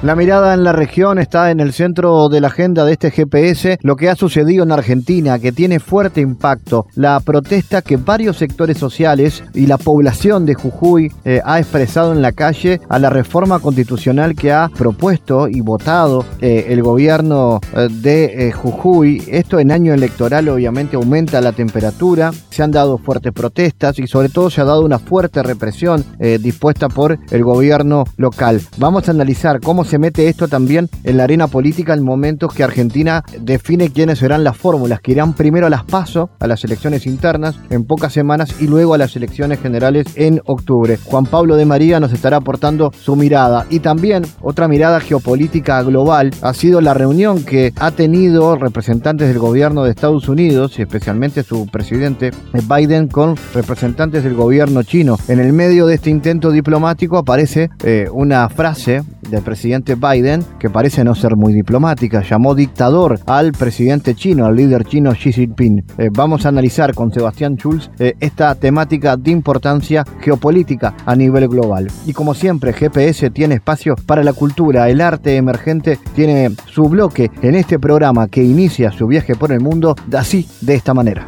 La 0.00 0.14
mirada 0.14 0.54
en 0.54 0.62
la 0.62 0.70
región 0.70 1.18
está 1.18 1.50
en 1.50 1.58
el 1.58 1.72
centro 1.72 2.28
de 2.28 2.40
la 2.40 2.46
agenda 2.46 2.84
de 2.84 2.92
este 2.92 3.10
GPS, 3.10 3.80
lo 3.82 3.96
que 3.96 4.08
ha 4.08 4.14
sucedido 4.14 4.62
en 4.62 4.70
Argentina, 4.70 5.40
que 5.40 5.50
tiene 5.50 5.80
fuerte 5.80 6.20
impacto, 6.20 6.86
la 6.94 7.18
protesta 7.18 7.82
que 7.82 7.96
varios 7.96 8.36
sectores 8.36 8.78
sociales 8.78 9.42
y 9.54 9.66
la 9.66 9.76
población 9.76 10.46
de 10.46 10.54
Jujuy 10.54 11.12
eh, 11.24 11.40
ha 11.44 11.58
expresado 11.58 12.12
en 12.12 12.22
la 12.22 12.30
calle 12.30 12.80
a 12.88 13.00
la 13.00 13.10
reforma 13.10 13.58
constitucional 13.58 14.36
que 14.36 14.52
ha 14.52 14.68
propuesto 14.68 15.48
y 15.48 15.62
votado 15.62 16.24
eh, 16.40 16.66
el 16.68 16.80
gobierno 16.80 17.58
eh, 17.76 17.88
de 17.90 18.52
Jujuy. 18.52 19.24
Esto 19.26 19.58
en 19.58 19.72
año 19.72 19.92
electoral 19.92 20.48
obviamente 20.48 20.94
aumenta 20.94 21.40
la 21.40 21.50
temperatura, 21.50 22.30
se 22.50 22.62
han 22.62 22.70
dado 22.70 22.98
fuertes 22.98 23.32
protestas 23.32 23.98
y 23.98 24.06
sobre 24.06 24.28
todo 24.28 24.48
se 24.48 24.60
ha 24.60 24.64
dado 24.64 24.82
una 24.82 25.00
fuerte 25.00 25.42
represión 25.42 26.04
dispuesta 26.40 26.88
por 26.88 27.18
el 27.30 27.42
gobierno 27.42 28.04
local. 28.16 28.60
Vamos 28.76 29.08
a 29.08 29.10
analizar 29.10 29.60
cómo 29.60 29.84
se 29.88 29.98
mete 29.98 30.28
esto 30.28 30.48
también 30.48 30.90
en 31.02 31.16
la 31.16 31.24
arena 31.24 31.48
política 31.48 31.94
en 31.94 32.04
momentos 32.04 32.52
que 32.52 32.62
Argentina 32.62 33.24
define 33.40 33.90
quiénes 33.90 34.18
serán 34.18 34.44
las 34.44 34.56
fórmulas, 34.56 35.00
que 35.00 35.12
irán 35.12 35.32
primero 35.32 35.66
a 35.66 35.70
las 35.70 35.84
PASO, 35.84 36.28
a 36.38 36.46
las 36.46 36.62
elecciones 36.62 37.06
internas, 37.06 37.58
en 37.70 37.84
pocas 37.84 38.12
semanas 38.12 38.54
y 38.60 38.66
luego 38.66 38.92
a 38.92 38.98
las 38.98 39.16
elecciones 39.16 39.60
generales 39.60 40.06
en 40.16 40.42
octubre. 40.44 40.98
Juan 41.02 41.24
Pablo 41.24 41.56
de 41.56 41.64
María 41.64 42.00
nos 42.00 42.12
estará 42.12 42.36
aportando 42.36 42.92
su 42.92 43.16
mirada 43.16 43.66
y 43.70 43.80
también 43.80 44.26
otra 44.42 44.68
mirada 44.68 45.00
geopolítica 45.00 45.82
global 45.82 46.32
ha 46.42 46.52
sido 46.52 46.82
la 46.82 46.92
reunión 46.92 47.42
que 47.42 47.72
ha 47.76 47.90
tenido 47.90 48.56
representantes 48.56 49.28
del 49.28 49.38
gobierno 49.38 49.84
de 49.84 49.90
Estados 49.90 50.28
Unidos 50.28 50.78
y 50.78 50.82
especialmente 50.82 51.42
su 51.42 51.66
presidente 51.66 52.32
Biden 52.52 53.08
con 53.08 53.36
representantes 53.54 54.22
del 54.22 54.34
gobierno 54.34 54.82
chino. 54.82 55.16
En 55.28 55.40
el 55.40 55.54
medio 55.54 55.86
de 55.86 55.94
este 55.94 56.10
intento 56.10 56.50
diplomático 56.50 57.16
aparece 57.16 57.70
eh, 57.82 58.06
una 58.12 58.50
frase 58.50 59.02
del 59.30 59.42
presidente 59.42 59.94
Biden, 59.94 60.44
que 60.58 60.70
parece 60.70 61.04
no 61.04 61.14
ser 61.14 61.36
muy 61.36 61.52
diplomática, 61.52 62.22
llamó 62.22 62.54
dictador 62.54 63.20
al 63.26 63.52
presidente 63.52 64.14
chino, 64.14 64.46
al 64.46 64.56
líder 64.56 64.84
chino 64.84 65.12
Xi 65.12 65.32
Jinping. 65.32 65.84
Eh, 65.98 66.08
vamos 66.12 66.46
a 66.46 66.48
analizar 66.48 66.94
con 66.94 67.12
Sebastián 67.12 67.56
Schulz 67.56 67.90
eh, 67.98 68.14
esta 68.20 68.54
temática 68.54 69.16
de 69.16 69.30
importancia 69.30 70.04
geopolítica 70.20 70.94
a 71.04 71.14
nivel 71.14 71.48
global. 71.48 71.88
Y 72.06 72.12
como 72.12 72.34
siempre, 72.34 72.72
GPS 72.72 73.30
tiene 73.30 73.56
espacio 73.56 73.94
para 74.06 74.22
la 74.22 74.32
cultura, 74.32 74.88
el 74.88 75.00
arte 75.00 75.36
emergente 75.36 75.98
tiene 76.14 76.50
su 76.66 76.84
bloque 76.84 77.30
en 77.42 77.54
este 77.54 77.78
programa 77.78 78.28
que 78.28 78.42
inicia 78.42 78.90
su 78.90 79.06
viaje 79.06 79.34
por 79.34 79.52
el 79.52 79.60
mundo 79.60 79.94
así, 80.12 80.48
de 80.60 80.74
esta 80.74 80.94
manera. 80.94 81.26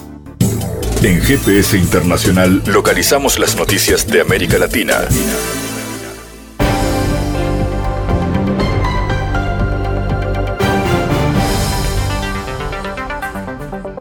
En 1.02 1.18
GPS 1.18 1.78
Internacional 1.78 2.62
localizamos 2.66 3.38
las 3.38 3.56
noticias 3.56 4.06
de 4.06 4.20
América 4.20 4.58
Latina. 4.58 4.96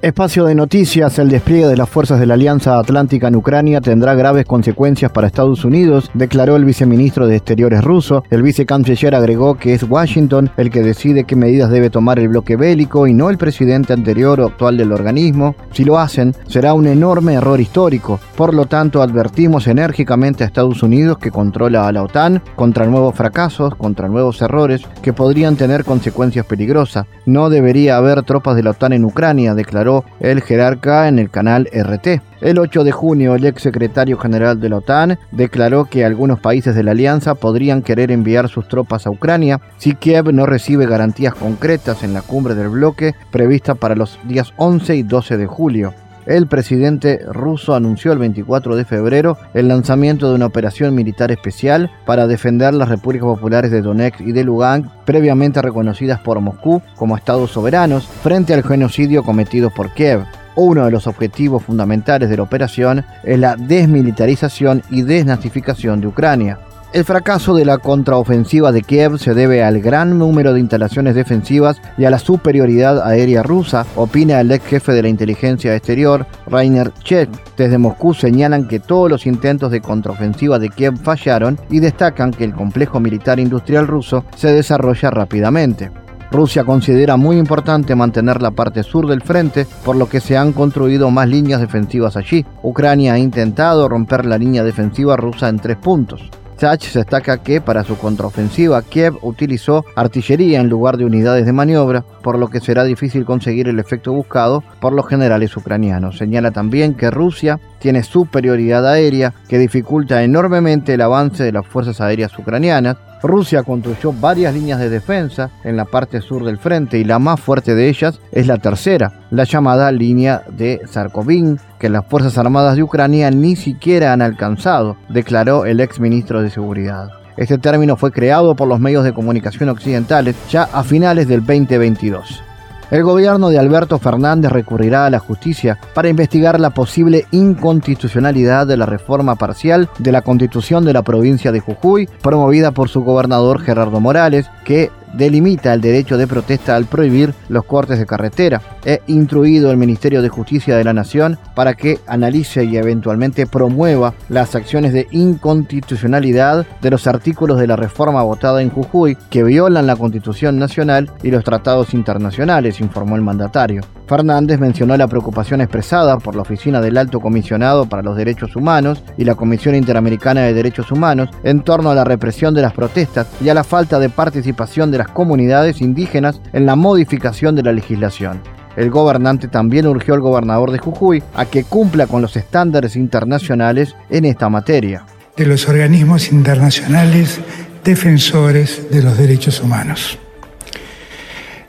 Espacio 0.02 0.46
de 0.46 0.56
noticias, 0.56 1.20
el 1.20 1.28
despliegue 1.28 1.68
de 1.68 1.76
las 1.76 1.90
fuerzas 1.90 2.22
de 2.22 2.26
la 2.26 2.36
Alianza 2.36 2.80
Atlántica 2.80 3.28
en 3.28 3.36
Ucrania 3.36 3.82
tendrá 3.82 4.16
graves 4.16 4.46
consecuencias 4.46 5.12
para 5.12 5.28
Estados 5.28 5.66
Unidos, 5.66 6.10
declaró 6.14 6.56
el 6.56 6.64
viceministro 6.64 7.28
de 7.28 7.36
Exteriores 7.36 7.84
ruso. 7.84 8.24
El 8.30 8.42
vicecanciller 8.42 9.14
agregó 9.14 9.56
que 9.56 9.74
es 9.74 9.84
Washington 9.84 10.52
el 10.56 10.70
que 10.70 10.84
decide 10.84 11.26
qué 11.26 11.36
medidas 11.36 11.70
debe 11.70 11.90
tomar 11.90 12.18
el 12.18 12.30
bloque 12.30 12.56
bélico 12.56 13.08
y 13.08 13.14
no 13.14 13.30
el 13.30 13.38
presidente 13.38 13.92
anterior 13.92 14.40
o 14.40 14.46
actual 14.46 14.78
del 14.78 14.94
organismo. 14.94 15.58
Si 15.74 15.84
lo 15.84 16.00
hacen, 16.00 16.34
será 16.48 16.74
un 16.74 16.88
enorme 16.88 17.34
error 17.34 17.60
histórico. 17.60 18.22
Por 18.38 18.54
lo 18.54 18.68
tanto, 18.68 19.02
advertimos 19.02 19.68
enérgicamente 19.68 20.46
a 20.46 20.48
Estados 20.48 20.82
Unidos 20.82 21.18
que 21.18 21.30
controla 21.30 21.90
a 21.90 21.92
la 21.92 22.04
OTAN 22.04 22.42
contra 22.56 22.86
nuevos 22.86 23.16
fracasos, 23.16 23.76
contra 23.76 24.08
nuevos 24.08 24.42
errores 24.42 24.82
que 25.02 25.12
podrían 25.12 25.58
tener 25.58 25.84
consecuencias 25.84 26.46
peligrosas. 26.46 27.06
No 27.26 27.50
debería 27.50 27.98
haber 27.98 28.24
tropas 28.24 28.56
de 28.56 28.64
la 28.64 28.70
OTAN 28.72 28.94
en 28.94 29.04
Ucrania, 29.04 29.54
declaró 29.56 29.89
el 30.20 30.42
jerarca 30.42 31.08
en 31.08 31.20
el 31.20 31.30
canal 31.30 31.70
RT. 31.72 32.22
El 32.42 32.58
8 32.58 32.84
de 32.84 32.92
junio, 32.92 33.36
el 33.36 33.46
ex 33.46 33.62
secretario 33.62 34.18
general 34.18 34.60
de 34.60 34.70
la 34.70 34.78
OTAN 34.78 35.18
declaró 35.32 35.86
que 35.86 36.06
algunos 36.06 36.40
países 36.40 36.76
de 36.76 36.84
la 36.84 36.92
alianza 36.92 37.36
podrían 37.36 37.82
querer 37.82 38.12
enviar 38.12 38.48
sus 38.48 38.68
tropas 38.68 39.06
a 39.06 39.10
Ucrania 39.10 39.60
si 39.78 39.96
Kiev 39.96 40.32
no 40.34 40.46
recibe 40.46 40.86
garantías 40.86 41.34
concretas 41.34 42.04
en 42.04 42.14
la 42.14 42.22
cumbre 42.22 42.56
del 42.56 42.70
bloque 42.70 43.14
prevista 43.32 43.76
para 43.76 43.96
los 43.96 44.20
días 44.26 44.54
11 44.58 44.96
y 44.96 45.04
12 45.04 45.38
de 45.38 45.48
julio. 45.48 45.94
El 46.30 46.46
presidente 46.46 47.22
ruso 47.28 47.74
anunció 47.74 48.14
el 48.14 48.20
24 48.20 48.76
de 48.76 48.86
febrero 48.86 49.40
el 49.56 49.68
lanzamiento 49.68 50.30
de 50.30 50.36
una 50.36 50.46
operación 50.46 50.94
militar 50.94 51.32
especial 51.32 51.90
para 52.06 52.28
defender 52.28 52.72
las 52.76 52.88
repúblicas 52.88 53.26
populares 53.26 53.72
de 53.72 53.82
Donetsk 53.82 54.22
y 54.22 54.32
de 54.32 54.44
Lugansk, 54.44 54.88
previamente 55.06 55.60
reconocidas 55.60 56.20
por 56.20 56.40
Moscú 56.40 56.84
como 56.98 57.18
estados 57.18 57.50
soberanos, 57.50 58.06
frente 58.06 58.54
al 58.54 58.62
genocidio 58.62 59.24
cometido 59.24 59.72
por 59.72 59.92
Kiev. 59.96 60.24
Uno 60.56 60.86
de 60.86 60.92
los 60.92 61.08
objetivos 61.08 61.64
fundamentales 61.64 62.30
de 62.30 62.38
la 62.38 62.44
operación 62.44 63.04
es 63.24 63.40
la 63.40 63.56
desmilitarización 63.56 64.84
y 64.92 65.02
desnazificación 65.02 66.00
de 66.00 66.08
Ucrania. 66.10 66.60
El 66.92 67.06
fracaso 67.06 67.54
de 67.54 67.66
la 67.66 67.78
contraofensiva 67.78 68.72
de 68.72 68.82
Kiev 68.82 69.20
se 69.20 69.36
debe 69.36 69.64
al 69.64 69.80
gran 69.80 70.18
número 70.18 70.54
de 70.54 70.60
instalaciones 70.60 71.14
defensivas 71.14 71.80
y 72.00 72.06
a 72.06 72.10
la 72.10 72.18
superioridad 72.18 73.08
aérea 73.08 73.44
rusa, 73.44 73.86
opina 73.96 74.42
el 74.42 74.52
ex 74.52 74.66
jefe 74.66 74.94
de 74.94 75.04
la 75.04 75.08
inteligencia 75.10 75.76
exterior, 75.76 76.26
Rainer 76.48 76.92
Chet. 77.04 77.30
Desde 77.56 77.78
Moscú 77.78 78.16
señalan 78.16 78.68
que 78.68 78.80
todos 78.80 79.08
los 79.08 79.28
intentos 79.28 79.70
de 79.70 79.82
contraofensiva 79.82 80.58
de 80.58 80.70
Kiev 80.70 80.98
fallaron 80.98 81.60
y 81.70 81.80
destacan 81.80 82.32
que 82.32 82.44
el 82.44 82.56
complejo 82.56 83.00
militar 83.00 83.40
industrial 83.40 83.86
ruso 83.86 84.26
se 84.36 84.52
desarrolla 84.52 85.12
rápidamente. 85.12 85.92
Rusia 86.32 86.64
considera 86.64 87.18
muy 87.18 87.38
importante 87.38 87.94
mantener 87.94 88.42
la 88.42 88.50
parte 88.50 88.82
sur 88.82 89.08
del 89.08 89.22
frente, 89.22 89.68
por 89.86 89.96
lo 89.96 90.10
que 90.10 90.20
se 90.20 90.38
han 90.38 90.54
construido 90.54 91.12
más 91.12 91.28
líneas 91.28 91.62
defensivas 91.62 92.18
allí. 92.18 92.48
Ucrania 92.64 93.14
ha 93.14 93.20
intentado 93.20 93.88
romper 93.88 94.26
la 94.26 94.40
línea 94.40 94.64
defensiva 94.64 95.16
rusa 95.18 95.50
en 95.50 95.60
tres 95.60 95.78
puntos. 95.78 96.32
Sach 96.60 96.84
se 96.84 97.00
destaca 97.00 97.38
que 97.38 97.62
para 97.62 97.86
su 97.86 97.98
contraofensiva 97.98 98.82
Kiev 98.82 99.18
utilizó 99.22 99.86
artillería 99.96 100.60
en 100.60 100.68
lugar 100.68 100.98
de 100.98 101.06
unidades 101.06 101.46
de 101.46 101.54
maniobra, 101.54 102.04
por 102.22 102.38
lo 102.38 102.50
que 102.50 102.60
será 102.60 102.84
difícil 102.84 103.24
conseguir 103.24 103.70
el 103.70 103.80
efecto 103.80 104.12
buscado 104.12 104.62
por 104.82 104.92
los 104.92 105.08
generales 105.08 105.56
ucranianos. 105.56 106.18
Señala 106.18 106.52
también 106.52 106.96
que 106.96 107.12
Rusia 107.12 107.62
tiene 107.80 108.04
superioridad 108.04 108.86
aérea 108.86 109.34
que 109.48 109.58
dificulta 109.58 110.22
enormemente 110.22 110.96
el 110.96 111.02
avance 111.02 111.46
de 111.46 111.54
las 111.54 111.66
fuerzas 111.66 112.02
aéreas 112.02 112.38
ucranianas. 112.38 112.98
Rusia 113.22 113.64
construyó 113.64 114.14
varias 114.14 114.54
líneas 114.54 114.80
de 114.80 114.90
defensa 114.90 115.50
en 115.64 115.76
la 115.76 115.86
parte 115.86 116.22
sur 116.22 116.46
del 116.46 116.58
frente 116.58 116.98
y 116.98 117.04
la 117.04 117.20
más 117.20 117.40
fuerte 117.40 117.76
de 117.76 117.90
ellas 117.90 118.20
es 118.32 118.48
la 118.48 118.58
tercera, 118.58 119.14
la 119.32 119.44
llamada 119.44 119.92
línea 119.92 120.44
de 120.50 120.82
Sarkovin, 120.90 121.60
que 121.80 121.90
las 121.90 122.06
Fuerzas 122.06 122.38
Armadas 122.38 122.76
de 122.76 122.84
Ucrania 122.84 123.30
ni 123.32 123.56
siquiera 123.56 124.14
han 124.14 124.22
alcanzado, 124.22 124.98
declaró 125.10 125.66
el 125.66 125.80
ex 125.80 126.00
ministro 126.00 126.42
de 126.42 126.50
Seguridad. 126.50 127.10
Este 127.38 127.58
término 127.58 127.96
fue 127.96 128.12
creado 128.12 128.56
por 128.56 128.68
los 128.68 128.80
medios 128.80 129.04
de 129.04 129.14
comunicación 129.14 129.70
occidentales 129.70 130.36
ya 130.50 130.64
a 130.64 130.84
finales 130.84 131.28
del 131.28 131.40
2022. 131.40 132.44
El 132.92 133.04
gobierno 133.04 133.50
de 133.50 133.60
Alberto 133.60 134.00
Fernández 134.00 134.52
recurrirá 134.52 135.06
a 135.06 135.10
la 135.12 135.20
justicia 135.20 135.78
para 135.94 136.10
investigar 136.10 136.60
la 136.60 136.72
posible 136.72 137.28
inconstitucionalidad 137.30 138.66
de 138.66 138.78
la 138.78 138.88
reforma 138.88 139.36
parcial 139.36 139.90
de 140.00 140.12
la 140.12 140.24
constitución 140.24 140.86
de 140.86 140.94
la 140.94 141.04
provincia 141.04 141.52
de 141.52 141.60
Jujuy, 141.60 142.10
promovida 142.24 142.72
por 142.72 142.90
su 142.90 143.04
gobernador 143.04 143.62
Gerardo 143.62 144.00
Morales, 144.00 144.50
que 144.66 144.90
delimita 145.14 145.74
el 145.74 145.82
derecho 145.82 146.18
de 146.18 146.28
protesta 146.28 146.76
al 146.76 146.86
prohibir 146.86 147.34
los 147.50 147.66
cortes 147.66 148.00
de 148.00 148.06
carretera. 148.06 148.62
He 148.86 149.02
instruido 149.08 149.72
el 149.72 149.78
Ministerio 149.78 150.22
de 150.22 150.30
Justicia 150.30 150.78
de 150.78 150.84
la 150.84 150.94
Nación 150.94 151.38
para 151.56 151.74
que 151.74 152.00
analice 152.08 152.64
y 152.64 152.78
eventualmente 152.78 153.48
promueva 153.48 154.14
las 154.30 154.56
acciones 154.56 154.94
de 154.94 155.08
inconstitucionalidad 155.12 156.66
de 156.82 156.90
los 156.90 157.08
artículos 157.08 157.60
de 157.60 157.68
la 157.68 157.76
reforma 157.76 158.24
votada 158.24 158.62
en 158.62 158.70
Jujuy 158.70 159.18
que 159.30 159.44
violan 159.44 159.88
la 159.88 159.96
Constitución 159.96 160.58
Nacional 160.58 161.12
y 161.24 161.32
los 161.32 161.44
tratados 161.44 161.94
internacionales, 161.94 162.80
informó 162.80 163.16
el 163.16 163.22
mandatario. 163.22 163.82
Fernández 164.10 164.60
mencionó 164.60 164.98
la 164.98 165.08
preocupación 165.08 165.62
expresada 165.62 166.18
por 166.18 166.36
la 166.36 166.42
Oficina 166.42 166.82
del 166.82 166.98
Alto 166.98 167.20
Comisionado 167.20 167.88
para 167.88 168.02
los 168.02 168.18
Derechos 168.18 168.56
Humanos 168.56 169.04
y 169.18 169.24
la 169.24 169.36
Comisión 169.36 169.76
Interamericana 169.76 170.42
de 170.42 170.54
Derechos 170.54 170.92
Humanos 170.92 171.30
en 171.44 171.62
torno 171.62 171.92
a 171.92 171.96
la 171.96 172.04
represión 172.04 172.56
de 172.56 172.64
las 172.64 172.74
protestas 172.74 173.28
y 173.40 173.50
a 173.50 173.54
la 173.54 173.64
falta 173.64 174.00
de 174.00 174.10
participación 174.10 174.90
de 174.90 174.98
las 174.98 175.10
comunidades 175.10 175.80
indígenas 175.80 176.42
en 176.54 176.66
la 176.66 176.76
modificación 176.76 177.56
de 177.56 177.64
la 177.64 177.72
legislación. 177.72 178.42
El 178.76 178.90
gobernante 178.90 179.48
también 179.48 179.86
urgió 179.86 180.16
al 180.16 180.22
gobernador 180.22 180.72
de 180.72 180.80
Jujuy 180.80 181.22
a 181.36 181.46
que 181.46 181.64
cumpla 181.64 182.08
con 182.08 182.24
los 182.24 182.36
estándares 182.36 182.96
internacionales 182.96 183.96
en 184.10 184.26
esta 184.26 184.50
materia. 184.50 185.06
De 185.38 185.46
los 185.46 185.70
organismos 185.70 186.32
internacionales 186.32 187.40
defensores 187.84 188.90
de 188.90 189.04
los 189.04 189.18
derechos 189.18 189.62
humanos. 189.62 190.18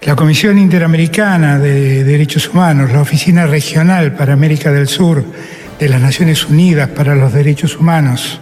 La 0.02 0.16
Comisión 0.16 0.56
Interamericana 0.56 1.58
de 1.58 2.04
Derechos 2.04 2.48
Humanos, 2.48 2.90
la 2.90 3.02
Oficina 3.02 3.46
Regional 3.46 4.14
para 4.14 4.32
América 4.32 4.72
del 4.72 4.88
Sur 4.88 5.22
de 5.78 5.88
las 5.90 6.00
Naciones 6.00 6.46
Unidas 6.46 6.88
para 6.88 7.14
los 7.14 7.34
Derechos 7.34 7.76
Humanos, 7.76 8.40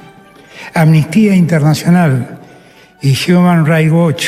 Amnistía 0.72 1.34
Internacional 1.34 2.38
y 3.02 3.16
Human 3.32 3.66
Rights 3.66 3.92
Watch 3.92 4.26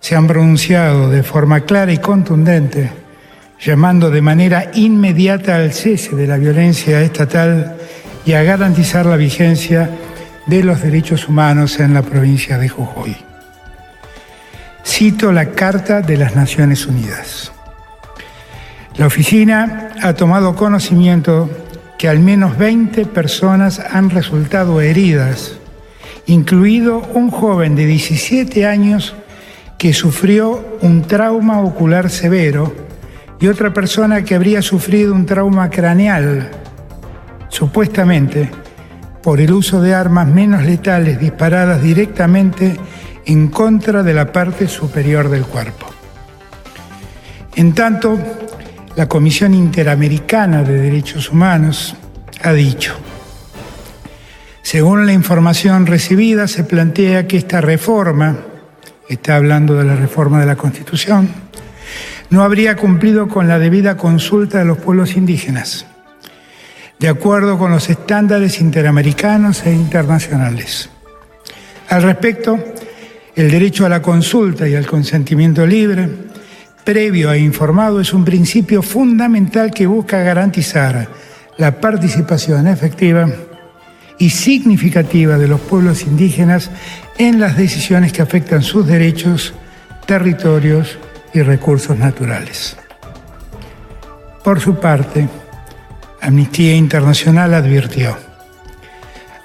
se 0.00 0.16
han 0.16 0.26
pronunciado 0.26 1.10
de 1.10 1.22
forma 1.22 1.60
clara 1.60 1.92
y 1.92 1.98
contundente, 1.98 2.90
llamando 3.60 4.10
de 4.10 4.22
manera 4.22 4.70
inmediata 4.72 5.56
al 5.56 5.74
cese 5.74 6.16
de 6.16 6.26
la 6.26 6.38
violencia 6.38 7.02
estatal 7.02 7.76
y 8.24 8.32
a 8.32 8.42
garantizar 8.42 9.04
la 9.04 9.16
vigencia 9.16 9.90
de 10.46 10.64
los 10.64 10.80
derechos 10.80 11.28
humanos 11.28 11.78
en 11.80 11.92
la 11.92 12.00
provincia 12.00 12.56
de 12.56 12.70
Jujuy. 12.70 13.29
Cito 14.84 15.32
la 15.32 15.50
Carta 15.50 16.00
de 16.00 16.16
las 16.16 16.36
Naciones 16.36 16.86
Unidas. 16.86 17.52
La 18.96 19.06
oficina 19.06 19.90
ha 20.02 20.14
tomado 20.14 20.54
conocimiento 20.54 21.48
que 21.98 22.08
al 22.08 22.18
menos 22.18 22.56
20 22.58 23.06
personas 23.06 23.78
han 23.78 24.10
resultado 24.10 24.80
heridas, 24.80 25.52
incluido 26.26 26.98
un 27.14 27.30
joven 27.30 27.76
de 27.76 27.86
17 27.86 28.66
años 28.66 29.14
que 29.78 29.92
sufrió 29.92 30.78
un 30.82 31.02
trauma 31.02 31.60
ocular 31.60 32.10
severo 32.10 32.74
y 33.40 33.46
otra 33.46 33.72
persona 33.72 34.22
que 34.22 34.34
habría 34.34 34.60
sufrido 34.60 35.14
un 35.14 35.24
trauma 35.24 35.70
craneal, 35.70 36.50
supuestamente 37.48 38.50
por 39.22 39.40
el 39.40 39.52
uso 39.52 39.80
de 39.80 39.94
armas 39.94 40.26
menos 40.26 40.64
letales 40.64 41.20
disparadas 41.20 41.82
directamente 41.82 42.76
en 43.30 43.46
contra 43.46 44.02
de 44.02 44.12
la 44.12 44.32
parte 44.32 44.66
superior 44.66 45.28
del 45.28 45.44
cuerpo. 45.44 45.86
En 47.54 47.74
tanto, 47.74 48.18
la 48.96 49.08
Comisión 49.08 49.54
Interamericana 49.54 50.64
de 50.64 50.80
Derechos 50.80 51.30
Humanos 51.30 51.94
ha 52.42 52.52
dicho, 52.52 52.96
según 54.62 55.06
la 55.06 55.12
información 55.12 55.86
recibida, 55.86 56.48
se 56.48 56.64
plantea 56.64 57.28
que 57.28 57.36
esta 57.36 57.60
reforma, 57.60 58.36
está 59.08 59.36
hablando 59.36 59.74
de 59.76 59.84
la 59.84 59.94
reforma 59.94 60.40
de 60.40 60.46
la 60.46 60.56
Constitución, 60.56 61.28
no 62.30 62.42
habría 62.42 62.74
cumplido 62.74 63.28
con 63.28 63.46
la 63.46 63.60
debida 63.60 63.96
consulta 63.96 64.58
de 64.58 64.64
los 64.64 64.78
pueblos 64.78 65.16
indígenas, 65.16 65.86
de 66.98 67.08
acuerdo 67.08 67.58
con 67.58 67.70
los 67.70 67.90
estándares 67.90 68.60
interamericanos 68.60 69.64
e 69.66 69.72
internacionales. 69.72 70.90
Al 71.88 72.02
respecto, 72.02 72.58
el 73.34 73.50
derecho 73.50 73.86
a 73.86 73.88
la 73.88 74.02
consulta 74.02 74.68
y 74.68 74.74
al 74.74 74.86
consentimiento 74.86 75.66
libre, 75.66 76.08
previo 76.84 77.32
e 77.32 77.38
informado, 77.38 78.00
es 78.00 78.12
un 78.12 78.24
principio 78.24 78.82
fundamental 78.82 79.70
que 79.70 79.86
busca 79.86 80.22
garantizar 80.22 81.08
la 81.58 81.80
participación 81.80 82.66
efectiva 82.66 83.28
y 84.18 84.30
significativa 84.30 85.38
de 85.38 85.48
los 85.48 85.60
pueblos 85.60 86.02
indígenas 86.02 86.70
en 87.18 87.40
las 87.40 87.56
decisiones 87.56 88.12
que 88.12 88.22
afectan 88.22 88.62
sus 88.62 88.86
derechos, 88.86 89.54
territorios 90.06 90.98
y 91.32 91.42
recursos 91.42 91.96
naturales. 91.96 92.76
Por 94.42 94.60
su 94.60 94.76
parte, 94.76 95.28
Amnistía 96.20 96.74
Internacional 96.74 97.54
advirtió, 97.54 98.16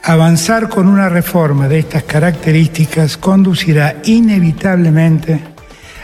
Avanzar 0.08 0.70
con 0.70 0.88
una 0.88 1.10
reforma 1.10 1.68
de 1.68 1.80
estas 1.80 2.04
características 2.04 3.18
conducirá 3.18 3.96
inevitablemente 4.04 5.40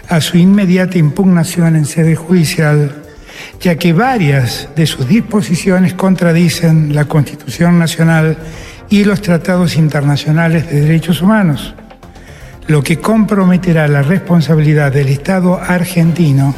a 0.09 0.19
su 0.19 0.39
inmediata 0.39 0.98
impugnación 0.98 1.75
en 1.75 1.86
sede 1.86 2.15
judicial, 2.15 3.03
ya 3.59 3.75
que 3.75 3.94
varias 3.94 4.69
de 4.75 4.88
sus 4.88 5.07
disposiciones 5.07 5.94
contradicen 5.94 6.95
la 6.95 7.06
Constitución 7.06 7.77
Nacional 7.77 8.38
y 8.89 9.03
los 9.03 9.21
tratados 9.21 9.77
internacionales 9.77 10.68
de 10.71 10.81
derechos 10.81 11.21
humanos, 11.21 11.75
lo 12.65 12.81
que 12.81 12.97
comprometerá 12.97 13.88
la 13.88 14.01
responsabilidad 14.01 14.92
del 14.92 15.09
Estado 15.09 15.62
argentino 15.62 16.56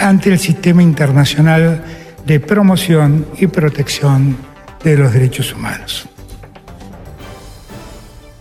ante 0.00 0.32
el 0.32 0.40
sistema 0.40 0.82
internacional 0.82 1.84
de 2.26 2.40
promoción 2.40 3.24
y 3.38 3.46
protección 3.46 4.36
de 4.82 4.96
los 4.96 5.12
derechos 5.12 5.54
humanos. 5.54 6.08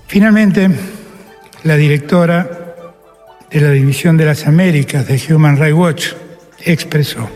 Finalmente, 0.07 0.69
la 1.63 1.75
directora 1.75 2.47
de 3.49 3.61
la 3.61 3.71
División 3.71 4.17
de 4.17 4.25
las 4.25 4.45
Américas 4.45 5.07
de 5.07 5.21
Human 5.33 5.57
Rights 5.57 5.75
Watch 5.75 6.07
expresó, 6.59 7.29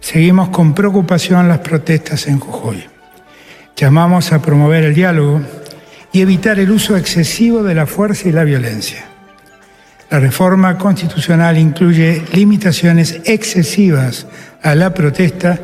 seguimos 0.00 0.48
con 0.48 0.74
preocupación 0.74 1.48
las 1.48 1.58
protestas 1.58 2.26
en 2.26 2.40
Jujuy. 2.40 2.84
Llamamos 3.76 4.32
a 4.32 4.40
promover 4.40 4.84
el 4.84 4.94
diálogo 4.94 5.40
y 6.12 6.20
evitar 6.20 6.58
el 6.58 6.70
uso 6.70 6.96
excesivo 6.96 7.62
de 7.62 7.74
la 7.74 7.86
fuerza 7.86 8.28
y 8.28 8.32
la 8.32 8.44
violencia. 8.44 9.04
La 10.10 10.20
reforma 10.20 10.76
constitucional 10.76 11.56
incluye 11.58 12.22
limitaciones 12.32 13.20
excesivas 13.24 14.26
a 14.62 14.74
la 14.74 14.92
protesta 14.92 15.58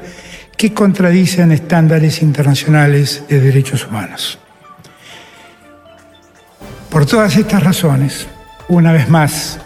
que 0.56 0.72
contradicen 0.72 1.52
estándares 1.52 2.22
internacionales 2.22 3.24
de 3.28 3.40
derechos 3.40 3.86
humanos. 3.86 4.38
Por 6.90 7.04
todas 7.04 7.36
estas 7.36 7.62
razones, 7.62 8.26
una 8.68 8.92
vez 8.92 9.08
más, 9.10 9.58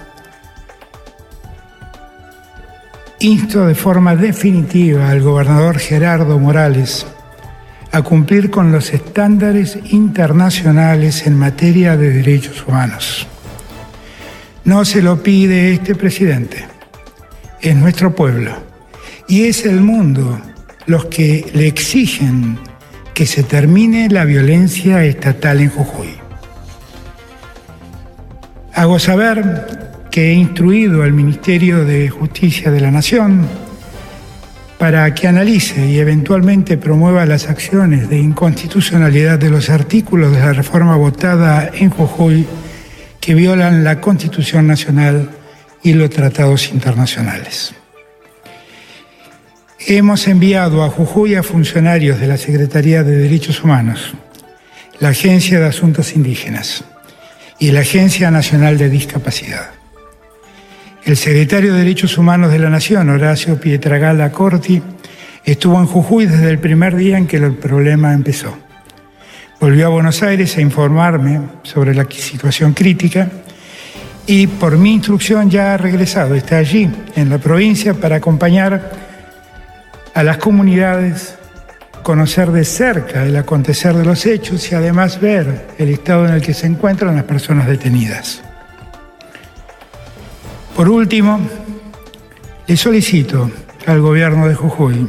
insto 3.20 3.66
de 3.66 3.76
forma 3.76 4.16
definitiva 4.16 5.08
al 5.08 5.20
gobernador 5.20 5.78
Gerardo 5.78 6.40
Morales 6.40 7.06
a 7.92 8.02
cumplir 8.02 8.50
con 8.50 8.72
los 8.72 8.92
estándares 8.92 9.78
internacionales 9.90 11.26
en 11.26 11.38
materia 11.38 11.96
de 11.96 12.10
derechos 12.10 12.66
humanos. 12.66 13.28
No 14.64 14.84
se 14.84 15.00
lo 15.00 15.22
pide 15.22 15.72
este 15.72 15.94
presidente, 15.94 16.64
es 17.60 17.76
nuestro 17.76 18.16
pueblo 18.16 18.52
y 19.28 19.44
es 19.44 19.64
el 19.64 19.80
mundo 19.80 20.40
los 20.86 21.04
que 21.06 21.48
le 21.54 21.68
exigen 21.68 22.58
que 23.14 23.26
se 23.26 23.44
termine 23.44 24.08
la 24.08 24.24
violencia 24.24 25.04
estatal 25.04 25.60
en 25.60 25.70
Jujuy. 25.70 26.21
Hago 28.74 28.98
saber 28.98 29.66
que 30.10 30.30
he 30.30 30.34
instruido 30.34 31.02
al 31.02 31.12
Ministerio 31.12 31.84
de 31.84 32.08
Justicia 32.08 32.70
de 32.70 32.80
la 32.80 32.90
Nación 32.90 33.46
para 34.78 35.14
que 35.14 35.28
analice 35.28 35.86
y 35.86 35.98
eventualmente 35.98 36.76
promueva 36.76 37.24
las 37.26 37.48
acciones 37.48 38.08
de 38.08 38.18
inconstitucionalidad 38.18 39.38
de 39.38 39.50
los 39.50 39.70
artículos 39.70 40.32
de 40.32 40.40
la 40.40 40.52
reforma 40.52 40.96
votada 40.96 41.70
en 41.72 41.90
Jujuy 41.90 42.46
que 43.20 43.34
violan 43.34 43.84
la 43.84 44.00
Constitución 44.00 44.66
Nacional 44.66 45.30
y 45.82 45.92
los 45.92 46.10
tratados 46.10 46.72
internacionales. 46.72 47.74
Hemos 49.86 50.26
enviado 50.28 50.82
a 50.82 50.88
Jujuy 50.88 51.34
a 51.34 51.42
funcionarios 51.42 52.18
de 52.18 52.26
la 52.26 52.36
Secretaría 52.36 53.02
de 53.04 53.16
Derechos 53.16 53.62
Humanos, 53.62 54.14
la 54.98 55.10
Agencia 55.10 55.60
de 55.60 55.66
Asuntos 55.66 56.16
Indígenas, 56.16 56.84
y 57.62 57.70
la 57.70 57.82
Agencia 57.82 58.28
Nacional 58.32 58.76
de 58.76 58.90
Discapacidad. 58.90 59.70
El 61.04 61.16
secretario 61.16 61.72
de 61.72 61.78
Derechos 61.78 62.18
Humanos 62.18 62.50
de 62.50 62.58
la 62.58 62.68
Nación, 62.68 63.08
Horacio 63.08 63.60
Pietragala 63.60 64.32
Corti, 64.32 64.82
estuvo 65.44 65.78
en 65.78 65.86
Jujuy 65.86 66.26
desde 66.26 66.50
el 66.50 66.58
primer 66.58 66.96
día 66.96 67.18
en 67.18 67.28
que 67.28 67.36
el 67.36 67.54
problema 67.54 68.14
empezó. 68.14 68.58
Volvió 69.60 69.86
a 69.86 69.90
Buenos 69.90 70.24
Aires 70.24 70.56
a 70.56 70.60
informarme 70.60 71.40
sobre 71.62 71.94
la 71.94 72.04
situación 72.10 72.72
crítica 72.72 73.30
y 74.26 74.48
por 74.48 74.76
mi 74.76 74.94
instrucción 74.94 75.48
ya 75.48 75.74
ha 75.74 75.76
regresado, 75.76 76.34
está 76.34 76.56
allí 76.56 76.90
en 77.14 77.30
la 77.30 77.38
provincia 77.38 77.94
para 77.94 78.16
acompañar 78.16 78.90
a 80.14 80.22
las 80.24 80.38
comunidades 80.38 81.38
conocer 82.02 82.50
de 82.50 82.64
cerca 82.64 83.24
el 83.24 83.36
acontecer 83.36 83.94
de 83.94 84.04
los 84.04 84.26
hechos 84.26 84.70
y 84.70 84.74
además 84.74 85.20
ver 85.20 85.68
el 85.78 85.88
estado 85.90 86.26
en 86.26 86.34
el 86.34 86.42
que 86.42 86.54
se 86.54 86.66
encuentran 86.66 87.14
las 87.14 87.24
personas 87.24 87.66
detenidas. 87.66 88.42
Por 90.76 90.88
último, 90.88 91.40
Le 92.66 92.76
solicito 92.76 93.50
al 93.86 94.00
gobierno 94.00 94.48
de 94.48 94.54
Jujuy 94.54 95.06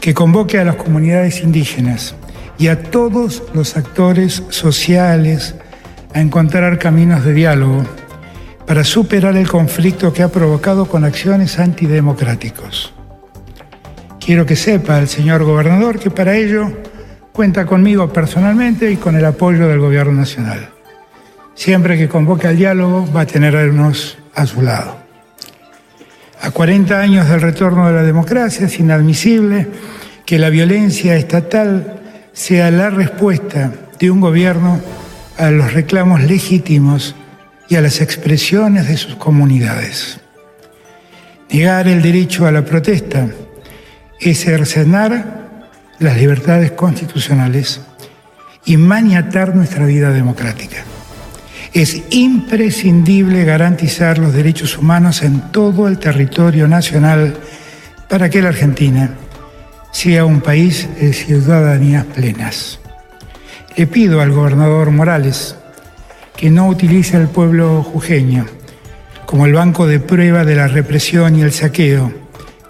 que 0.00 0.14
convoque 0.14 0.58
a 0.58 0.64
las 0.64 0.76
comunidades 0.76 1.42
indígenas 1.42 2.14
y 2.58 2.68
a 2.68 2.82
todos 2.84 3.42
los 3.52 3.76
actores 3.76 4.42
sociales 4.48 5.56
a 6.14 6.20
encontrar 6.20 6.78
caminos 6.78 7.24
de 7.24 7.34
diálogo 7.34 7.84
para 8.66 8.84
superar 8.84 9.36
el 9.36 9.48
conflicto 9.48 10.12
que 10.12 10.22
ha 10.22 10.28
provocado 10.28 10.86
con 10.86 11.04
acciones 11.04 11.58
antidemocráticos. 11.58 12.93
Quiero 14.24 14.46
que 14.46 14.56
sepa 14.56 14.98
el 14.98 15.06
señor 15.06 15.44
gobernador 15.44 15.98
que 15.98 16.08
para 16.10 16.34
ello 16.34 16.72
cuenta 17.30 17.66
conmigo 17.66 18.10
personalmente 18.10 18.90
y 18.90 18.96
con 18.96 19.16
el 19.16 19.24
apoyo 19.26 19.68
del 19.68 19.80
Gobierno 19.80 20.14
Nacional. 20.14 20.70
Siempre 21.54 21.98
que 21.98 22.08
convoque 22.08 22.48
al 22.48 22.56
diálogo 22.56 23.06
va 23.14 23.20
a 23.22 23.26
tenernos 23.26 24.16
a 24.34 24.46
su 24.46 24.62
lado. 24.62 24.96
A 26.40 26.50
40 26.50 26.98
años 26.98 27.28
del 27.28 27.42
retorno 27.42 27.86
de 27.86 27.92
la 27.92 28.02
democracia 28.02 28.64
es 28.64 28.80
inadmisible 28.80 29.68
que 30.24 30.38
la 30.38 30.48
violencia 30.48 31.16
estatal 31.16 32.00
sea 32.32 32.70
la 32.70 32.88
respuesta 32.88 33.72
de 33.98 34.10
un 34.10 34.22
gobierno 34.22 34.80
a 35.36 35.50
los 35.50 35.74
reclamos 35.74 36.22
legítimos 36.22 37.14
y 37.68 37.76
a 37.76 37.82
las 37.82 38.00
expresiones 38.00 38.88
de 38.88 38.96
sus 38.96 39.16
comunidades. 39.16 40.18
Negar 41.50 41.88
el 41.88 42.00
derecho 42.00 42.46
a 42.46 42.52
la 42.52 42.64
protesta 42.64 43.28
es 44.20 44.44
cercenar 44.44 45.44
las 45.98 46.16
libertades 46.16 46.72
constitucionales 46.72 47.80
y 48.64 48.76
maniatar 48.76 49.54
nuestra 49.54 49.86
vida 49.86 50.10
democrática. 50.10 50.84
Es 51.72 52.02
imprescindible 52.10 53.44
garantizar 53.44 54.18
los 54.18 54.32
derechos 54.32 54.78
humanos 54.78 55.22
en 55.22 55.40
todo 55.50 55.88
el 55.88 55.98
territorio 55.98 56.68
nacional 56.68 57.36
para 58.08 58.30
que 58.30 58.40
la 58.40 58.50
Argentina 58.50 59.10
sea 59.90 60.24
un 60.24 60.40
país 60.40 60.88
de 61.00 61.12
ciudadanías 61.12 62.04
plenas. 62.04 62.78
Le 63.76 63.86
pido 63.86 64.20
al 64.20 64.30
gobernador 64.30 64.90
Morales 64.90 65.56
que 66.36 66.50
no 66.50 66.68
utilice 66.68 67.16
al 67.16 67.28
pueblo 67.28 67.82
jujeño 67.82 68.46
como 69.26 69.46
el 69.46 69.54
banco 69.54 69.86
de 69.86 70.00
prueba 70.00 70.44
de 70.44 70.54
la 70.54 70.68
represión 70.68 71.36
y 71.36 71.42
el 71.42 71.52
saqueo 71.52 72.23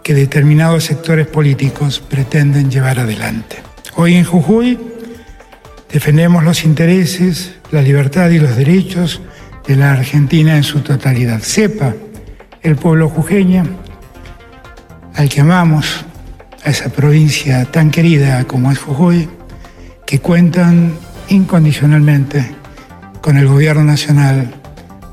que 0.05 0.13
determinados 0.13 0.85
sectores 0.85 1.27
políticos 1.27 1.99
pretenden 1.99 2.71
llevar 2.71 3.01
adelante. 3.01 3.57
Hoy 3.97 4.17
en 4.17 4.25
Jujuy 4.25 4.79
defendemos 5.91 6.45
los 6.45 6.65
intereses, 6.65 7.55
la 7.71 7.81
libertad 7.81 8.29
y 8.29 8.39
los 8.39 8.55
derechos 8.55 9.23
de 9.67 9.77
la 9.77 9.93
Argentina 9.93 10.59
en 10.59 10.63
su 10.63 10.81
totalidad. 10.81 11.41
Sepa 11.41 11.95
el 12.61 12.77
pueblo 12.77 13.09
jujeño 13.09 13.65
al 15.15 15.31
que 15.31 15.41
amamos, 15.41 16.05
a 16.65 16.71
esa 16.71 16.91
provincia 16.91 17.65
tan 17.65 17.91
querida 17.91 18.45
como 18.45 18.71
es 18.71 18.79
Jujuy, 18.79 19.27
que 20.05 20.19
cuentan 20.19 20.93
incondicionalmente 21.29 22.55
con 23.23 23.39
el 23.39 23.47
gobierno 23.47 23.85
nacional, 23.85 24.53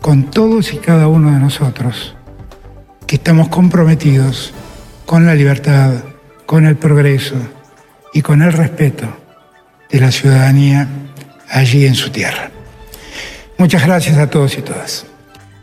con 0.02 0.32
todos 0.32 0.74
y 0.74 0.78
cada 0.78 1.08
uno 1.08 1.32
de 1.32 1.40
nosotros, 1.40 2.18
que 3.08 3.16
estamos 3.16 3.48
comprometidos 3.48 4.54
con 5.12 5.26
la 5.26 5.36
libertad, 5.36 5.92
con 6.46 6.66
el 6.66 6.78
progreso 6.78 7.36
y 8.14 8.22
con 8.22 8.42
el 8.42 8.54
respeto 8.54 9.14
de 9.90 10.00
la 10.00 10.10
ciudadanía 10.10 10.88
allí 11.50 11.86
en 11.86 11.96
su 11.96 12.12
tierra. 12.12 12.50
Muchas 13.58 13.86
gracias 13.86 14.18
a 14.18 14.30
todos 14.30 14.58
y 14.58 14.62
todas. 14.62 15.11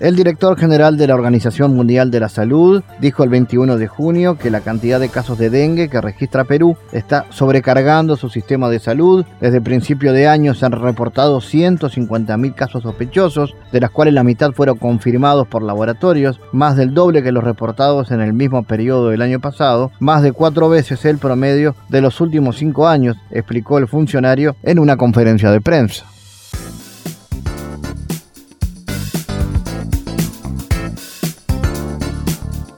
El 0.01 0.15
director 0.15 0.57
general 0.57 0.97
de 0.97 1.09
la 1.09 1.17
Organización 1.17 1.75
Mundial 1.75 2.13
de 2.13 2.21
la 2.21 2.29
Salud 2.29 2.85
dijo 3.01 3.25
el 3.25 3.31
21 3.31 3.79
de 3.79 3.89
junio 3.89 4.39
que 4.39 4.49
la 4.49 4.61
cantidad 4.61 5.01
de 5.01 5.09
casos 5.09 5.39
de 5.39 5.51
dengue 5.51 5.89
que 5.89 6.01
registra 6.01 6.45
Perú 6.45 6.77
está 6.93 7.27
sobrecargando 7.31 8.15
su 8.15 8.29
sistema 8.29 8.71
de 8.71 8.79
salud. 8.79 9.27
Desde 9.41 9.57
el 9.57 9.65
principio 9.65 10.13
de 10.13 10.29
año 10.29 10.55
se 10.55 10.65
han 10.65 10.71
reportado 10.71 11.41
150.000 11.41 12.55
casos 12.55 12.85
sospechosos, 12.85 13.57
de 13.73 13.81
las 13.81 13.91
cuales 13.91 14.15
la 14.15 14.23
mitad 14.23 14.53
fueron 14.53 14.79
confirmados 14.79 15.49
por 15.49 15.65
laboratorios, 15.65 16.41
más 16.53 16.77
del 16.77 16.95
doble 16.95 17.25
que 17.25 17.33
los 17.33 17.43
reportados 17.43 18.13
en 18.13 18.21
el 18.21 18.33
mismo 18.33 18.63
periodo 18.63 19.09
del 19.09 19.23
año 19.23 19.41
pasado, 19.41 19.91
más 19.99 20.23
de 20.23 20.31
cuatro 20.31 20.69
veces 20.69 21.05
el 21.07 21.19
promedio 21.19 21.75
de 21.89 22.03
los 22.03 22.21
últimos 22.21 22.57
cinco 22.57 22.87
años, 22.87 23.17
explicó 23.33 23.79
el 23.79 23.89
funcionario 23.89 24.55
en 24.63 24.79
una 24.79 24.97
conferencia 24.97 25.51
de 25.51 25.61
prensa. 25.61 26.07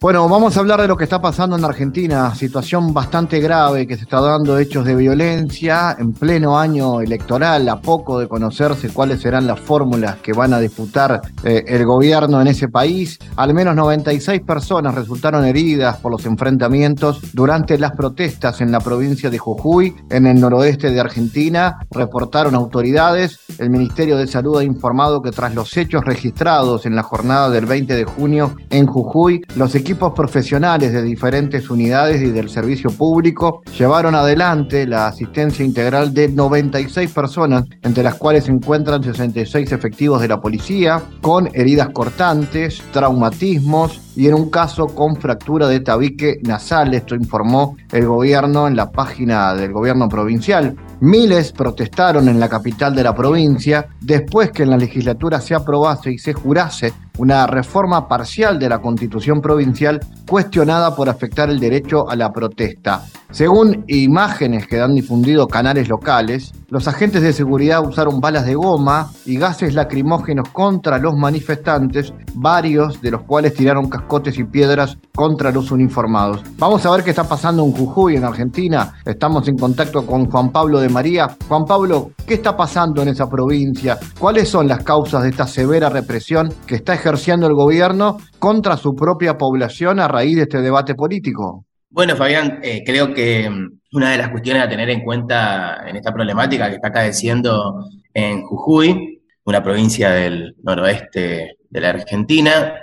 Bueno, 0.03 0.27
vamos 0.31 0.57
a 0.57 0.61
hablar 0.61 0.81
de 0.81 0.89
lo 0.89 0.97
que 0.97 1.05
está 1.05 1.21
pasando 1.21 1.59
en 1.59 1.65
Argentina, 1.67 2.35
situación 2.35 2.95
bastante 2.95 3.39
grave 3.39 3.87
que 3.87 3.99
se 3.99 4.05
está 4.05 4.19
dando 4.19 4.59
hechos 4.59 4.87
de 4.87 4.95
violencia 4.95 5.95
en 5.99 6.15
pleno 6.15 6.59
año 6.59 7.03
electoral, 7.03 7.69
a 7.69 7.83
poco 7.83 8.19
de 8.19 8.27
conocerse 8.27 8.89
cuáles 8.89 9.21
serán 9.21 9.47
las 9.47 9.61
fórmulas 9.61 10.17
que 10.23 10.33
van 10.33 10.55
a 10.55 10.59
disputar 10.59 11.21
eh, 11.45 11.65
el 11.67 11.85
gobierno 11.85 12.41
en 12.41 12.47
ese 12.47 12.69
país. 12.69 13.19
Al 13.37 13.53
menos 13.53 13.77
96 13.77 14.41
personas 14.41 14.95
resultaron 14.95 15.45
heridas 15.45 15.99
por 15.99 16.13
los 16.13 16.25
enfrentamientos 16.25 17.21
durante 17.35 17.79
las 17.79 17.93
protestas 17.93 18.63
en 18.63 18.73
la 18.73 18.81
provincia 18.81 19.29
de 19.29 19.37
Jujuy, 19.37 19.95
en 20.09 20.27
el 20.27 20.41
noroeste 20.41 20.93
de 20.93 21.01
Argentina, 21.01 21.87
reportaron 21.91 22.55
autoridades. 22.55 23.39
El 23.59 23.69
Ministerio 23.69 24.17
de 24.17 24.27
Salud 24.27 24.57
ha 24.57 24.65
informado 24.65 25.21
que 25.21 25.31
tras 25.31 25.55
los 25.55 25.77
hechos 25.77 26.07
registrados 26.07 26.87
en 26.87 26.97
la 26.97 27.03
jornada 27.03 27.51
del 27.51 27.67
20 27.67 27.95
de 27.95 28.05
junio 28.05 28.57
en 28.71 28.87
Jujuy, 28.87 29.43
los 29.57 29.75
equipos 29.75 29.90
equipos 29.91 30.13
profesionales 30.13 30.93
de 30.93 31.03
diferentes 31.03 31.69
unidades 31.69 32.23
y 32.23 32.31
del 32.31 32.49
servicio 32.49 32.91
público 32.91 33.63
llevaron 33.77 34.15
adelante 34.15 34.87
la 34.87 35.09
asistencia 35.09 35.65
integral 35.65 36.15
de 36.15 36.29
96 36.29 37.11
personas, 37.11 37.65
entre 37.83 38.05
las 38.05 38.15
cuales 38.15 38.45
se 38.45 38.53
encuentran 38.53 39.03
66 39.03 39.73
efectivos 39.73 40.23
de 40.23 40.29
la 40.29 40.41
policía, 40.41 41.03
con 41.21 41.49
heridas 41.55 41.89
cortantes, 41.89 42.81
traumatismos 42.93 44.01
y 44.15 44.29
en 44.29 44.35
un 44.35 44.49
caso 44.49 44.87
con 44.87 45.17
fractura 45.17 45.67
de 45.67 45.81
tabique 45.81 46.39
nasal. 46.45 46.95
Esto 46.95 47.17
informó 47.17 47.77
el 47.91 48.07
gobierno 48.07 48.69
en 48.69 48.77
la 48.77 48.93
página 48.93 49.55
del 49.55 49.73
gobierno 49.73 50.09
provincial. 50.09 50.77
Miles 51.01 51.51
protestaron 51.51 52.29
en 52.29 52.39
la 52.39 52.49
capital 52.49 52.95
de 52.95 53.03
la 53.03 53.13
provincia 53.13 53.89
después 54.01 54.53
que 54.53 54.63
en 54.63 54.71
la 54.71 54.77
legislatura 54.77 55.41
se 55.41 55.57
aprobase 55.57 56.13
y 56.13 56.19
se 56.19 56.33
jurase 56.33 56.93
una 57.19 57.47
reforma 57.47 58.09
parcial 58.09 58.59
de 58.59 58.69
la 58.69 58.79
constitución 58.79 59.41
provincial 59.41 60.01
cuestionada 60.29 60.95
por 60.95 61.09
afectar 61.09 61.51
el 61.51 61.59
derecho 61.59 62.09
a 62.09 62.17
la 62.17 62.31
protesta. 62.31 63.03
Según 63.31 63.85
imágenes 63.87 64.67
que 64.67 64.81
han 64.81 64.95
difundido 64.95 65.47
canales 65.47 65.89
locales, 65.89 66.53
los 66.69 66.89
agentes 66.89 67.23
de 67.23 67.33
seguridad 67.33 67.87
usaron 67.87 68.21
balas 68.21 68.45
de 68.47 68.55
goma 68.55 69.11
y 69.25 69.37
gases 69.37 69.75
lacrimógenos 69.75 70.49
contra 70.51 70.99
los 70.99 71.17
manifestantes, 71.17 72.13
varios 72.35 73.01
de 73.01 73.11
los 73.13 73.23
cuales 73.23 73.55
tiraron 73.55 73.89
cascotes 73.89 74.39
y 74.39 74.45
piedras 74.45 74.99
contra 75.15 75.53
los 75.53 75.71
uniformados. 75.71 76.43
Vamos 76.59 76.85
a 76.87 76.91
ver 76.91 77.05
qué 77.05 77.11
está 77.11 77.25
pasando 77.25 77.65
en 77.65 77.73
Jujuy, 77.73 78.17
en 78.17 78.25
Argentina. 78.25 78.95
Estamos 79.05 79.47
en 79.49 79.57
contacto 79.57 80.07
con 80.07 80.29
Juan 80.29 80.51
Pablo 80.51 80.81
de 80.81 80.89
María. 80.89 81.29
Juan 81.49 81.65
Pablo, 81.65 82.11
¿qué 82.27 82.35
está 82.35 82.57
pasando 82.57 83.03
en 83.03 83.09
esa 83.09 83.29
provincia? 83.29 83.99
¿Cuáles 84.19 84.49
son 84.49 84.67
las 84.67 84.83
causas 84.83 85.23
de 85.23 85.31
esta 85.31 85.47
severa 85.47 85.89
represión 85.89 86.53
que 86.67 86.77
está 86.77 86.95
ejerciendo 87.01 87.47
el 87.47 87.55
gobierno 87.55 88.19
contra 88.39 88.77
su 88.77 88.95
propia 88.95 89.37
población 89.37 89.99
a 89.99 90.09
raíz 90.09 90.37
de 90.37 90.43
este 90.43 90.61
debate 90.61 90.95
político? 90.95 91.65
Bueno, 91.89 92.15
Fabián, 92.15 92.61
eh, 92.63 92.83
creo 92.87 93.13
que 93.13 93.51
mm, 93.51 93.81
una 93.93 94.13
de 94.13 94.19
las 94.19 94.29
cuestiones 94.29 94.63
a 94.63 94.69
tener 94.69 94.89
en 94.91 95.03
cuenta 95.03 95.83
en 95.87 95.97
esta 95.97 96.13
problemática 96.13 96.69
que 96.69 96.77
está 96.77 96.89
acadeciendo 96.89 97.87
en 98.15 98.43
Jujuy, 98.43 99.23
una 99.45 99.63
provincia 99.63 100.11
del 100.11 100.55
noroeste 100.63 101.57
de 101.69 101.81
la 101.81 101.91
Argentina, 101.91 102.75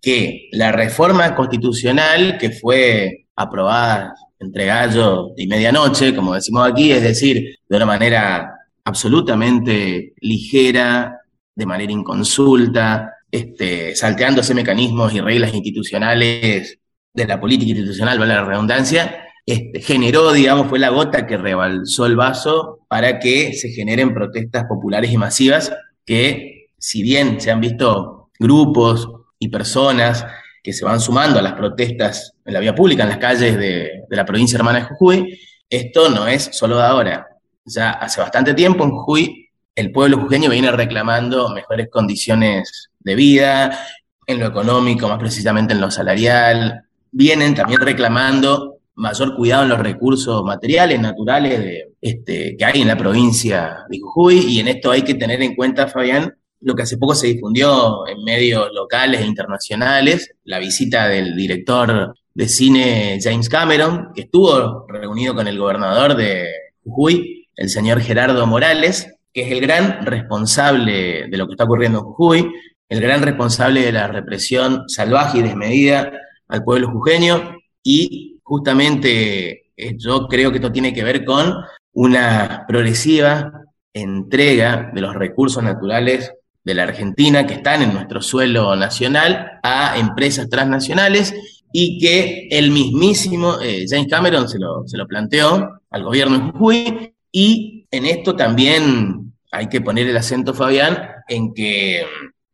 que 0.00 0.48
la 0.52 0.70
reforma 0.72 1.34
constitucional 1.34 2.36
que 2.38 2.50
fue 2.50 3.26
aprobada 3.34 4.14
entre 4.38 4.66
gallo 4.66 5.28
y 5.36 5.46
medianoche, 5.46 6.14
como 6.14 6.34
decimos 6.34 6.68
aquí, 6.68 6.92
es 6.92 7.02
decir, 7.02 7.56
de 7.68 7.76
una 7.76 7.86
manera 7.86 8.52
absolutamente 8.84 10.12
ligera, 10.20 11.20
de 11.54 11.66
manera 11.66 11.92
inconsulta, 11.92 13.10
este, 13.32 13.96
salteándose 13.96 14.54
mecanismos 14.54 15.14
y 15.14 15.20
reglas 15.20 15.54
institucionales 15.54 16.78
de 17.14 17.26
la 17.26 17.40
política 17.40 17.70
institucional, 17.70 18.18
vale 18.18 18.34
la 18.34 18.44
redundancia, 18.44 19.24
este, 19.46 19.80
generó, 19.80 20.32
digamos, 20.32 20.68
fue 20.68 20.78
la 20.78 20.90
gota 20.90 21.26
que 21.26 21.38
rebalsó 21.38 22.04
el 22.04 22.14
vaso 22.14 22.80
para 22.88 23.18
que 23.18 23.54
se 23.54 23.70
generen 23.70 24.12
protestas 24.12 24.66
populares 24.66 25.10
y 25.10 25.16
masivas 25.16 25.72
que, 26.04 26.68
si 26.78 27.02
bien 27.02 27.40
se 27.40 27.50
han 27.50 27.60
visto 27.60 28.30
grupos 28.38 29.08
y 29.38 29.48
personas 29.48 30.26
que 30.62 30.74
se 30.74 30.84
van 30.84 31.00
sumando 31.00 31.38
a 31.38 31.42
las 31.42 31.54
protestas 31.54 32.34
en 32.44 32.52
la 32.52 32.60
vía 32.60 32.74
pública, 32.74 33.02
en 33.02 33.08
las 33.08 33.18
calles 33.18 33.56
de, 33.56 34.04
de 34.08 34.16
la 34.16 34.26
provincia 34.26 34.56
hermana 34.58 34.80
de 34.80 34.84
Jujuy, 34.84 35.40
esto 35.70 36.10
no 36.10 36.26
es 36.26 36.50
solo 36.52 36.76
de 36.76 36.82
ahora. 36.82 37.26
Ya 37.64 37.92
hace 37.92 38.20
bastante 38.20 38.52
tiempo 38.52 38.84
en 38.84 38.90
Jujuy 38.90 39.41
el 39.74 39.92
pueblo 39.92 40.18
jujeño 40.18 40.50
viene 40.50 40.70
reclamando 40.70 41.48
mejores 41.50 41.88
condiciones 41.90 42.90
de 43.00 43.14
vida, 43.14 43.78
en 44.26 44.38
lo 44.38 44.46
económico, 44.46 45.08
más 45.08 45.18
precisamente 45.18 45.74
en 45.74 45.80
lo 45.80 45.90
salarial, 45.90 46.84
vienen 47.10 47.54
también 47.54 47.80
reclamando 47.80 48.78
mayor 48.94 49.34
cuidado 49.34 49.64
en 49.64 49.68
los 49.70 49.78
recursos 49.78 50.44
materiales, 50.44 51.00
naturales 51.00 51.58
de, 51.58 51.92
este, 52.00 52.56
que 52.56 52.64
hay 52.64 52.82
en 52.82 52.88
la 52.88 52.96
provincia 52.96 53.84
de 53.88 53.98
Jujuy. 54.00 54.38
Y 54.48 54.60
en 54.60 54.68
esto 54.68 54.90
hay 54.90 55.02
que 55.02 55.14
tener 55.14 55.42
en 55.42 55.54
cuenta, 55.54 55.88
Fabián, 55.88 56.34
lo 56.60 56.74
que 56.74 56.82
hace 56.82 56.98
poco 56.98 57.14
se 57.14 57.26
difundió 57.28 58.06
en 58.06 58.22
medios 58.22 58.68
locales 58.72 59.20
e 59.20 59.26
internacionales, 59.26 60.34
la 60.44 60.58
visita 60.58 61.08
del 61.08 61.34
director 61.34 62.14
de 62.34 62.48
cine 62.48 63.18
James 63.20 63.48
Cameron, 63.48 64.10
que 64.14 64.22
estuvo 64.22 64.86
reunido 64.88 65.34
con 65.34 65.48
el 65.48 65.58
gobernador 65.58 66.14
de 66.14 66.48
Jujuy, 66.84 67.48
el 67.56 67.68
señor 67.68 68.00
Gerardo 68.00 68.46
Morales, 68.46 69.08
que 69.32 69.42
es 69.42 69.52
el 69.52 69.60
gran 69.60 70.04
responsable 70.04 71.28
de 71.28 71.36
lo 71.36 71.46
que 71.46 71.52
está 71.52 71.64
ocurriendo 71.64 71.98
en 71.98 72.04
Jujuy, 72.04 72.52
el 72.88 73.00
gran 73.00 73.22
responsable 73.22 73.82
de 73.82 73.92
la 73.92 74.06
represión 74.08 74.84
salvaje 74.88 75.38
y 75.38 75.42
desmedida 75.42 76.12
al 76.48 76.62
pueblo 76.62 76.90
jujeño 76.90 77.56
y 77.82 78.38
justamente 78.42 79.70
eh, 79.76 79.96
yo 79.96 80.26
creo 80.28 80.50
que 80.50 80.58
esto 80.58 80.70
tiene 80.70 80.92
que 80.92 81.02
ver 81.02 81.24
con 81.24 81.54
una 81.94 82.64
progresiva 82.68 83.50
entrega 83.94 84.90
de 84.94 85.00
los 85.00 85.14
recursos 85.14 85.62
naturales 85.62 86.32
de 86.64 86.74
la 86.74 86.84
Argentina 86.84 87.46
que 87.46 87.54
están 87.54 87.82
en 87.82 87.92
nuestro 87.92 88.20
suelo 88.20 88.76
nacional 88.76 89.58
a 89.62 89.98
empresas 89.98 90.48
transnacionales 90.48 91.34
y 91.72 91.98
que 91.98 92.48
el 92.50 92.70
mismísimo 92.70 93.56
eh, 93.60 93.86
James 93.88 94.08
Cameron 94.08 94.48
se 94.48 94.58
lo, 94.58 94.86
se 94.86 94.98
lo 94.98 95.06
planteó 95.06 95.80
al 95.90 96.02
gobierno 96.04 96.38
de 96.38 96.52
Jujuy 96.52 97.14
y 97.32 97.86
en 97.90 98.06
esto 98.06 98.36
también 98.36 99.21
hay 99.52 99.68
que 99.68 99.80
poner 99.80 100.08
el 100.08 100.16
acento, 100.16 100.54
Fabián, 100.54 100.98
en 101.28 101.54
que, 101.54 102.04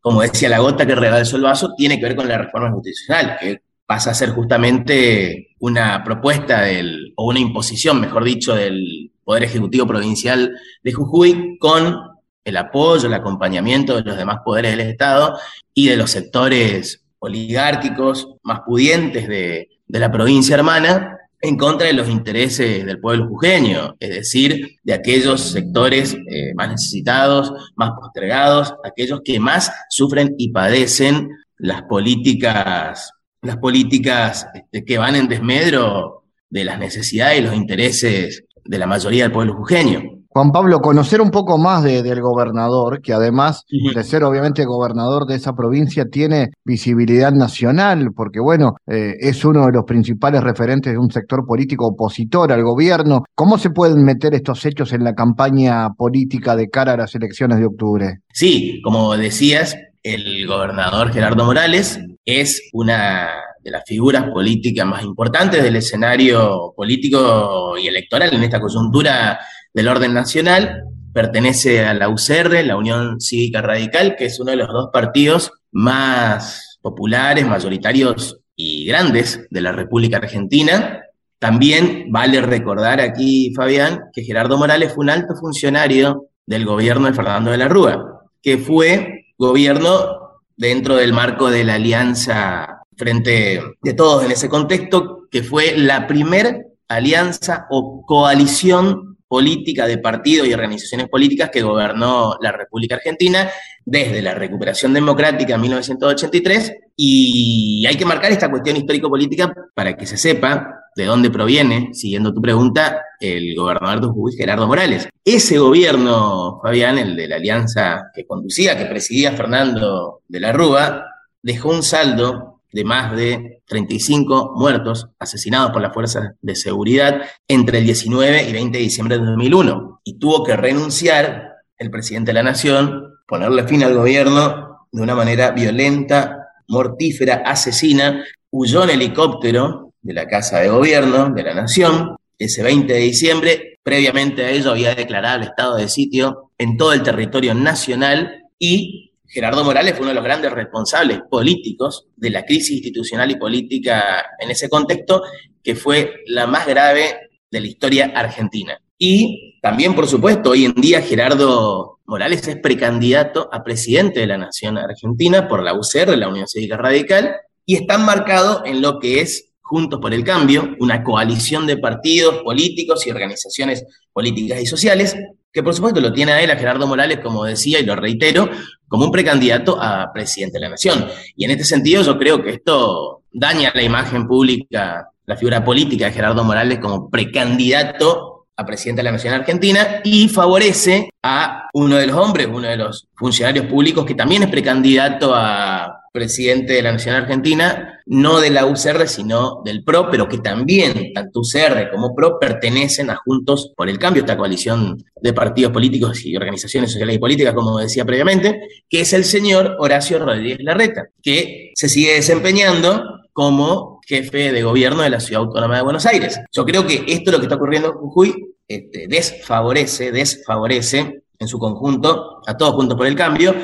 como 0.00 0.20
decía 0.20 0.48
la 0.48 0.58
gota 0.58 0.84
que 0.84 0.94
rebalsó 0.94 1.36
el 1.36 1.42
vaso, 1.42 1.74
tiene 1.76 1.98
que 1.98 2.04
ver 2.06 2.16
con 2.16 2.28
la 2.28 2.38
reforma 2.38 2.72
constitucional, 2.72 3.38
que 3.40 3.62
pasa 3.86 4.10
a 4.10 4.14
ser 4.14 4.30
justamente 4.30 5.54
una 5.60 6.04
propuesta 6.04 6.60
del, 6.62 7.14
o 7.16 7.28
una 7.28 7.38
imposición, 7.38 8.00
mejor 8.00 8.24
dicho, 8.24 8.54
del 8.54 9.12
Poder 9.24 9.44
Ejecutivo 9.44 9.86
Provincial 9.86 10.54
de 10.82 10.92
Jujuy 10.92 11.56
con 11.58 11.96
el 12.44 12.56
apoyo, 12.56 13.06
el 13.06 13.14
acompañamiento 13.14 13.96
de 13.96 14.02
los 14.02 14.16
demás 14.16 14.38
poderes 14.44 14.76
del 14.76 14.88
Estado 14.88 15.38
y 15.72 15.88
de 15.88 15.96
los 15.96 16.10
sectores 16.10 17.04
oligárquicos 17.18 18.34
más 18.42 18.60
pudientes 18.60 19.28
de, 19.28 19.68
la 19.86 20.10
provincia 20.10 20.54
hermana 20.54 21.17
en 21.40 21.56
contra 21.56 21.86
de 21.86 21.92
los 21.92 22.08
intereses 22.08 22.84
del 22.84 23.00
pueblo 23.00 23.28
jujeño, 23.28 23.96
es 24.00 24.10
decir, 24.10 24.78
de 24.82 24.92
aquellos 24.92 25.40
sectores 25.52 26.14
eh, 26.14 26.52
más 26.54 26.70
necesitados, 26.70 27.52
más 27.76 27.92
postergados, 27.92 28.74
aquellos 28.84 29.20
que 29.24 29.38
más 29.38 29.70
sufren 29.88 30.34
y 30.36 30.50
padecen 30.50 31.28
las 31.58 31.82
políticas, 31.82 33.12
las 33.42 33.56
políticas 33.58 34.46
este, 34.52 34.84
que 34.84 34.98
van 34.98 35.16
en 35.16 35.28
desmedro 35.28 36.24
de 36.50 36.64
las 36.64 36.78
necesidades 36.78 37.40
y 37.40 37.42
los 37.44 37.54
intereses 37.54 38.44
de 38.64 38.78
la 38.78 38.86
mayoría 38.86 39.24
del 39.24 39.32
pueblo 39.32 39.54
jujeño. 39.54 40.17
Juan 40.38 40.52
Pablo, 40.52 40.78
conocer 40.78 41.20
un 41.20 41.32
poco 41.32 41.58
más 41.58 41.82
del 41.82 42.20
gobernador, 42.20 43.02
que 43.02 43.12
además 43.12 43.64
de 43.68 44.04
ser 44.04 44.22
obviamente 44.22 44.64
gobernador 44.64 45.26
de 45.26 45.34
esa 45.34 45.52
provincia, 45.52 46.04
tiene 46.08 46.50
visibilidad 46.64 47.32
nacional, 47.32 48.10
porque 48.14 48.38
bueno, 48.38 48.74
eh, 48.86 49.14
es 49.18 49.44
uno 49.44 49.66
de 49.66 49.72
los 49.72 49.82
principales 49.84 50.40
referentes 50.44 50.92
de 50.92 50.96
un 50.96 51.10
sector 51.10 51.44
político 51.44 51.88
opositor 51.88 52.52
al 52.52 52.62
gobierno. 52.62 53.24
¿Cómo 53.34 53.58
se 53.58 53.70
pueden 53.70 54.04
meter 54.04 54.32
estos 54.32 54.64
hechos 54.64 54.92
en 54.92 55.02
la 55.02 55.14
campaña 55.14 55.88
política 55.96 56.54
de 56.54 56.68
cara 56.68 56.92
a 56.92 56.98
las 56.98 57.16
elecciones 57.16 57.58
de 57.58 57.66
octubre? 57.66 58.18
Sí, 58.32 58.80
como 58.84 59.16
decías, 59.16 59.76
el 60.04 60.46
gobernador 60.46 61.10
Gerardo 61.10 61.46
Morales 61.46 61.98
es 62.24 62.62
una 62.72 63.26
de 63.64 63.72
las 63.72 63.82
figuras 63.84 64.24
políticas 64.32 64.86
más 64.86 65.02
importantes 65.02 65.64
del 65.64 65.74
escenario 65.74 66.72
político 66.76 67.76
y 67.76 67.88
electoral 67.88 68.32
en 68.32 68.44
esta 68.44 68.60
coyuntura 68.60 69.40
del 69.74 69.88
orden 69.88 70.14
nacional, 70.14 70.82
pertenece 71.12 71.84
a 71.84 71.94
la 71.94 72.08
UCR, 72.08 72.64
la 72.64 72.76
Unión 72.76 73.20
Cívica 73.20 73.62
Radical, 73.62 74.16
que 74.16 74.26
es 74.26 74.38
uno 74.40 74.50
de 74.50 74.56
los 74.56 74.68
dos 74.68 74.90
partidos 74.92 75.52
más 75.72 76.78
populares, 76.80 77.46
mayoritarios 77.46 78.38
y 78.56 78.86
grandes 78.86 79.46
de 79.50 79.60
la 79.60 79.72
República 79.72 80.18
Argentina. 80.18 81.02
También 81.38 82.06
vale 82.10 82.40
recordar 82.40 83.00
aquí, 83.00 83.52
Fabián, 83.54 84.04
que 84.12 84.24
Gerardo 84.24 84.58
Morales 84.58 84.92
fue 84.92 85.04
un 85.04 85.10
alto 85.10 85.34
funcionario 85.34 86.26
del 86.46 86.64
gobierno 86.64 87.06
de 87.06 87.14
Fernando 87.14 87.50
de 87.50 87.58
la 87.58 87.68
Rúa, 87.68 88.22
que 88.42 88.58
fue 88.58 89.26
gobierno 89.36 90.40
dentro 90.56 90.96
del 90.96 91.12
marco 91.12 91.50
de 91.50 91.64
la 91.64 91.74
alianza 91.74 92.80
frente 92.96 93.62
de 93.80 93.94
todos 93.94 94.24
en 94.24 94.32
ese 94.32 94.48
contexto, 94.48 95.28
que 95.30 95.42
fue 95.42 95.76
la 95.76 96.06
primer 96.06 96.66
alianza 96.88 97.66
o 97.70 98.04
coalición 98.04 99.07
política 99.28 99.86
de 99.86 99.98
partidos 99.98 100.48
y 100.48 100.54
organizaciones 100.54 101.08
políticas 101.08 101.50
que 101.50 101.62
gobernó 101.62 102.36
la 102.40 102.50
República 102.50 102.96
Argentina 102.96 103.50
desde 103.84 104.22
la 104.22 104.34
recuperación 104.34 104.94
democrática 104.94 105.54
en 105.54 105.60
1983 105.60 106.72
y 106.96 107.84
hay 107.86 107.96
que 107.96 108.04
marcar 108.04 108.32
esta 108.32 108.50
cuestión 108.50 108.76
histórico-política 108.76 109.52
para 109.74 109.96
que 109.96 110.06
se 110.06 110.16
sepa 110.16 110.78
de 110.96 111.04
dónde 111.04 111.30
proviene, 111.30 111.90
siguiendo 111.92 112.34
tu 112.34 112.42
pregunta, 112.42 113.02
el 113.20 113.54
gobernador 113.54 114.00
de 114.00 114.06
Jujuy, 114.08 114.32
Gerardo 114.36 114.66
Morales. 114.66 115.08
Ese 115.24 115.58
gobierno, 115.58 116.58
Fabián, 116.60 116.98
el 116.98 117.14
de 117.14 117.28
la 117.28 117.36
alianza 117.36 118.10
que 118.12 118.26
conducía, 118.26 118.76
que 118.76 118.86
presidía 118.86 119.32
Fernando 119.32 120.22
de 120.26 120.40
la 120.40 120.52
Rúa, 120.52 121.04
dejó 121.40 121.70
un 121.70 121.84
saldo 121.84 122.57
de 122.72 122.84
más 122.84 123.16
de 123.16 123.62
35 123.66 124.54
muertos 124.56 125.08
asesinados 125.18 125.72
por 125.72 125.82
las 125.82 125.94
fuerzas 125.94 126.32
de 126.40 126.54
seguridad 126.54 127.22
entre 127.46 127.78
el 127.78 127.84
19 127.84 128.48
y 128.48 128.52
20 128.52 128.78
de 128.78 128.84
diciembre 128.84 129.18
de 129.18 129.24
2001. 129.24 130.00
Y 130.04 130.18
tuvo 130.18 130.44
que 130.44 130.56
renunciar 130.56 131.56
el 131.78 131.90
presidente 131.90 132.30
de 132.30 132.34
la 132.34 132.42
Nación, 132.42 133.14
ponerle 133.26 133.66
fin 133.66 133.82
al 133.82 133.94
gobierno 133.94 134.86
de 134.90 135.02
una 135.02 135.14
manera 135.14 135.50
violenta, 135.52 136.48
mortífera, 136.68 137.42
asesina. 137.44 138.24
Huyó 138.50 138.84
en 138.84 138.90
helicóptero 138.90 139.92
de 140.00 140.14
la 140.14 140.26
Casa 140.26 140.60
de 140.60 140.68
Gobierno 140.68 141.30
de 141.30 141.42
la 141.42 141.54
Nación 141.54 142.16
ese 142.38 142.62
20 142.62 142.92
de 142.92 143.00
diciembre. 143.00 143.78
Previamente 143.82 144.44
a 144.44 144.50
ello 144.50 144.70
había 144.70 144.94
declarado 144.94 145.36
el 145.36 145.48
estado 145.48 145.76
de 145.76 145.88
sitio 145.88 146.52
en 146.58 146.76
todo 146.76 146.92
el 146.92 147.02
territorio 147.02 147.54
nacional 147.54 148.44
y 148.58 149.07
Gerardo 149.28 149.62
Morales 149.62 149.92
fue 149.92 150.00
uno 150.00 150.08
de 150.08 150.14
los 150.14 150.24
grandes 150.24 150.50
responsables 150.50 151.20
políticos 151.30 152.06
de 152.16 152.30
la 152.30 152.44
crisis 152.44 152.76
institucional 152.76 153.30
y 153.30 153.36
política 153.36 154.24
en 154.38 154.50
ese 154.50 154.68
contexto, 154.68 155.22
que 155.62 155.74
fue 155.74 156.22
la 156.26 156.46
más 156.46 156.66
grave 156.66 157.30
de 157.50 157.60
la 157.60 157.66
historia 157.66 158.12
argentina. 158.14 158.80
Y 158.96 159.58
también, 159.60 159.94
por 159.94 160.08
supuesto, 160.08 160.50
hoy 160.50 160.64
en 160.64 160.74
día 160.74 161.02
Gerardo 161.02 162.00
Morales 162.06 162.48
es 162.48 162.56
precandidato 162.56 163.48
a 163.52 163.62
presidente 163.62 164.20
de 164.20 164.26
la 164.26 164.38
Nación 164.38 164.78
Argentina 164.78 165.46
por 165.46 165.62
la 165.62 165.74
UCR, 165.74 166.16
la 166.16 166.28
Unión 166.28 166.48
Cívica 166.48 166.78
Radical, 166.78 167.36
y 167.66 167.76
está 167.76 167.96
enmarcado 167.96 168.64
en 168.64 168.80
lo 168.80 168.98
que 168.98 169.20
es 169.20 169.52
Juntos 169.60 170.00
por 170.00 170.14
el 170.14 170.24
Cambio, 170.24 170.74
una 170.80 171.04
coalición 171.04 171.66
de 171.66 171.76
partidos 171.76 172.42
políticos 172.42 173.06
y 173.06 173.10
organizaciones 173.10 173.84
políticas 174.14 174.62
y 174.62 174.66
sociales 174.66 175.14
que 175.52 175.62
por 175.62 175.74
supuesto 175.74 176.00
lo 176.00 176.12
tiene 176.12 176.32
a 176.32 176.42
él, 176.42 176.50
a 176.50 176.56
Gerardo 176.56 176.86
Morales, 176.86 177.20
como 177.22 177.44
decía, 177.44 177.80
y 177.80 177.84
lo 177.84 177.96
reitero, 177.96 178.48
como 178.86 179.06
un 179.06 179.10
precandidato 179.10 179.80
a 179.80 180.12
presidente 180.12 180.58
de 180.58 180.64
la 180.64 180.70
Nación. 180.70 181.06
Y 181.36 181.44
en 181.44 181.50
este 181.52 181.64
sentido 181.64 182.02
yo 182.02 182.18
creo 182.18 182.42
que 182.42 182.50
esto 182.50 183.22
daña 183.32 183.72
la 183.74 183.82
imagen 183.82 184.26
pública, 184.26 185.08
la 185.26 185.36
figura 185.36 185.64
política 185.64 186.06
de 186.06 186.12
Gerardo 186.12 186.44
Morales 186.44 186.78
como 186.78 187.10
precandidato 187.10 188.46
a 188.56 188.66
presidente 188.66 189.00
de 189.00 189.04
la 189.04 189.12
Nación 189.12 189.34
Argentina 189.34 190.00
y 190.02 190.28
favorece 190.28 191.10
a 191.22 191.68
uno 191.72 191.96
de 191.96 192.08
los 192.08 192.16
hombres, 192.16 192.48
uno 192.50 192.66
de 192.66 192.76
los 192.76 193.06
funcionarios 193.14 193.66
públicos 193.66 194.04
que 194.04 194.16
también 194.16 194.42
es 194.42 194.48
precandidato 194.48 195.32
a 195.34 195.97
presidente 196.12 196.72
de 196.74 196.82
la 196.82 196.92
Nación 196.92 197.14
Argentina, 197.14 198.00
no 198.06 198.40
de 198.40 198.50
la 198.50 198.66
UCR, 198.66 199.06
sino 199.06 199.62
del 199.64 199.84
PRO, 199.84 200.08
pero 200.10 200.28
que 200.28 200.38
también, 200.38 201.12
tanto 201.12 201.40
UCR 201.40 201.90
como 201.90 202.14
PRO, 202.14 202.38
pertenecen 202.38 203.10
a 203.10 203.16
Juntos 203.16 203.72
por 203.76 203.88
el 203.88 203.98
Cambio, 203.98 204.22
esta 204.22 204.36
coalición 204.36 205.04
de 205.20 205.32
partidos 205.32 205.72
políticos 205.72 206.24
y 206.24 206.36
organizaciones 206.36 206.92
sociales 206.92 207.16
y 207.16 207.18
políticas, 207.18 207.54
como 207.54 207.78
decía 207.78 208.04
previamente, 208.04 208.60
que 208.88 209.00
es 209.00 209.12
el 209.12 209.24
señor 209.24 209.76
Horacio 209.78 210.18
Rodríguez 210.18 210.58
Larreta, 210.60 211.08
que 211.22 211.72
se 211.74 211.88
sigue 211.88 212.14
desempeñando 212.14 213.02
como 213.32 214.00
jefe 214.06 214.52
de 214.52 214.62
gobierno 214.62 215.02
de 215.02 215.10
la 215.10 215.20
Ciudad 215.20 215.44
Autónoma 215.44 215.76
de 215.76 215.82
Buenos 215.82 216.06
Aires. 216.06 216.40
Yo 216.50 216.64
creo 216.64 216.86
que 216.86 217.04
esto 217.06 217.30
lo 217.30 217.38
que 217.38 217.44
está 217.44 217.56
ocurriendo 217.56 217.88
en 217.88 217.94
Jujuy 217.94 218.54
este, 218.66 219.06
desfavorece, 219.06 220.10
desfavorece 220.10 221.22
en 221.38 221.48
su 221.48 221.58
conjunto 221.58 222.40
a 222.46 222.56
todos 222.56 222.74
Juntos 222.74 222.96
por 222.96 223.06
el 223.06 223.14
Cambio, 223.14 223.54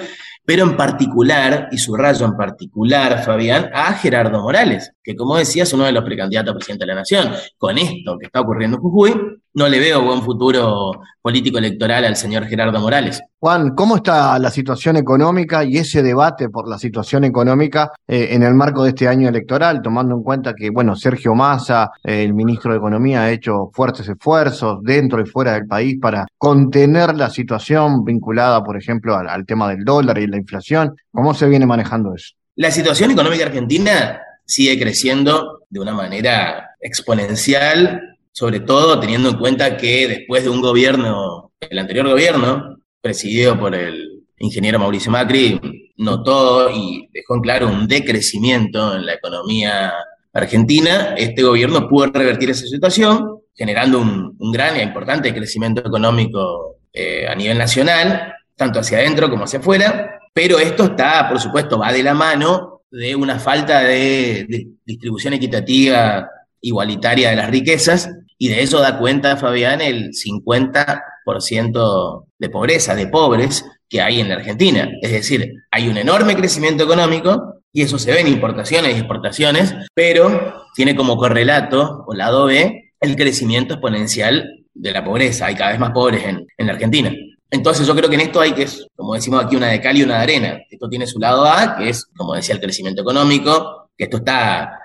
pero 0.45 0.65
en 0.65 0.77
particular, 0.77 1.69
y 1.71 1.79
subrayo 1.79 2.27
en 2.27 2.37
particular, 2.37 3.25
Fabián, 3.25 3.71
a 3.73 3.95
Gerardo 3.95 4.43
Morales, 4.43 4.93
que 5.03 5.17
como 5.17 5.37
decía 5.37 5.63
es 5.63 5.73
uno 5.73 5.85
de 5.85 5.93
los 5.93 6.05
precandidatos 6.05 6.53
a 6.53 6.57
presidente 6.57 6.85
de 6.85 6.89
la 6.89 7.01
Nación. 7.01 7.33
Con 7.57 7.79
esto 7.79 8.19
que 8.19 8.27
está 8.27 8.41
ocurriendo 8.41 8.77
en 8.77 8.83
Jujuy, 8.83 9.43
no 9.55 9.69
le 9.69 9.79
veo 9.79 10.03
buen 10.03 10.23
futuro 10.23 11.01
político 11.23 11.59
electoral 11.59 12.05
al 12.05 12.17
señor 12.17 12.47
Gerardo 12.47 12.81
Morales. 12.81 13.23
Juan, 13.39 13.75
¿cómo 13.75 13.97
está 13.97 14.39
la 14.39 14.51
situación 14.51 14.97
económica 14.97 15.65
y 15.65 15.79
ese 15.79 16.03
debate 16.03 16.49
por 16.49 16.69
la 16.69 16.79
situación 16.79 17.25
económica 17.25 17.93
eh, 18.07 18.29
en 18.33 18.43
el 18.43 18.55
marco 18.55 18.83
de 18.83 18.91
este 18.91 19.07
año 19.07 19.29
electoral, 19.29 19.81
tomando 19.81 20.17
en 20.17 20.23
cuenta 20.23 20.55
que, 20.55 20.71
bueno, 20.71 20.97
Sergio 20.97 21.35
Massa, 21.35 21.91
el 22.03 22.35
ministro 22.35 22.73
de 22.73 22.79
Economía, 22.79 23.23
ha 23.23 23.31
hecho 23.31 23.71
fuertes 23.73 24.09
esfuerzos 24.09 24.83
dentro 24.83 25.23
y 25.23 25.27
fuera 25.27 25.53
del 25.53 25.67
país 25.67 25.99
para 26.01 26.27
contener 26.37 27.15
la 27.15 27.31
situación 27.31 28.05
vinculada, 28.05 28.63
por 28.63 28.77
ejemplo, 28.77 29.17
al 29.17 29.47
tema 29.47 29.69
del 29.69 29.85
dólar 29.85 30.19
y 30.19 30.27
la 30.27 30.37
inflación? 30.37 30.97
¿Cómo 31.13 31.33
se 31.33 31.49
viene 31.49 31.65
manejando 31.65 32.15
eso? 32.15 32.35
La 32.57 32.71
situación 32.71 33.13
económica 33.13 33.47
argentina 33.47 34.21
sigue 34.47 34.79
creciendo 34.79 35.61
de 35.71 35.81
una 35.81 35.93
manera 35.93 36.71
exponencial, 36.81 38.14
sobre 38.35 38.61
todo 38.61 38.99
teniendo 38.99 39.29
en 39.29 39.37
cuenta 39.39 39.77
que 39.77 40.09
después 40.09 40.43
de 40.43 40.51
un 40.51 40.61
gobierno, 40.61 41.53
el 41.61 41.79
anterior 41.79 42.09
gobierno, 42.09 42.79
presidido 43.01 43.59
por 43.59 43.77
el 43.77 44.25
ingeniero 44.39 44.81
Mauricio 44.81 45.13
Macri, 45.13 45.61
notó 45.99 46.69
y 46.69 47.09
dejó 47.13 47.37
en 47.37 47.41
claro 47.41 47.69
un 47.69 47.87
decrecimiento 47.87 48.97
en 48.97 49.07
la 49.07 49.15
economía 49.15 49.93
argentina, 50.33 51.15
este 51.17 51.45
gobierno 51.45 51.89
pudo 51.89 52.07
revertir 52.07 52.51
esa 52.51 52.67
situación, 52.67 53.39
generando 53.55 54.01
un, 54.01 54.37
gran 54.53 54.77
e 54.77 54.83
importante 54.83 55.33
crecimiento 55.33 55.81
económico 55.81 56.79
eh, 56.93 57.29
a 57.29 57.37
nivel 57.37 57.57
nacional, 57.57 58.35
tanto 58.57 58.81
hacia 58.81 58.99
adentro 58.99 59.31
como 59.31 59.45
hacia 59.45 59.61
afuera, 59.61 60.19
pero 60.33 60.59
esto 60.59 60.87
está, 60.87 61.29
por 61.29 61.41
supuesto, 61.41 61.79
va 61.79 61.93
de 61.93 62.03
la 62.03 62.15
mano 62.15 62.83
de 62.91 63.15
una 63.15 63.39
falta 63.39 63.81
de, 63.85 64.67
distribución 64.85 65.35
equitativa 65.35 66.29
igualitaria 66.61 67.31
de 67.31 67.37
las 67.37 67.51
riquezas, 67.51 68.11
y 68.39 68.49
de 68.49 68.63
eso 68.63 68.81
da 68.81 68.99
cuenta, 68.99 69.37
Fabián, 69.37 69.81
el 69.81 70.13
50% 70.13 72.27
de 72.39 72.51
pobreza, 72.51 72.95
de 72.95 73.07
pobres 73.07 73.65
que 73.89 74.01
hay 74.01 74.21
en 74.21 74.29
la 74.29 74.37
Argentina. 74.37 74.91
Es 75.01 75.13
decir, 75.13 75.53
hay 75.71 75.89
un 75.89 75.97
enorme 75.97 76.37
crecimiento 76.37 76.85
económico, 76.85 77.63
y 77.73 77.83
eso 77.83 77.99
se 77.99 78.13
ve 78.13 78.21
en 78.21 78.29
importaciones 78.29 78.95
y 78.95 78.99
exportaciones, 78.99 79.75
pero 79.95 80.65
tiene 80.75 80.95
como 80.95 81.17
correlato, 81.17 82.05
o 82.07 82.15
lado 82.15 82.47
B, 82.47 82.93
el 83.01 83.17
crecimiento 83.17 83.75
exponencial 83.75 84.65
de 84.73 84.93
la 84.93 85.05
pobreza. 85.05 85.47
Hay 85.47 85.55
cada 85.55 85.71
vez 85.71 85.81
más 85.81 85.91
pobres 85.91 86.25
en, 86.25 86.47
en 86.57 86.67
la 86.67 86.73
Argentina. 86.73 87.13
Entonces 87.51 87.87
yo 87.87 87.95
creo 87.95 88.09
que 88.09 88.17
en 88.17 88.23
esto 88.23 88.41
hay 88.41 88.53
que, 88.53 88.67
como 88.97 89.15
decimos 89.15 89.45
aquí, 89.45 89.57
una 89.57 89.69
de 89.69 89.81
cal 89.81 89.97
y 89.97 90.03
una 90.03 90.17
de 90.17 90.23
arena. 90.23 90.59
Esto 90.69 90.89
tiene 90.89 91.07
su 91.07 91.19
lado 91.19 91.45
A, 91.45 91.77
que 91.77 91.89
es, 91.89 92.07
como 92.17 92.35
decía, 92.35 92.55
el 92.55 92.61
crecimiento 92.61 93.03
económico, 93.03 93.91
que 93.97 94.05
esto 94.05 94.19
está, 94.19 94.79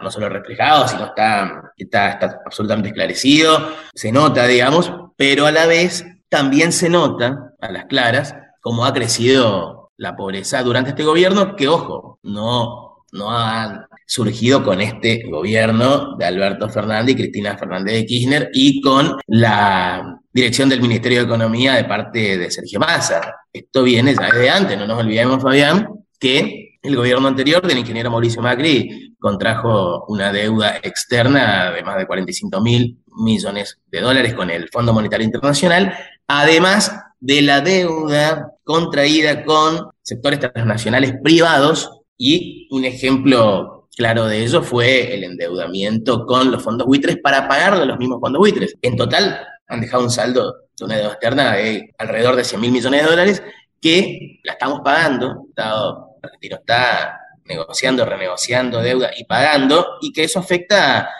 no 0.00 0.10
solo 0.10 0.28
reflejado, 0.28 0.88
sino 0.88 1.06
está, 1.06 1.72
está, 1.76 2.10
está 2.10 2.40
absolutamente 2.44 2.88
esclarecido, 2.88 3.72
se 3.94 4.12
nota, 4.12 4.46
digamos, 4.46 4.92
pero 5.16 5.46
a 5.46 5.52
la 5.52 5.66
vez 5.66 6.04
también 6.28 6.72
se 6.72 6.88
nota, 6.88 7.52
a 7.60 7.70
las 7.70 7.84
claras, 7.86 8.34
cómo 8.60 8.84
ha 8.84 8.94
crecido 8.94 9.92
la 9.96 10.16
pobreza 10.16 10.62
durante 10.62 10.90
este 10.90 11.04
gobierno, 11.04 11.54
que 11.56 11.68
ojo, 11.68 12.18
no, 12.22 13.04
no 13.12 13.30
ha 13.30 13.86
surgido 14.06 14.64
con 14.64 14.80
este 14.80 15.22
gobierno 15.30 16.16
de 16.16 16.24
Alberto 16.24 16.68
Fernández 16.68 17.14
y 17.14 17.18
Cristina 17.18 17.56
Fernández 17.56 17.94
de 17.94 18.06
Kirchner 18.06 18.50
y 18.52 18.80
con 18.80 19.16
la 19.26 20.20
dirección 20.32 20.68
del 20.68 20.80
Ministerio 20.80 21.18
de 21.18 21.24
Economía 21.24 21.74
de 21.74 21.84
parte 21.84 22.38
de 22.38 22.50
Sergio 22.50 22.80
Massa. 22.80 23.20
Esto 23.52 23.82
viene 23.82 24.14
ya 24.14 24.26
desde 24.26 24.50
antes, 24.50 24.78
no 24.78 24.86
nos 24.86 24.98
olvidemos, 24.98 25.42
Fabián, 25.42 25.86
que 26.22 26.78
el 26.80 26.94
gobierno 26.94 27.26
anterior 27.26 27.66
del 27.66 27.78
ingeniero 27.78 28.08
Mauricio 28.08 28.40
Macri 28.40 29.16
contrajo 29.18 30.04
una 30.06 30.32
deuda 30.32 30.76
externa 30.80 31.72
de 31.72 31.82
más 31.82 31.96
de 31.98 32.06
45 32.06 32.60
mil 32.60 33.02
millones 33.16 33.80
de 33.90 34.00
dólares 34.00 34.32
con 34.32 34.48
el 34.48 34.68
Fondo 34.68 34.92
Monetario 34.92 35.24
Internacional, 35.24 35.92
además 36.28 36.96
de 37.18 37.42
la 37.42 37.60
deuda 37.60 38.52
contraída 38.62 39.44
con 39.44 39.90
sectores 40.00 40.38
transnacionales 40.38 41.14
privados 41.24 41.90
y 42.16 42.68
un 42.70 42.84
ejemplo 42.84 43.88
claro 43.96 44.26
de 44.26 44.44
ello 44.44 44.62
fue 44.62 45.14
el 45.14 45.24
endeudamiento 45.24 46.24
con 46.24 46.52
los 46.52 46.62
fondos 46.62 46.86
buitres 46.86 47.16
para 47.20 47.48
pagar 47.48 47.80
de 47.80 47.86
los 47.86 47.98
mismos 47.98 48.20
fondos 48.20 48.38
buitres. 48.38 48.76
En 48.80 48.96
total 48.96 49.40
han 49.66 49.80
dejado 49.80 50.04
un 50.04 50.10
saldo 50.10 50.54
de 50.78 50.84
una 50.84 50.96
deuda 50.98 51.14
externa 51.14 51.54
de 51.54 51.92
alrededor 51.98 52.36
de 52.36 52.44
100 52.44 52.60
mil 52.60 52.70
millones 52.70 53.02
de 53.02 53.10
dólares 53.10 53.42
que 53.80 54.38
la 54.44 54.52
estamos 54.52 54.80
pagando. 54.84 55.46
El 55.56 56.11
Argentino 56.22 56.56
está 56.56 57.20
negociando, 57.44 58.04
renegociando 58.04 58.80
deuda 58.80 59.10
y 59.16 59.24
pagando, 59.24 59.98
y 60.00 60.12
que 60.12 60.24
eso 60.24 60.38
afecta 60.38 61.10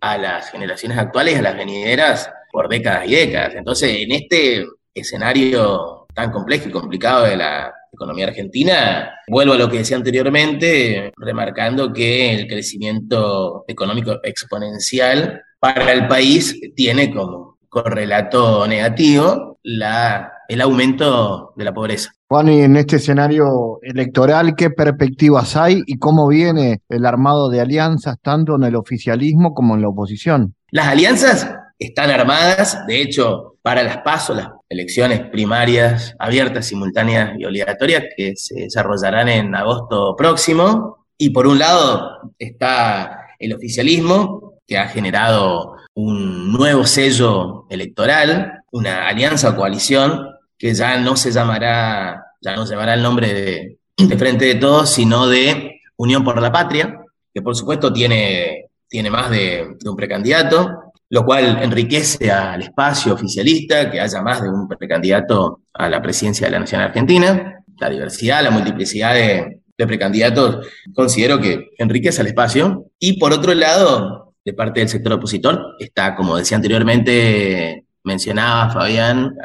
a 0.00 0.18
las 0.18 0.50
generaciones 0.50 0.98
actuales 0.98 1.34
y 1.34 1.38
a 1.38 1.42
las 1.42 1.56
venideras 1.56 2.30
por 2.50 2.68
décadas 2.68 3.06
y 3.06 3.14
décadas. 3.14 3.54
Entonces, 3.54 3.96
en 4.00 4.12
este 4.12 4.66
escenario 4.94 6.06
tan 6.14 6.32
complejo 6.32 6.68
y 6.68 6.72
complicado 6.72 7.24
de 7.24 7.36
la 7.36 7.72
economía 7.92 8.26
argentina, 8.26 9.14
vuelvo 9.28 9.54
a 9.54 9.56
lo 9.58 9.68
que 9.68 9.78
decía 9.78 9.96
anteriormente, 9.96 11.12
remarcando 11.16 11.92
que 11.92 12.34
el 12.34 12.48
crecimiento 12.48 13.64
económico 13.68 14.18
exponencial 14.22 15.42
para 15.60 15.92
el 15.92 16.08
país 16.08 16.60
tiene 16.74 17.12
como 17.12 17.58
correlato 17.68 18.66
negativo 18.66 19.58
la, 19.62 20.32
el 20.48 20.60
aumento 20.60 21.52
de 21.56 21.64
la 21.64 21.74
pobreza. 21.74 22.12
Juan, 22.30 22.48
y 22.50 22.60
en 22.60 22.76
este 22.76 22.96
escenario 22.96 23.78
electoral, 23.80 24.54
¿qué 24.54 24.68
perspectivas 24.68 25.56
hay 25.56 25.82
y 25.86 25.96
cómo 25.96 26.28
viene 26.28 26.82
el 26.90 27.06
armado 27.06 27.48
de 27.48 27.62
alianzas 27.62 28.18
tanto 28.20 28.56
en 28.56 28.64
el 28.64 28.76
oficialismo 28.76 29.54
como 29.54 29.74
en 29.74 29.80
la 29.80 29.88
oposición? 29.88 30.54
Las 30.70 30.88
alianzas 30.88 31.50
están 31.78 32.10
armadas, 32.10 32.84
de 32.86 33.00
hecho, 33.00 33.56
para 33.62 33.82
las 33.82 33.98
pasos, 33.98 34.36
las 34.36 34.48
elecciones 34.68 35.20
primarias 35.30 36.14
abiertas, 36.18 36.66
simultáneas 36.66 37.30
y 37.38 37.46
obligatorias 37.46 38.04
que 38.14 38.34
se 38.36 38.60
desarrollarán 38.60 39.30
en 39.30 39.54
agosto 39.54 40.14
próximo. 40.14 41.06
Y 41.16 41.30
por 41.30 41.46
un 41.46 41.58
lado 41.58 42.34
está 42.38 43.20
el 43.38 43.54
oficialismo, 43.54 44.60
que 44.66 44.76
ha 44.76 44.88
generado 44.88 45.76
un 45.94 46.52
nuevo 46.52 46.84
sello 46.84 47.64
electoral, 47.70 48.64
una 48.70 49.08
alianza 49.08 49.48
o 49.48 49.56
coalición 49.56 50.26
que 50.58 50.74
ya 50.74 50.98
no 50.98 51.16
se 51.16 51.30
llamará, 51.30 52.24
ya 52.40 52.56
no 52.56 52.66
llevará 52.66 52.94
el 52.94 53.02
nombre 53.02 53.32
de, 53.32 53.78
de 53.96 54.18
Frente 54.18 54.44
de 54.44 54.56
Todos, 54.56 54.90
sino 54.90 55.28
de 55.28 55.80
Unión 55.96 56.24
por 56.24 56.40
la 56.42 56.52
Patria, 56.52 57.00
que 57.32 57.42
por 57.42 57.54
supuesto 57.54 57.92
tiene, 57.92 58.66
tiene 58.88 59.10
más 59.10 59.30
de, 59.30 59.76
de 59.78 59.90
un 59.90 59.96
precandidato, 59.96 60.88
lo 61.10 61.24
cual 61.24 61.62
enriquece 61.62 62.30
al 62.30 62.62
espacio 62.62 63.14
oficialista, 63.14 63.90
que 63.90 64.00
haya 64.00 64.20
más 64.20 64.42
de 64.42 64.48
un 64.50 64.68
precandidato 64.68 65.62
a 65.72 65.88
la 65.88 66.02
presidencia 66.02 66.46
de 66.46 66.52
la 66.52 66.60
Nación 66.60 66.82
Argentina. 66.82 67.64
La 67.80 67.88
diversidad, 67.88 68.42
la 68.42 68.50
multiplicidad 68.50 69.14
de, 69.14 69.60
precandidatos 69.76 70.66
considero 70.92 71.40
que 71.40 71.68
enriquece 71.78 72.20
al 72.20 72.26
espacio. 72.26 72.86
Y 72.98 73.18
por 73.18 73.32
otro 73.32 73.54
lado, 73.54 74.34
de 74.44 74.52
parte 74.52 74.80
del 74.80 74.88
sector 74.88 75.12
opositor, 75.12 75.76
está, 75.78 76.16
como 76.16 76.36
decía 76.36 76.56
anteriormente, 76.56 77.84
mencionaba 78.08 78.70
Fabián, 78.70 79.36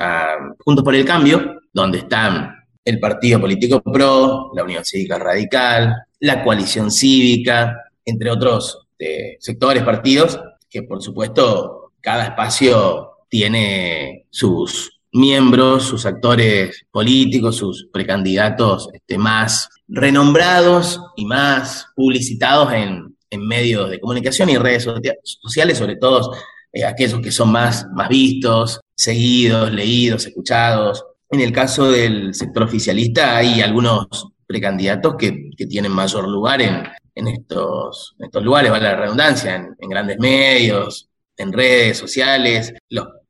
Juntos 0.59 0.83
por 0.83 0.95
el 0.95 1.05
Cambio, 1.05 1.61
donde 1.71 1.99
están 1.99 2.55
el 2.83 2.99
Partido 2.99 3.39
Político 3.39 3.81
PRO, 3.81 4.51
la 4.55 4.63
Unión 4.63 4.83
Cívica 4.83 5.19
Radical, 5.19 5.95
la 6.19 6.43
Coalición 6.43 6.89
Cívica, 6.89 7.77
entre 8.05 8.29
otros 8.31 8.87
eh, 8.97 9.37
sectores, 9.39 9.83
partidos, 9.83 10.39
que 10.69 10.83
por 10.83 11.01
supuesto 11.01 11.91
cada 12.01 12.25
espacio 12.25 13.11
tiene 13.29 14.25
sus 14.29 14.99
miembros, 15.13 15.83
sus 15.83 16.05
actores 16.05 16.85
políticos, 16.91 17.57
sus 17.57 17.87
precandidatos 17.91 18.89
este, 18.93 19.17
más 19.17 19.69
renombrados 19.87 20.99
y 21.15 21.25
más 21.25 21.87
publicitados 21.95 22.73
en, 22.73 23.13
medios 23.35 23.89
de 23.89 23.99
comunicación 23.99 24.47
y 24.51 24.57
redes 24.59 24.87
sociales, 25.23 25.79
sobre 25.79 25.95
todo 25.95 26.35
eh, 26.73 26.85
aquellos 26.85 27.21
que 27.21 27.31
son 27.31 27.51
más, 27.51 27.87
más 27.93 28.09
vistos, 28.09 28.81
seguidos, 28.95 29.71
leídos, 29.71 30.25
escuchados. 30.25 31.05
En 31.29 31.39
el 31.39 31.51
caso 31.51 31.89
del 31.89 32.33
sector 32.33 32.63
oficialista 32.63 33.37
hay 33.37 33.61
algunos 33.61 34.07
precandidatos 34.45 35.15
que, 35.17 35.51
que 35.55 35.65
tienen 35.67 35.91
mayor 35.91 36.27
lugar 36.27 36.61
en, 36.61 36.83
en 37.15 37.27
estos, 37.27 38.15
estos 38.19 38.43
lugares, 38.43 38.71
vale 38.71 38.85
la 38.85 38.95
redundancia, 38.95 39.55
en, 39.55 39.89
grandes 39.89 40.17
medios, 40.19 41.09
en 41.37 41.53
redes 41.53 41.97
sociales. 41.97 42.73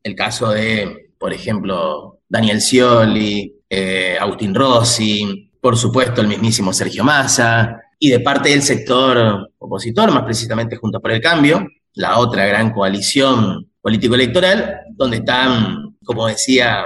el 0.03 0.15
caso 0.15 0.49
de, 0.49 1.11
por 1.17 1.33
ejemplo, 1.33 2.19
Daniel 2.27 2.61
Scioli, 2.61 3.61
eh, 3.69 4.17
Agustín 4.19 4.55
Rossi, 4.55 5.51
por 5.59 5.77
supuesto 5.77 6.21
el 6.21 6.27
mismísimo 6.27 6.73
Sergio 6.73 7.03
Massa, 7.03 7.79
y 7.99 8.09
de 8.09 8.19
parte 8.19 8.49
del 8.49 8.61
sector 8.61 9.49
opositor, 9.57 10.11
más 10.11 10.23
precisamente 10.23 10.75
Junto 10.75 10.99
por 10.99 11.11
el 11.11 11.21
Cambio, 11.21 11.65
la 11.95 12.17
otra 12.19 12.45
gran 12.45 12.71
coalición 12.71 13.69
político-electoral, 13.81 14.81
donde 14.91 15.17
están, 15.17 15.95
como 16.03 16.27
decía 16.27 16.85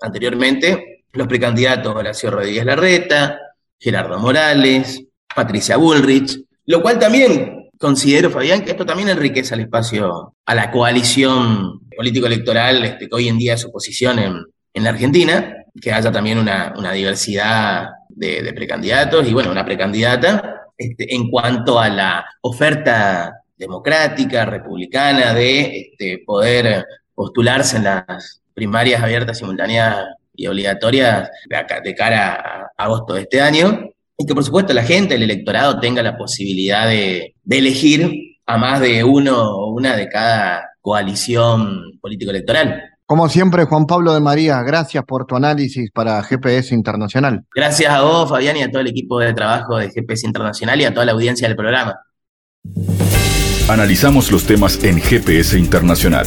anteriormente, 0.00 1.04
los 1.12 1.26
precandidatos 1.26 1.94
Horacio 1.94 2.30
Rodríguez 2.30 2.64
Larreta, 2.64 3.38
Gerardo 3.78 4.18
Morales, 4.18 5.02
Patricia 5.34 5.76
Bullrich, 5.76 6.38
lo 6.66 6.82
cual 6.82 6.98
también 6.98 7.70
considero, 7.78 8.30
Fabián, 8.30 8.62
que 8.62 8.72
esto 8.72 8.84
también 8.84 9.08
enriquece 9.08 9.54
al 9.54 9.60
espacio, 9.60 10.34
a 10.44 10.54
la 10.54 10.70
coalición 10.70 11.80
político-electoral 11.96 12.84
este, 12.84 13.08
que 13.08 13.14
hoy 13.14 13.28
en 13.28 13.38
día 13.38 13.54
es 13.54 13.64
oposición 13.64 14.18
en, 14.18 14.44
en 14.74 14.84
la 14.84 14.90
Argentina, 14.90 15.54
que 15.80 15.92
haya 15.92 16.10
también 16.10 16.38
una, 16.38 16.92
diversidad 16.92 17.88
de, 18.08 18.52
precandidatos 18.54 19.26
y, 19.28 19.32
bueno, 19.32 19.50
una 19.50 19.64
precandidata 19.64 20.62
este, 20.76 21.14
en 21.14 21.30
cuanto 21.30 21.78
a 21.78 21.88
la 21.88 22.26
oferta 22.42 23.42
democrática, 23.58 24.44
republicana, 24.44 25.34
de 25.34 25.90
este, 25.90 26.22
poder 26.24 26.84
postularse 27.14 27.76
en 27.78 27.84
las 27.84 28.40
primarias 28.54 29.02
abiertas, 29.02 29.38
simultáneas 29.38 29.96
y 30.34 30.46
obligatorias 30.46 31.28
de, 31.82 31.94
cara 31.94 32.70
a 32.76 32.84
agosto 32.84 33.14
de 33.14 33.22
este 33.22 33.40
año, 33.40 33.90
y 34.16 34.24
que 34.24 34.34
por 34.34 34.44
supuesto 34.44 34.72
la 34.72 34.84
gente, 34.84 35.16
el 35.16 35.24
electorado, 35.24 35.80
tenga 35.80 36.02
la 36.02 36.16
posibilidad 36.16 36.88
de, 36.88 37.34
elegir 37.48 38.36
a 38.46 38.56
más 38.56 38.80
de 38.80 39.04
uno 39.04 39.36
o 39.36 39.72
una 39.72 39.96
de 39.96 40.08
cada 40.08 40.70
coalición 40.80 41.98
político-electoral. 42.00 42.82
Como 43.04 43.28
siempre, 43.28 43.64
Juan 43.64 43.86
Pablo 43.86 44.12
de 44.12 44.20
María, 44.20 44.62
gracias 44.62 45.02
por 45.04 45.26
tu 45.26 45.34
análisis 45.34 45.90
para 45.90 46.22
GPS 46.22 46.74
Internacional. 46.74 47.44
Gracias 47.54 47.90
a 47.90 48.02
vos, 48.02 48.28
Fabián, 48.28 48.56
y 48.56 48.62
a 48.62 48.70
todo 48.70 48.82
el 48.82 48.88
equipo 48.88 49.18
de 49.18 49.32
trabajo 49.32 49.76
de 49.78 49.90
GPS 49.90 50.26
Internacional 50.26 50.80
y 50.80 50.84
a 50.84 50.92
toda 50.92 51.06
la 51.06 51.12
audiencia 51.12 51.48
del 51.48 51.56
programa. 51.56 51.98
Analizamos 53.68 54.32
los 54.32 54.44
temas 54.44 54.82
en 54.82 54.98
GPS 54.98 55.58
Internacional. 55.58 56.24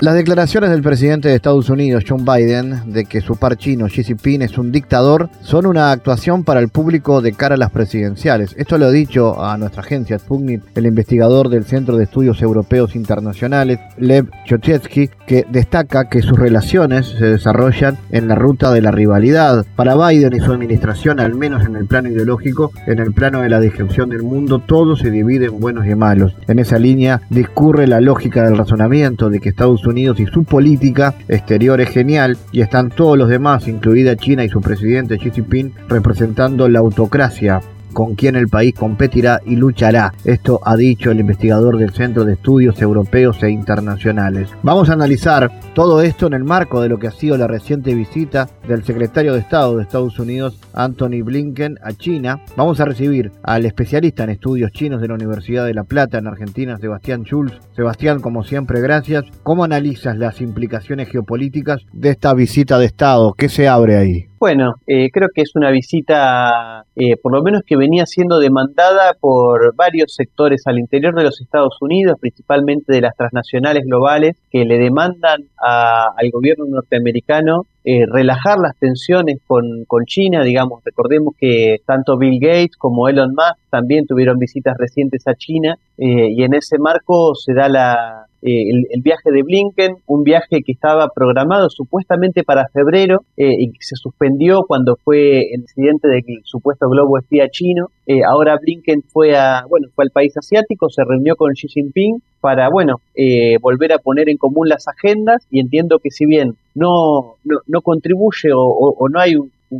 Las 0.00 0.14
declaraciones 0.14 0.70
del 0.70 0.80
presidente 0.80 1.28
de 1.28 1.34
Estados 1.34 1.68
Unidos, 1.68 2.04
John 2.08 2.24
Biden, 2.24 2.90
de 2.90 3.04
que 3.04 3.20
su 3.20 3.36
par 3.36 3.58
chino, 3.58 3.84
Xi 3.84 4.02
Jinping, 4.02 4.40
es 4.40 4.56
un 4.56 4.72
dictador, 4.72 5.28
son 5.42 5.66
una 5.66 5.92
actuación 5.92 6.42
para 6.42 6.60
el 6.60 6.70
público 6.70 7.20
de 7.20 7.34
cara 7.34 7.56
a 7.56 7.58
las 7.58 7.70
presidenciales. 7.70 8.54
Esto 8.56 8.78
lo 8.78 8.86
ha 8.86 8.90
dicho 8.90 9.44
a 9.44 9.58
nuestra 9.58 9.82
agencia 9.82 10.18
Sputnik 10.18 10.62
el 10.74 10.86
investigador 10.86 11.50
del 11.50 11.64
Centro 11.64 11.98
de 11.98 12.04
Estudios 12.04 12.40
Europeos 12.40 12.96
Internacionales, 12.96 13.78
Lev 13.98 14.30
Chochetsky, 14.46 15.10
que 15.26 15.44
destaca 15.50 16.08
que 16.08 16.22
sus 16.22 16.38
relaciones 16.38 17.06
se 17.18 17.26
desarrollan 17.26 17.98
en 18.10 18.26
la 18.26 18.36
ruta 18.36 18.72
de 18.72 18.80
la 18.80 18.92
rivalidad. 18.92 19.66
Para 19.76 19.96
Biden 19.96 20.34
y 20.34 20.40
su 20.40 20.50
administración, 20.50 21.20
al 21.20 21.34
menos 21.34 21.66
en 21.66 21.76
el 21.76 21.84
plano 21.84 22.08
ideológico, 22.08 22.72
en 22.86 23.00
el 23.00 23.12
plano 23.12 23.42
de 23.42 23.50
la 23.50 23.60
descripción 23.60 24.08
del 24.08 24.22
mundo, 24.22 24.60
todo 24.60 24.96
se 24.96 25.10
divide 25.10 25.48
en 25.48 25.60
buenos 25.60 25.86
y 25.86 25.94
malos. 25.94 26.34
En 26.48 26.58
esa 26.58 26.78
línea 26.78 27.20
discurre 27.28 27.86
la 27.86 28.00
lógica 28.00 28.44
del 28.44 28.56
razonamiento 28.56 29.28
de 29.28 29.40
que 29.40 29.50
Estados 29.50 29.82
Unidos 29.82 29.89
Unidos 29.90 30.18
y 30.20 30.26
su 30.26 30.44
política 30.44 31.14
exterior 31.28 31.80
es 31.80 31.90
genial 31.90 32.38
y 32.52 32.62
están 32.62 32.90
todos 32.90 33.18
los 33.18 33.28
demás, 33.28 33.68
incluida 33.68 34.16
China 34.16 34.44
y 34.44 34.48
su 34.48 34.60
presidente 34.60 35.18
Xi 35.18 35.30
Jinping, 35.30 35.72
representando 35.88 36.68
la 36.68 36.78
autocracia 36.78 37.60
con 37.92 38.14
quien 38.14 38.36
el 38.36 38.48
país 38.48 38.74
competirá 38.74 39.40
y 39.44 39.56
luchará. 39.56 40.12
Esto 40.24 40.60
ha 40.64 40.76
dicho 40.76 41.10
el 41.10 41.20
investigador 41.20 41.78
del 41.78 41.92
Centro 41.92 42.24
de 42.24 42.34
Estudios 42.34 42.80
Europeos 42.80 43.42
e 43.42 43.50
Internacionales. 43.50 44.50
Vamos 44.62 44.90
a 44.90 44.94
analizar 44.94 45.50
todo 45.74 46.02
esto 46.02 46.26
en 46.26 46.34
el 46.34 46.44
marco 46.44 46.80
de 46.80 46.88
lo 46.88 46.98
que 46.98 47.08
ha 47.08 47.12
sido 47.12 47.36
la 47.36 47.46
reciente 47.46 47.94
visita 47.94 48.48
del 48.66 48.84
secretario 48.84 49.32
de 49.34 49.40
Estado 49.40 49.76
de 49.76 49.82
Estados 49.82 50.18
Unidos, 50.18 50.60
Anthony 50.72 51.22
Blinken, 51.22 51.78
a 51.82 51.92
China. 51.92 52.40
Vamos 52.56 52.80
a 52.80 52.84
recibir 52.84 53.32
al 53.42 53.66
especialista 53.66 54.24
en 54.24 54.30
estudios 54.30 54.72
chinos 54.72 55.00
de 55.00 55.08
la 55.08 55.14
Universidad 55.14 55.66
de 55.66 55.74
La 55.74 55.84
Plata 55.84 56.18
en 56.18 56.26
Argentina, 56.26 56.76
Sebastián 56.78 57.24
Schulz. 57.24 57.58
Sebastián, 57.74 58.20
como 58.20 58.44
siempre, 58.44 58.80
gracias. 58.80 59.24
¿Cómo 59.42 59.64
analizas 59.64 60.16
las 60.16 60.40
implicaciones 60.40 61.08
geopolíticas 61.08 61.82
de 61.92 62.10
esta 62.10 62.34
visita 62.34 62.78
de 62.78 62.86
Estado? 62.86 63.34
¿Qué 63.34 63.48
se 63.48 63.68
abre 63.68 63.96
ahí? 63.96 64.29
Bueno, 64.40 64.76
eh, 64.86 65.10
creo 65.12 65.28
que 65.34 65.42
es 65.42 65.54
una 65.54 65.70
visita, 65.70 66.86
eh, 66.96 67.18
por 67.22 67.30
lo 67.30 67.42
menos 67.42 67.60
que 67.66 67.76
venía 67.76 68.06
siendo 68.06 68.38
demandada 68.38 69.12
por 69.20 69.76
varios 69.76 70.14
sectores 70.14 70.62
al 70.64 70.78
interior 70.78 71.14
de 71.14 71.24
los 71.24 71.42
Estados 71.42 71.76
Unidos, 71.82 72.16
principalmente 72.18 72.90
de 72.90 73.02
las 73.02 73.14
transnacionales 73.14 73.84
globales, 73.84 74.38
que 74.50 74.64
le 74.64 74.78
demandan 74.78 75.42
al 75.58 76.30
gobierno 76.30 76.64
norteamericano 76.66 77.66
eh, 77.84 78.04
relajar 78.06 78.58
las 78.58 78.76
tensiones 78.78 79.38
con, 79.46 79.84
con, 79.86 80.04
China, 80.04 80.42
digamos, 80.42 80.82
recordemos 80.84 81.34
que 81.38 81.78
tanto 81.86 82.18
Bill 82.18 82.38
Gates 82.40 82.76
como 82.76 83.08
Elon 83.08 83.30
Musk 83.30 83.58
también 83.70 84.06
tuvieron 84.06 84.38
visitas 84.38 84.76
recientes 84.78 85.26
a 85.26 85.34
China 85.34 85.76
y 85.96 86.42
en 86.42 86.54
ese 86.54 86.78
marco 86.78 87.34
se 87.34 87.52
da 87.52 87.68
la, 87.68 88.26
eh, 88.42 88.70
el, 88.90 89.02
viaje 89.02 89.30
de 89.30 89.42
Blinken, 89.42 89.96
un 90.06 90.24
viaje 90.24 90.62
que 90.64 90.72
estaba 90.72 91.08
programado 91.14 91.68
supuestamente 91.68 92.42
para 92.42 92.68
febrero 92.68 93.22
eh, 93.36 93.52
y 93.58 93.70
que 93.70 93.80
se 93.82 93.96
suspendió 93.96 94.62
cuando 94.66 94.96
fue 94.96 95.40
el 95.52 95.60
incidente 95.60 96.08
del 96.08 96.22
supuesto 96.44 96.88
globo 96.88 97.18
espía 97.18 97.48
chino. 97.50 97.88
Eh, 98.06 98.20
ahora 98.26 98.56
Blinken 98.58 99.02
fue 99.02 99.36
a, 99.36 99.64
bueno, 99.68 99.88
fue 99.94 100.04
al 100.04 100.10
país 100.10 100.34
asiático, 100.38 100.88
se 100.88 101.04
reunió 101.04 101.36
con 101.36 101.52
Xi 101.52 101.68
Jinping 101.68 102.22
para, 102.40 102.68
bueno, 102.68 103.00
volver 103.60 103.92
a 103.92 103.98
poner 103.98 104.28
en 104.28 104.36
común 104.36 104.68
las 104.68 104.88
agendas 104.88 105.46
y 105.50 105.60
entiendo 105.60 105.98
que 105.98 106.10
si 106.10 106.26
bien 106.26 106.56
no, 106.74 107.36
no, 107.44 107.82
contribuye 107.82 108.50
o, 108.54 109.08
no 109.10 109.20
hay 109.20 109.36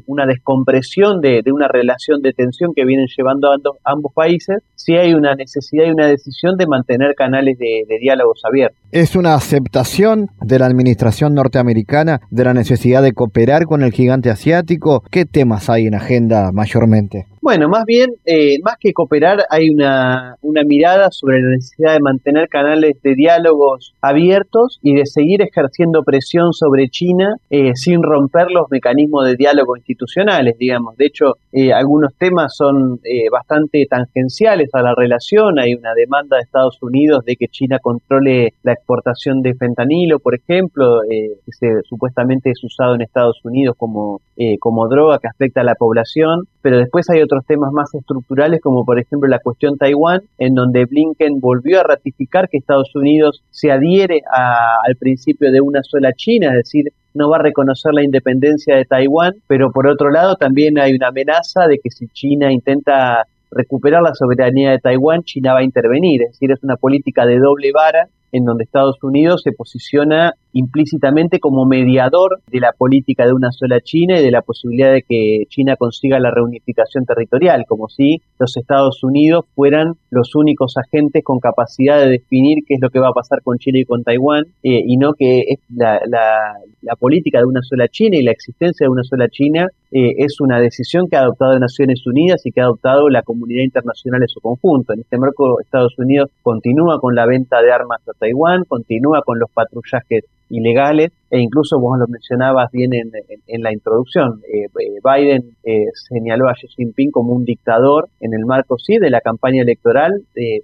una 0.06 0.26
descompresión 0.26 1.20
de, 1.20 1.42
una 1.52 1.68
relación 1.68 2.22
de 2.22 2.32
tensión 2.32 2.72
que 2.74 2.84
vienen 2.84 3.06
llevando 3.16 3.50
ambos 3.84 4.12
países, 4.14 4.58
sí 4.74 4.96
hay 4.96 5.14
una 5.14 5.34
necesidad 5.34 5.86
y 5.86 5.90
una 5.90 6.06
decisión 6.06 6.56
de 6.56 6.66
mantener 6.66 7.14
canales 7.14 7.58
de, 7.58 7.84
de 7.88 7.98
diálogos 7.98 8.40
abiertos. 8.44 8.78
¿Es 8.92 9.16
una 9.16 9.34
aceptación 9.34 10.28
de 10.40 10.58
la 10.58 10.66
administración 10.66 11.34
norteamericana 11.34 12.20
de 12.30 12.44
la 12.44 12.54
necesidad 12.54 13.02
de 13.02 13.12
cooperar 13.12 13.66
con 13.66 13.82
el 13.82 13.92
gigante 13.92 14.30
asiático? 14.30 15.02
¿Qué 15.10 15.24
temas 15.24 15.70
hay 15.70 15.86
en 15.86 15.94
agenda 15.94 16.50
mayormente? 16.52 17.26
Bueno, 17.42 17.70
más 17.70 17.84
bien, 17.86 18.10
eh, 18.26 18.58
más 18.62 18.74
que 18.78 18.92
cooperar, 18.92 19.46
hay 19.48 19.70
una, 19.70 20.36
una, 20.42 20.62
mirada 20.62 21.08
sobre 21.10 21.40
la 21.40 21.52
necesidad 21.52 21.94
de 21.94 22.00
mantener 22.00 22.48
canales 22.48 23.00
de 23.02 23.14
diálogos 23.14 23.94
abiertos 24.02 24.78
y 24.82 24.94
de 24.94 25.06
seguir 25.06 25.40
ejerciendo 25.40 26.02
presión 26.04 26.52
sobre 26.52 26.88
China 26.90 27.36
eh, 27.48 27.72
sin 27.76 28.02
romper 28.02 28.50
los 28.50 28.66
mecanismos 28.70 29.26
de 29.26 29.36
diálogo 29.36 29.76
institucionales, 29.80 30.56
digamos. 30.58 30.96
De 30.96 31.06
hecho, 31.06 31.34
eh, 31.52 31.72
algunos 31.72 32.14
temas 32.16 32.54
son 32.56 33.00
bastante 33.30 33.86
tangenciales 33.88 34.70
a 34.72 34.82
la 34.82 34.94
relación. 34.94 35.58
Hay 35.58 35.74
una 35.74 35.94
demanda 35.94 36.36
de 36.36 36.42
Estados 36.42 36.78
Unidos 36.82 37.24
de 37.24 37.36
que 37.36 37.48
China 37.48 37.78
controle 37.82 38.54
la 38.62 38.72
exportación 38.72 39.42
de 39.42 39.54
fentanilo, 39.54 40.18
por 40.18 40.34
ejemplo, 40.34 41.00
que 41.08 41.52
se, 41.52 41.82
supuestamente 41.84 42.50
es 42.50 42.62
usado 42.62 42.94
en 42.94 43.02
Estados 43.02 43.40
Unidos 43.44 43.74
como, 43.76 44.20
como 44.60 44.88
droga 44.88 45.18
que 45.18 45.28
afecta 45.28 45.62
a 45.62 45.64
la 45.64 45.74
población. 45.74 46.44
Pero 46.62 46.78
después 46.78 47.08
hay 47.10 47.22
otros 47.22 47.44
temas 47.46 47.72
más 47.72 47.94
estructurales, 47.94 48.60
como 48.60 48.84
por 48.84 48.98
ejemplo 48.98 49.28
la 49.28 49.38
cuestión 49.38 49.78
Taiwán, 49.78 50.20
en 50.38 50.54
donde 50.54 50.84
Blinken 50.84 51.40
volvió 51.40 51.80
a 51.80 51.84
ratificar 51.84 52.48
que 52.48 52.58
Estados 52.58 52.94
Unidos 52.94 53.42
se 53.50 53.70
adhiere 53.70 54.22
al 54.30 54.96
principio 54.96 55.50
de 55.50 55.60
una 55.60 55.82
sola 55.82 56.12
China, 56.12 56.48
es 56.48 56.64
decir, 56.64 56.92
no 57.14 57.30
va 57.30 57.36
a 57.36 57.42
reconocer 57.42 57.92
la 57.92 58.04
independencia 58.04 58.76
de 58.76 58.84
Taiwán, 58.84 59.34
pero 59.46 59.72
por 59.72 59.88
otro 59.88 60.10
lado 60.10 60.36
también 60.36 60.78
hay 60.78 60.94
una 60.94 61.08
amenaza 61.08 61.66
de 61.66 61.78
que 61.78 61.90
si 61.90 62.06
China 62.08 62.52
intenta 62.52 63.24
recuperar 63.50 64.02
la 64.02 64.14
soberanía 64.14 64.70
de 64.70 64.78
Taiwán, 64.78 65.22
China 65.24 65.54
va 65.54 65.60
a 65.60 65.64
intervenir, 65.64 66.22
es 66.22 66.32
decir, 66.32 66.52
es 66.52 66.62
una 66.62 66.76
política 66.76 67.26
de 67.26 67.38
doble 67.38 67.72
vara 67.72 68.06
en 68.32 68.44
donde 68.44 68.64
Estados 68.64 68.96
Unidos 69.02 69.42
se 69.44 69.52
posiciona 69.52 70.34
implícitamente 70.52 71.38
como 71.38 71.64
mediador 71.64 72.40
de 72.50 72.60
la 72.60 72.72
política 72.76 73.26
de 73.26 73.32
una 73.32 73.52
sola 73.52 73.80
China 73.80 74.18
y 74.18 74.24
de 74.24 74.30
la 74.30 74.42
posibilidad 74.42 74.92
de 74.92 75.02
que 75.02 75.44
China 75.48 75.76
consiga 75.76 76.18
la 76.18 76.30
reunificación 76.30 77.04
territorial, 77.04 77.64
como 77.68 77.88
si 77.88 78.18
los 78.38 78.56
Estados 78.56 79.02
Unidos 79.04 79.44
fueran 79.54 79.94
los 80.10 80.34
únicos 80.34 80.74
agentes 80.76 81.22
con 81.24 81.38
capacidad 81.38 81.98
de 81.98 82.10
definir 82.10 82.58
qué 82.66 82.74
es 82.74 82.80
lo 82.80 82.90
que 82.90 82.98
va 82.98 83.08
a 83.08 83.12
pasar 83.12 83.42
con 83.42 83.58
China 83.58 83.78
y 83.78 83.84
con 83.84 84.02
Taiwán, 84.02 84.44
eh, 84.62 84.82
y 84.84 84.96
no 84.96 85.12
que 85.12 85.44
la, 85.74 86.00
la, 86.06 86.96
política 86.98 87.38
de 87.38 87.46
una 87.46 87.62
sola 87.62 87.88
China 87.88 88.16
y 88.16 88.22
la 88.22 88.32
existencia 88.32 88.84
de 88.84 88.90
una 88.90 89.04
sola 89.04 89.28
China 89.28 89.68
eh, 89.92 90.14
es 90.18 90.40
una 90.40 90.60
decisión 90.60 91.08
que 91.08 91.16
ha 91.16 91.20
adoptado 91.20 91.58
Naciones 91.58 92.04
Unidas 92.06 92.44
y 92.44 92.52
que 92.52 92.60
ha 92.60 92.64
adoptado 92.64 93.08
la 93.08 93.22
comunidad 93.22 93.62
internacional 93.62 94.22
en 94.22 94.28
su 94.28 94.40
conjunto. 94.40 94.92
En 94.92 95.00
este 95.00 95.16
marco, 95.16 95.60
Estados 95.60 95.94
Unidos 95.98 96.30
continúa 96.42 96.98
con 97.00 97.14
la 97.14 97.26
venta 97.26 97.62
de 97.62 97.72
armas 97.72 98.00
Taiwán, 98.20 98.64
continúa 98.64 99.22
con 99.24 99.40
los 99.40 99.50
patrullajes 99.50 100.24
ilegales 100.48 101.10
e 101.30 101.40
incluso 101.40 101.78
vos 101.78 101.98
lo 101.98 102.06
mencionabas 102.08 102.70
bien 102.72 102.92
en, 102.92 103.12
en, 103.46 103.62
la 103.62 103.72
introducción, 103.72 104.40
eh, 104.52 104.64
eh, 104.64 104.98
Biden 105.02 105.56
eh, 105.62 105.86
señaló 106.08 106.48
a 106.48 106.54
Xi 106.54 106.66
Jinping 106.76 107.10
como 107.10 107.32
un 107.32 107.44
dictador 107.44 108.08
en 108.20 108.34
el 108.34 108.44
marco 108.44 108.76
sí 108.78 108.98
de 108.98 109.10
la 109.10 109.20
campaña 109.20 109.62
electoral, 109.62 110.12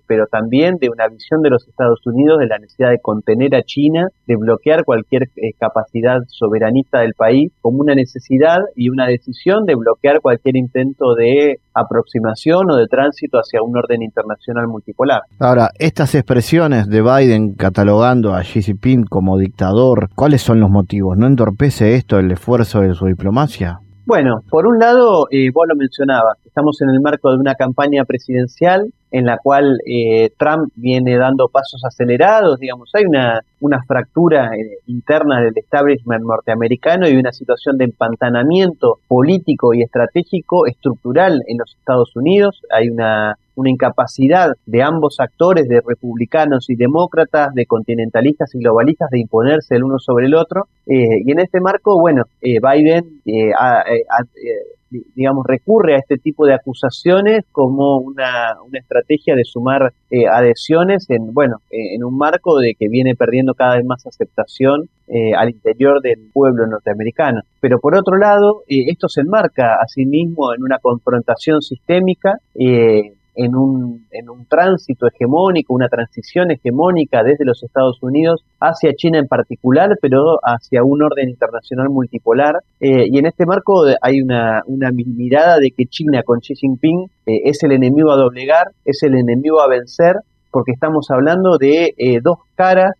pero 0.07 0.26
también 0.26 0.76
de 0.81 0.88
una 0.88 1.07
visión 1.09 1.42
de 1.42 1.50
los 1.50 1.66
Estados 1.68 2.00
Unidos 2.07 2.38
de 2.38 2.46
la 2.46 2.59
necesidad 2.59 2.90
de 2.90 2.98
contener 2.98 3.55
a 3.55 3.62
China, 3.62 4.09
de 4.26 4.37
bloquear 4.37 4.85
cualquier 4.85 5.29
capacidad 5.59 6.20
soberanista 6.29 7.00
del 7.00 7.14
país 7.14 7.52
como 7.61 7.79
una 7.79 7.94
necesidad 7.94 8.59
y 8.74 8.88
una 8.88 9.07
decisión 9.07 9.64
de 9.66 9.74
bloquear 9.74 10.20
cualquier 10.20 10.57
intento 10.57 11.14
de 11.14 11.59
aproximación 11.74 12.70
o 12.70 12.76
de 12.76 12.87
tránsito 12.87 13.38
hacia 13.38 13.62
un 13.62 13.76
orden 13.76 14.02
internacional 14.02 14.66
multipolar. 14.66 15.22
Ahora, 15.38 15.70
estas 15.79 16.14
expresiones 16.14 16.88
de 16.88 17.02
Biden 17.02 17.55
catalogando 17.55 18.35
a 18.35 18.42
Xi 18.42 18.62
Jinping 18.62 19.05
como 19.05 19.38
dictador, 19.38 20.09
¿cuáles 20.14 20.42
son 20.42 20.56
los 20.61 20.71
motivos? 20.71 21.16
¿No 21.16 21.27
entorpece 21.27 21.95
esto 21.95 22.19
el 22.19 22.31
esfuerzo 22.31 22.81
de 22.81 22.95
su 22.95 23.07
diplomacia? 23.07 23.81
Bueno, 24.07 24.37
por 24.49 24.69
un 24.69 24.79
lado, 24.79 25.27
eh, 25.33 25.51
vos 25.53 25.66
lo 25.69 25.75
mencionabas, 25.75 26.38
estamos 26.45 26.81
en 26.81 26.90
el 26.90 27.01
marco 27.01 27.29
de 27.33 27.38
una 27.38 27.57
campaña 27.57 28.05
presidencial 28.05 28.92
en 29.11 29.25
la 29.25 29.37
cual 29.38 29.79
eh, 29.85 30.31
Trump 30.38 30.71
viene 30.77 31.16
dando 31.16 31.49
pasos 31.49 31.83
acelerados, 31.85 32.61
digamos, 32.61 32.88
hay 32.95 33.05
una, 33.05 33.40
una 33.59 33.83
fractura 33.83 34.55
eh, 34.55 34.79
interna 34.87 35.40
del 35.40 35.55
establishment 35.57 36.23
norteamericano 36.23 37.09
y 37.09 37.16
una 37.16 37.33
situación 37.33 37.79
de 37.79 37.87
empantanamiento 37.87 39.01
político 39.09 39.75
y 39.75 39.83
estratégico 39.83 40.66
estructural 40.69 41.42
en 41.49 41.59
los 41.59 41.75
Estados 41.77 42.14
Unidos, 42.14 42.62
hay 42.71 42.90
una 42.90 43.37
una 43.57 43.71
incapacidad 43.71 44.53
de 44.66 44.83
ambos 44.83 45.16
actores, 45.19 45.66
de 45.69 45.81
republicanos 45.85 46.71
y 46.71 46.77
demócratas, 46.77 47.53
de 47.55 47.66
continentalistas 47.66 48.55
y 48.55 48.59
globalistas, 48.59 49.11
de 49.11 49.21
imponerse 49.21 49.75
el 49.75 49.85
uno 49.85 49.99
sobre 49.99 50.27
el 50.27 50.35
otro. 50.35 50.69
Eh, 50.87 51.23
y 51.25 51.33
en 51.33 51.40
este 51.40 51.61
marco, 51.61 51.99
bueno, 51.99 52.25
eh, 52.40 52.59
Biden, 52.61 53.23
eh, 53.25 53.53
digamos, 55.14 55.45
recurre 55.47 55.97
a 55.97 55.99
este 55.99 56.16
tipo 56.16 56.47
de 56.47 56.55
acusaciones 56.55 57.45
como 57.51 57.97
una, 57.97 58.55
una 58.64 58.79
estrategia 58.79 59.35
de 59.35 59.42
sumar 59.45 59.92
adhesiones 60.31 61.11
en, 61.11 61.35
bueno, 61.35 61.57
en 61.71 62.05
un 62.05 62.16
marco 62.16 62.59
de 62.61 62.75
que 62.79 62.88
viene 62.88 63.16
perdiendo 63.16 63.55
cada 63.55 63.77
vez 63.77 63.85
más 63.85 64.07
aceptación 64.07 64.88
al 65.37 65.51
interior 65.51 66.01
del 66.01 66.31
pueblo 66.33 66.66
norteamericano. 66.69 67.42
Pero 67.61 67.81
por 67.81 67.97
otro 67.97 68.16
lado, 68.16 68.62
esto 68.69 69.09
se 69.09 69.23
enmarca 69.23 69.75
a 69.75 69.88
sí 69.88 70.07
mismo 70.07 70.55
en 70.55 70.62
una 70.62 70.79
confrontación 70.79 71.62
sistémica 71.62 72.38
en 73.37 73.55
un, 73.55 74.07
en 74.11 74.31
un 74.31 74.46
tránsito 74.46 75.07
hegemónico, 75.07 75.75
una 75.75 75.88
transición 75.88 76.51
hegemónica 76.51 77.22
desde 77.22 77.44
los 77.44 77.62
Estados 77.62 78.03
Unidos 78.03 78.44
hacia 78.61 78.94
China 78.94 79.18
en 79.18 79.29
particular, 79.29 79.90
pero 80.01 80.38
hacia 80.42 80.83
un 80.83 81.03
orden 81.03 81.29
internacional 81.29 81.90
multipolar. 81.90 82.57
Eh, 82.81 83.07
y 83.11 83.18
en 83.18 83.27
este 83.27 83.46
marco 83.46 83.85
hay 84.01 84.20
una, 84.20 84.62
una 84.66 84.90
mirada 84.90 85.59
de 85.59 85.70
que 85.70 85.85
China 85.85 86.22
con 86.25 86.40
Xi 86.40 86.55
Jinping 86.55 87.05
eh, 87.27 87.40
es 87.44 87.62
el 87.62 87.72
enemigo 87.72 88.11
a 88.11 88.16
doblegar, 88.16 88.68
es 88.85 89.03
el 89.03 89.14
enemigo 89.14 89.61
a 89.61 89.68
vencer, 89.68 90.16
porque 90.51 90.72
estamos 90.72 91.11
hablando 91.11 91.59
de 91.59 91.92
eh, 91.99 92.20
dos 92.22 92.38
caras 92.55 92.92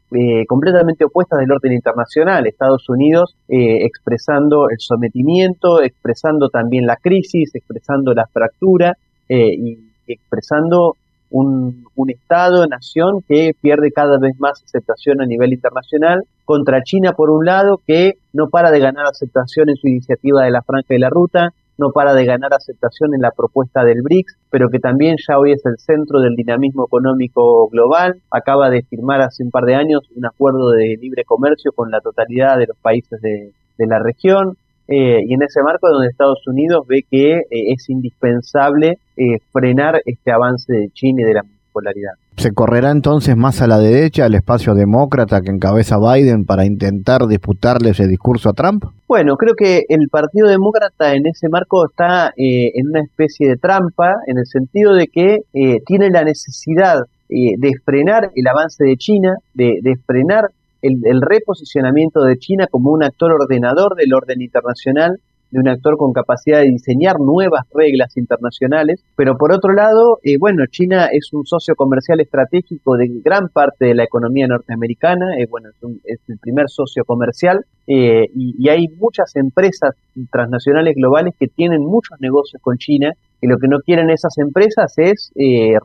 completamente 0.47 1.07
opuestas 1.07 1.39
del 1.39 1.51
orden 1.51 1.73
internacional. 1.73 2.47
Estados 2.47 2.87
Unidos 2.91 3.35
expresando 3.49 4.69
el 4.69 4.77
sometimiento, 4.79 5.83
expresando 5.83 6.51
también 6.51 6.85
la 6.85 6.97
crisis, 6.97 7.55
expresando 7.55 8.13
la 8.13 8.27
fractura 8.27 8.93
y 9.31 9.86
expresando 10.15 10.97
un, 11.31 11.85
Estado-nación 12.09 13.23
que 13.27 13.53
pierde 13.61 13.91
cada 13.91 14.19
vez 14.19 14.39
más 14.39 14.63
aceptación 14.63 15.21
a 15.21 15.27
nivel 15.27 15.53
internacional, 15.53 16.23
contra 16.45 16.83
China 16.83 17.13
por 17.13 17.31
un 17.31 17.45
lado, 17.45 17.81
que 17.87 18.15
no 18.33 18.49
para 18.49 18.71
de 18.71 18.79
ganar 18.79 19.07
aceptación 19.07 19.69
en 19.69 19.77
su 19.77 19.89
iniciativa 19.89 20.45
de 20.45 20.51
la 20.51 20.63
Franja 20.63 20.87
de 20.89 20.99
la 20.99 21.11
Ruta, 21.11 21.51
no 21.79 21.91
para 21.91 22.15
de 22.15 22.25
ganar 22.25 22.55
aceptación 22.55 23.15
en 23.15 23.23
la 23.23 23.33
propuesta 23.33 23.85
del 23.85 24.03
BRICS, 24.03 24.37
pero 24.51 24.69
que 24.71 24.79
también 24.79 25.17
ya 25.27 25.39
hoy 25.39 25.53
es 25.53 25.65
el 25.67 25.79
centro 25.79 26.21
del 26.21 26.35
dinamismo 26.35 26.87
económico 26.87 27.69
global. 27.69 28.21
Acaba 28.31 28.71
de 28.71 28.83
firmar 28.83 29.21
hace 29.21 29.43
un 29.43 29.51
par 29.51 29.65
de 29.65 29.75
años 29.75 30.09
un 30.15 30.27
acuerdo 30.27 30.71
de 30.71 30.97
libre 31.01 31.25
comercio 31.25 31.73
con 31.73 31.91
la 31.91 32.01
totalidad 32.01 32.59
de 32.59 32.67
los 32.67 32.79
países 32.79 33.21
de 33.21 33.53
la 33.79 33.99
región. 33.99 34.57
Eh, 34.89 35.23
y 35.27 35.35
en 35.35 35.43
ese 35.43 35.63
marco 35.63 35.89
donde 35.89 36.09
Estados 36.09 36.47
Unidos 36.47 36.87
ve 36.87 37.05
que 37.11 37.39
eh, 37.39 37.45
es 37.51 37.89
indispensable 37.89 38.99
eh, 39.17 39.39
frenar 39.53 40.01
este 40.05 40.31
avance 40.31 40.73
de 40.73 40.91
China 40.91 41.23
y 41.23 41.25
de 41.25 41.35
la 41.35 41.43
multipolaridad. 41.43 42.13
¿Se 42.37 42.53
correrá 42.53 42.91
entonces 42.91 43.37
más 43.37 43.63
a 43.63 43.67
la 43.67 43.79
derecha, 43.79 44.27
al 44.27 44.35
espacio 44.35 44.75
demócrata 44.75 45.41
que 45.41 45.51
encabeza 45.51 45.99
Biden 45.99 46.45
para 46.45 46.65
intentar 46.67 47.27
disputarle 47.27 47.91
ese 47.91 48.07
discurso 48.07 48.51
a 48.51 48.53
Trump? 48.53 48.85
Bueno, 49.09 49.37
creo 49.37 49.55
que 49.55 49.85
el 49.89 50.09
Partido 50.09 50.49
Demócrata 50.49 51.15
en 51.15 51.27
ese 51.27 51.49
marco 51.49 51.87
está 51.87 52.33
en 52.37 52.89
una 52.89 53.01
especie 53.01 53.49
de 53.49 53.57
trampa, 53.57 54.17
en 54.27 54.39
el 54.39 54.47
sentido 54.47 54.93
de 54.93 55.07
que 55.07 55.39
tiene 55.87 56.11
la 56.11 56.25
necesidad 56.25 57.05
de 57.29 57.73
frenar 57.83 58.31
el 58.35 58.47
avance 58.47 58.85
de 58.85 58.97
China, 58.99 59.37
de, 59.55 59.79
de 59.81 59.97
frenar 60.07 60.51
el, 60.87 61.21
reposicionamiento 61.21 62.23
de 62.23 62.37
China 62.39 62.67
como 62.71 62.91
un 62.91 63.03
actor 63.03 63.33
ordenador 63.33 63.95
del 63.97 64.15
orden 64.15 64.41
internacional, 64.43 65.19
de 65.51 65.61
un 65.61 65.69
actor 65.69 65.97
con 65.97 66.13
capacidad 66.13 66.61
de 66.61 66.71
diseñar 66.71 67.21
nuevas 67.21 67.63
reglas 67.73 68.17
internacionales, 68.17 69.05
pero 69.15 69.37
por 69.37 69.53
otro 69.53 69.73
lado, 69.73 70.19
eh, 70.23 70.39
bueno, 70.39 70.65
China 70.69 71.07
es 71.13 71.33
un 71.33 71.47
socio 71.47 71.75
comercial 71.77 72.21
estratégico 72.21 72.97
de 72.97 73.09
gran 73.25 73.49
parte 73.49 73.87
de 73.87 73.95
la 73.95 74.05
economía 74.05 74.49
norteamericana, 74.49 75.39
eh, 75.39 75.47
bueno, 75.49 75.69
es, 76.05 76.21
el 76.29 76.39
primer 76.39 76.69
socio 76.69 77.05
comercial 77.05 77.65
eh, 77.87 78.25
y, 78.35 78.69
hay 78.69 78.89
muchas 78.99 79.37
empresas 79.37 79.95
transnacionales 80.33 80.97
globales 80.97 81.35
que 81.39 81.47
tienen 81.47 81.81
muchos 81.81 82.19
negocios 82.21 82.61
con 82.61 82.77
China 82.79 83.13
y 83.41 83.47
lo 83.47 83.59
que 83.59 83.69
no 83.69 83.79
quieren 83.79 84.11
esas 84.11 84.37
empresas 84.39 84.95
es 84.97 85.31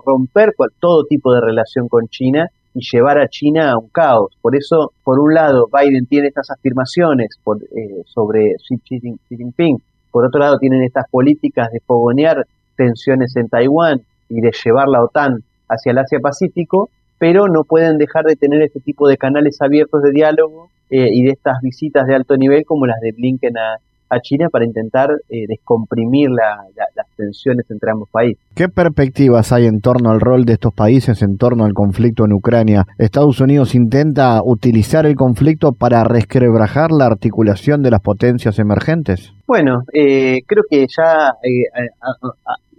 romper 0.04 0.54
todo 0.80 1.04
tipo 1.04 1.34
de 1.34 1.42
relación 1.42 1.88
con 1.88 2.08
China 2.08 2.50
y 2.74 2.82
llevar 2.92 3.20
a 3.20 3.28
China 3.28 3.72
a 3.72 3.78
un 3.78 3.90
caos. 3.90 4.38
Por 4.42 4.56
eso, 4.56 4.94
por 5.04 5.20
un 5.20 5.34
lado, 5.34 5.68
Biden 5.72 6.06
tiene 6.06 6.28
estas 6.28 6.50
afirmaciones 6.52 7.30
eh, 7.76 8.04
sobre 8.06 8.56
Xi 8.58 9.00
Jinping, 9.30 9.82
por 10.12 10.26
otro 10.26 10.40
lado, 10.42 10.60
tienen 10.60 10.84
estas 10.84 11.10
políticas 11.10 11.72
de 11.72 11.80
fogonear 11.80 12.46
tensiones 12.76 13.36
en 13.38 13.48
Taiwán 13.48 14.02
y 14.30 14.42
de 14.42 14.52
llevar 14.64 14.88
la 14.88 15.04
OTAN 15.04 15.40
hacia 15.70 15.92
el 15.92 15.98
Asia-Pacífico, 15.98 16.90
pero 17.18 17.48
no 17.48 17.64
pueden 17.64 17.98
dejar 17.98 18.26
de 18.26 18.36
tener 18.36 18.62
este 18.62 18.82
tipo 18.82 19.08
de 19.08 19.18
canales 19.18 19.62
abiertos 19.62 20.04
de 20.04 20.12
diálogo 20.12 20.70
eh, 20.90 21.08
y 21.10 21.24
de 21.24 21.32
estas 21.32 21.62
visitas 21.62 22.06
de 22.08 22.16
alto 22.16 22.36
nivel 22.36 22.66
como 22.66 22.86
las 22.86 23.00
de 23.00 23.14
Blinken 23.14 23.58
a, 23.58 23.78
a 24.12 24.20
China 24.20 24.50
para 24.52 24.66
intentar 24.66 25.10
eh, 25.30 25.46
descomprimir 25.48 26.30
las 26.30 27.08
tensiones 27.16 27.66
entre 27.72 27.92
ambos 27.92 28.10
países. 28.10 28.44
¿Qué 28.54 28.68
perspectivas 28.68 29.54
hay 29.54 29.66
en 29.66 29.80
torno 29.80 30.12
al 30.12 30.20
rol 30.20 30.44
de 30.44 30.54
estos 30.54 30.74
países 30.74 31.22
en 31.22 31.38
torno 31.38 31.64
al 31.64 31.74
conflicto 31.74 32.26
en 32.26 32.34
Ucrania? 32.34 32.86
¿Estados 32.98 33.40
Unidos 33.40 33.74
intenta 33.74 34.42
utilizar 34.44 35.06
el 35.06 35.16
conflicto 35.16 35.72
para 35.72 36.04
resquebrajar 36.04 36.92
la 36.92 37.06
articulación 37.06 37.82
de 37.82 37.92
las 37.92 38.02
potencias 38.02 38.60
emergentes? 38.60 39.34
Bueno, 39.48 39.84
eh, 39.94 40.40
creo 40.46 40.64
que 40.70 40.86
ya 40.88 41.34
eh, 41.44 41.64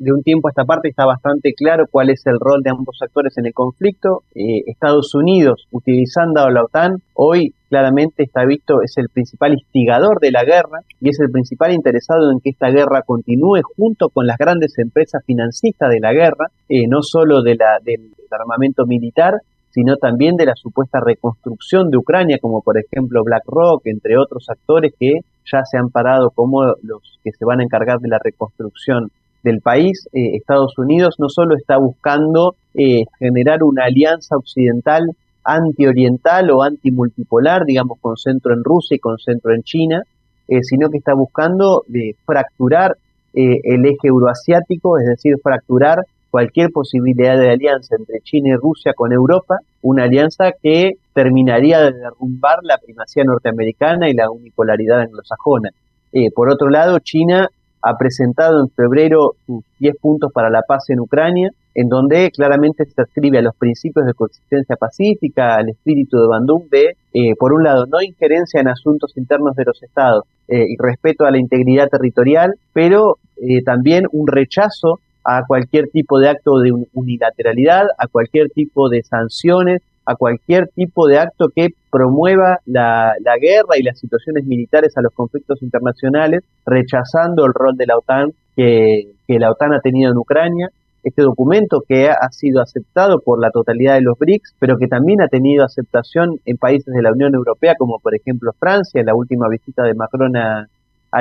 de 0.03 0.13
un 0.13 0.23
tiempo 0.23 0.49
a 0.49 0.51
esta 0.51 0.65
parte 0.65 0.89
está 0.89 1.07
bastante 1.07 1.53
claro 1.55 1.87
cuál 1.89 2.11
es 2.11 2.27
el 2.27 2.39
rol 2.41 2.61
de 2.63 2.71
ambos 2.71 2.99
actores 3.01 3.39
en 3.39 3.47
el 3.47 3.55
conflicto. 3.55 4.25
Eh, 4.35 4.63
Estados 4.67 5.15
Unidos, 5.15 5.69
utilizando 5.71 6.41
a 6.41 6.51
la 6.51 6.65
OTAN, 6.65 6.97
hoy 7.15 7.55
claramente 7.69 8.25
está 8.25 8.45
visto, 8.45 8.83
es 8.83 8.99
el 8.99 9.09
principal 9.09 9.53
instigador 9.53 10.19
de 10.19 10.33
la 10.33 10.43
guerra 10.43 10.81
y 11.01 11.11
es 11.11 11.21
el 11.21 11.31
principal 11.31 11.73
interesado 11.73 12.33
en 12.33 12.41
que 12.41 12.51
esta 12.51 12.71
guerra 12.71 13.03
continúe 13.03 13.63
junto 13.77 14.09
con 14.09 14.27
las 14.27 14.39
grandes 14.39 14.77
empresas 14.79 15.23
financistas 15.25 15.89
de 15.89 16.01
la 16.01 16.13
guerra, 16.13 16.49
no 16.89 17.03
solo 17.03 17.43
de 17.43 17.55
la, 17.55 17.79
del 17.83 18.11
armamento 18.31 18.85
militar, 18.87 19.35
sino 19.71 19.97
también 19.97 20.37
de 20.37 20.47
la 20.47 20.55
supuesta 20.55 21.01
reconstrucción 21.01 21.91
de 21.91 21.97
Ucrania, 21.97 22.39
como 22.43 22.61
por 22.61 22.77
ejemplo 22.77 23.23
BlackRock, 23.25 23.87
entre 23.87 24.19
otros 24.19 24.51
actores 24.51 24.93
que 24.99 25.21
ya 25.51 25.65
se 25.65 25.79
han 25.79 25.91
parado 25.91 26.31
como 26.31 26.75
los 26.83 27.19
que 27.25 27.31
se 27.33 27.45
van 27.45 27.61
a 27.61 27.63
encargar 27.63 27.99
de 28.01 28.09
la 28.09 28.19
reconstrucción 28.23 29.11
del 29.43 29.61
país. 29.61 30.09
Eh, 30.13 30.37
Estados 30.37 30.77
Unidos 30.79 31.17
no 31.19 31.29
solo 31.29 31.57
está 31.57 31.79
buscando 31.79 32.55
eh, 32.75 33.05
generar 33.19 33.63
una 33.63 33.85
alianza 33.85 34.37
occidental 34.37 35.11
anti-oriental 35.45 36.51
o 36.51 36.63
anti-multipolar, 36.63 37.65
digamos, 37.65 37.99
con 38.01 38.17
centro 38.17 38.55
en 38.55 38.63
Rusia 38.63 38.97
y 38.97 39.01
con 39.01 39.19
centro 39.19 39.53
en 39.55 39.63
China, 39.63 40.03
eh, 40.49 40.63
sino 40.63 40.89
que 40.89 40.99
está 40.99 41.15
buscando 41.15 41.85
fracturar 42.25 42.97
el 43.35 43.87
eje 43.87 44.09
euroasiático, 44.09 44.99
es 44.99 45.07
decir, 45.07 45.37
fracturar 45.43 46.05
cualquier 46.33 46.71
posibilidad 46.71 47.39
de 47.39 47.51
alianza 47.51 47.95
entre 47.97 48.21
China 48.21 48.55
y 48.55 48.57
Rusia 48.57 48.95
con 48.95 49.13
Europa, 49.13 49.59
una 49.83 50.05
alianza 50.05 50.53
que 50.63 50.93
terminaría 51.13 51.81
de 51.81 51.93
derrumbar 51.93 52.61
la 52.63 52.79
primacía 52.79 53.23
norteamericana 53.25 54.09
y 54.09 54.15
la 54.15 54.31
unipolaridad 54.31 55.03
anglosajona. 55.03 55.71
Eh, 56.13 56.31
por 56.35 56.51
otro 56.51 56.71
lado, 56.71 56.99
China 57.01 57.49
ha 57.83 57.97
presentado 57.97 58.61
en 58.61 58.69
febrero 58.71 59.35
sus 59.47 59.65
10 59.79 59.97
puntos 60.01 60.33
para 60.33 60.51
la 60.51 60.63
paz 60.63 60.89
en 60.91 61.01
Ucrania, 61.01 61.51
en 61.75 61.89
donde 61.89 62.31
claramente 62.31 62.85
se 62.85 63.03
escribe 63.03 63.39
a 63.39 63.43
los 63.43 63.57
principios 63.57 64.07
de 64.07 64.15
coexistencia 64.15 64.77
pacífica, 64.77 65.57
al 65.57 65.71
espíritu 65.71 66.21
de 66.21 66.29
Bandung 66.29 66.69
de, 66.71 66.97
eh, 67.15 67.35
por 67.39 67.53
un 67.53 67.65
lado, 67.65 67.87
no 67.87 68.01
injerencia 68.03 68.61
en 68.61 68.69
asuntos 68.69 69.17
internos 69.17 69.57
de 69.57 69.65
los 69.65 69.83
estados 69.83 70.25
eh, 70.49 70.67
y 70.69 70.77
respeto 70.79 71.25
a 71.25 71.31
la 71.31 71.39
integridad 71.39 71.89
territorial, 71.89 72.55
pero 72.73 73.17
también 73.65 74.05
un 74.13 74.29
rechazo 74.29 75.01
a 75.25 75.45
cualquier 75.47 75.89
tipo 75.89 76.19
de 76.19 76.29
acto 76.29 76.59
de 76.59 76.73
unilateralidad, 76.93 77.87
a 77.99 78.07
cualquier 78.07 78.51
tipo 78.51 78.89
de 78.89 79.03
sanciones, 79.03 79.83
a 80.05 80.15
cualquier 80.17 80.69
tipo 80.69 81.07
de 81.07 81.19
acto 81.19 81.49
que 81.55 81.69
promueva 81.91 82.59
la, 82.67 83.15
guerra 83.41 83.79
y 83.79 83.83
las 83.83 83.99
situaciones 83.99 84.45
militares 84.45 84.97
a 84.97 85.03
los 85.03 85.13
conflictos 85.13 85.63
internacionales, 85.63 86.43
rechazando 86.67 87.45
el 87.45 87.53
rol 87.55 87.77
de 87.77 87.87
la 87.87 87.97
OTAN 87.97 88.31
que, 88.57 89.13
la 89.29 89.51
OTAN 89.51 89.73
ha 89.73 89.81
tenido 89.81 90.11
en 90.11 90.19
Ucrania. 90.19 90.69
este 91.05 91.23
documento 91.23 91.83
que 91.89 92.09
ha 92.09 92.31
sido 92.31 92.61
aceptado 92.61 93.19
por 93.21 93.41
la 93.41 93.51
totalidad 93.51 93.95
de 93.95 94.03
los 94.03 94.17
BRICS, 94.19 94.55
pero 94.61 94.77
que 94.79 94.87
también 94.87 95.21
ha 95.21 95.27
tenido 95.27 95.65
aceptación 95.65 96.39
en 96.45 96.57
países 96.57 96.95
de 96.95 97.03
la 97.03 97.11
Unión 97.11 97.35
Europea, 97.35 97.75
como 97.77 97.99
por 97.99 98.15
ejemplo 98.15 98.53
Francia, 98.59 99.01
en 99.01 99.07
la 99.07 99.15
última 99.15 99.49
visita 99.49 99.83
de 99.83 99.95
Macron 99.95 100.37
a, 100.37 100.69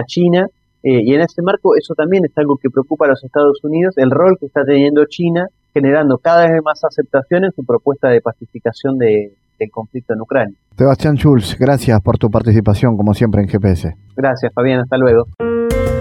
China. 0.06 0.46
Eh, 0.84 1.02
y 1.04 1.14
en 1.14 1.22
ese 1.22 1.42
marco 1.42 1.76
eso 1.76 1.94
también 1.96 2.26
es 2.26 2.38
algo 2.38 2.58
que 2.58 2.70
preocupa 2.70 3.06
a 3.06 3.10
los 3.10 3.24
Estados 3.24 3.64
Unidos, 3.64 3.98
el 3.98 4.12
rol 4.12 4.38
que 4.40 4.46
está 4.46 4.64
teniendo 4.64 5.06
China, 5.06 5.48
generando 5.74 6.18
cada 6.18 6.44
vez 6.44 6.62
más 6.64 6.84
aceptación 6.84 7.46
en 7.46 7.52
su 7.52 7.64
propuesta 7.64 8.10
de 8.10 8.22
pacificación 8.22 8.98
de, 8.98 9.34
del 9.60 9.70
conflicto 9.72 10.14
en 10.14 10.22
Ucrania. 10.22 10.56
Sebastián 10.78 11.16
Schulz, 11.18 11.58
gracias 11.58 12.00
por 12.02 12.18
tu 12.18 12.30
participación, 12.30 12.98
como 12.98 13.14
siempre, 13.14 13.42
en 13.42 13.48
GPS. 13.48 13.96
Gracias, 14.16 14.52
Fabián, 14.54 14.82
hasta 14.82 14.98
luego. 14.98 15.28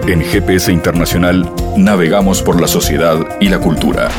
En 0.07 0.19
GPS 0.21 0.71
Internacional 0.71 1.45
navegamos 1.77 2.41
por 2.41 2.59
la 2.59 2.67
sociedad 2.67 3.17
y 3.39 3.49
la 3.49 3.59
cultura. 3.59 4.09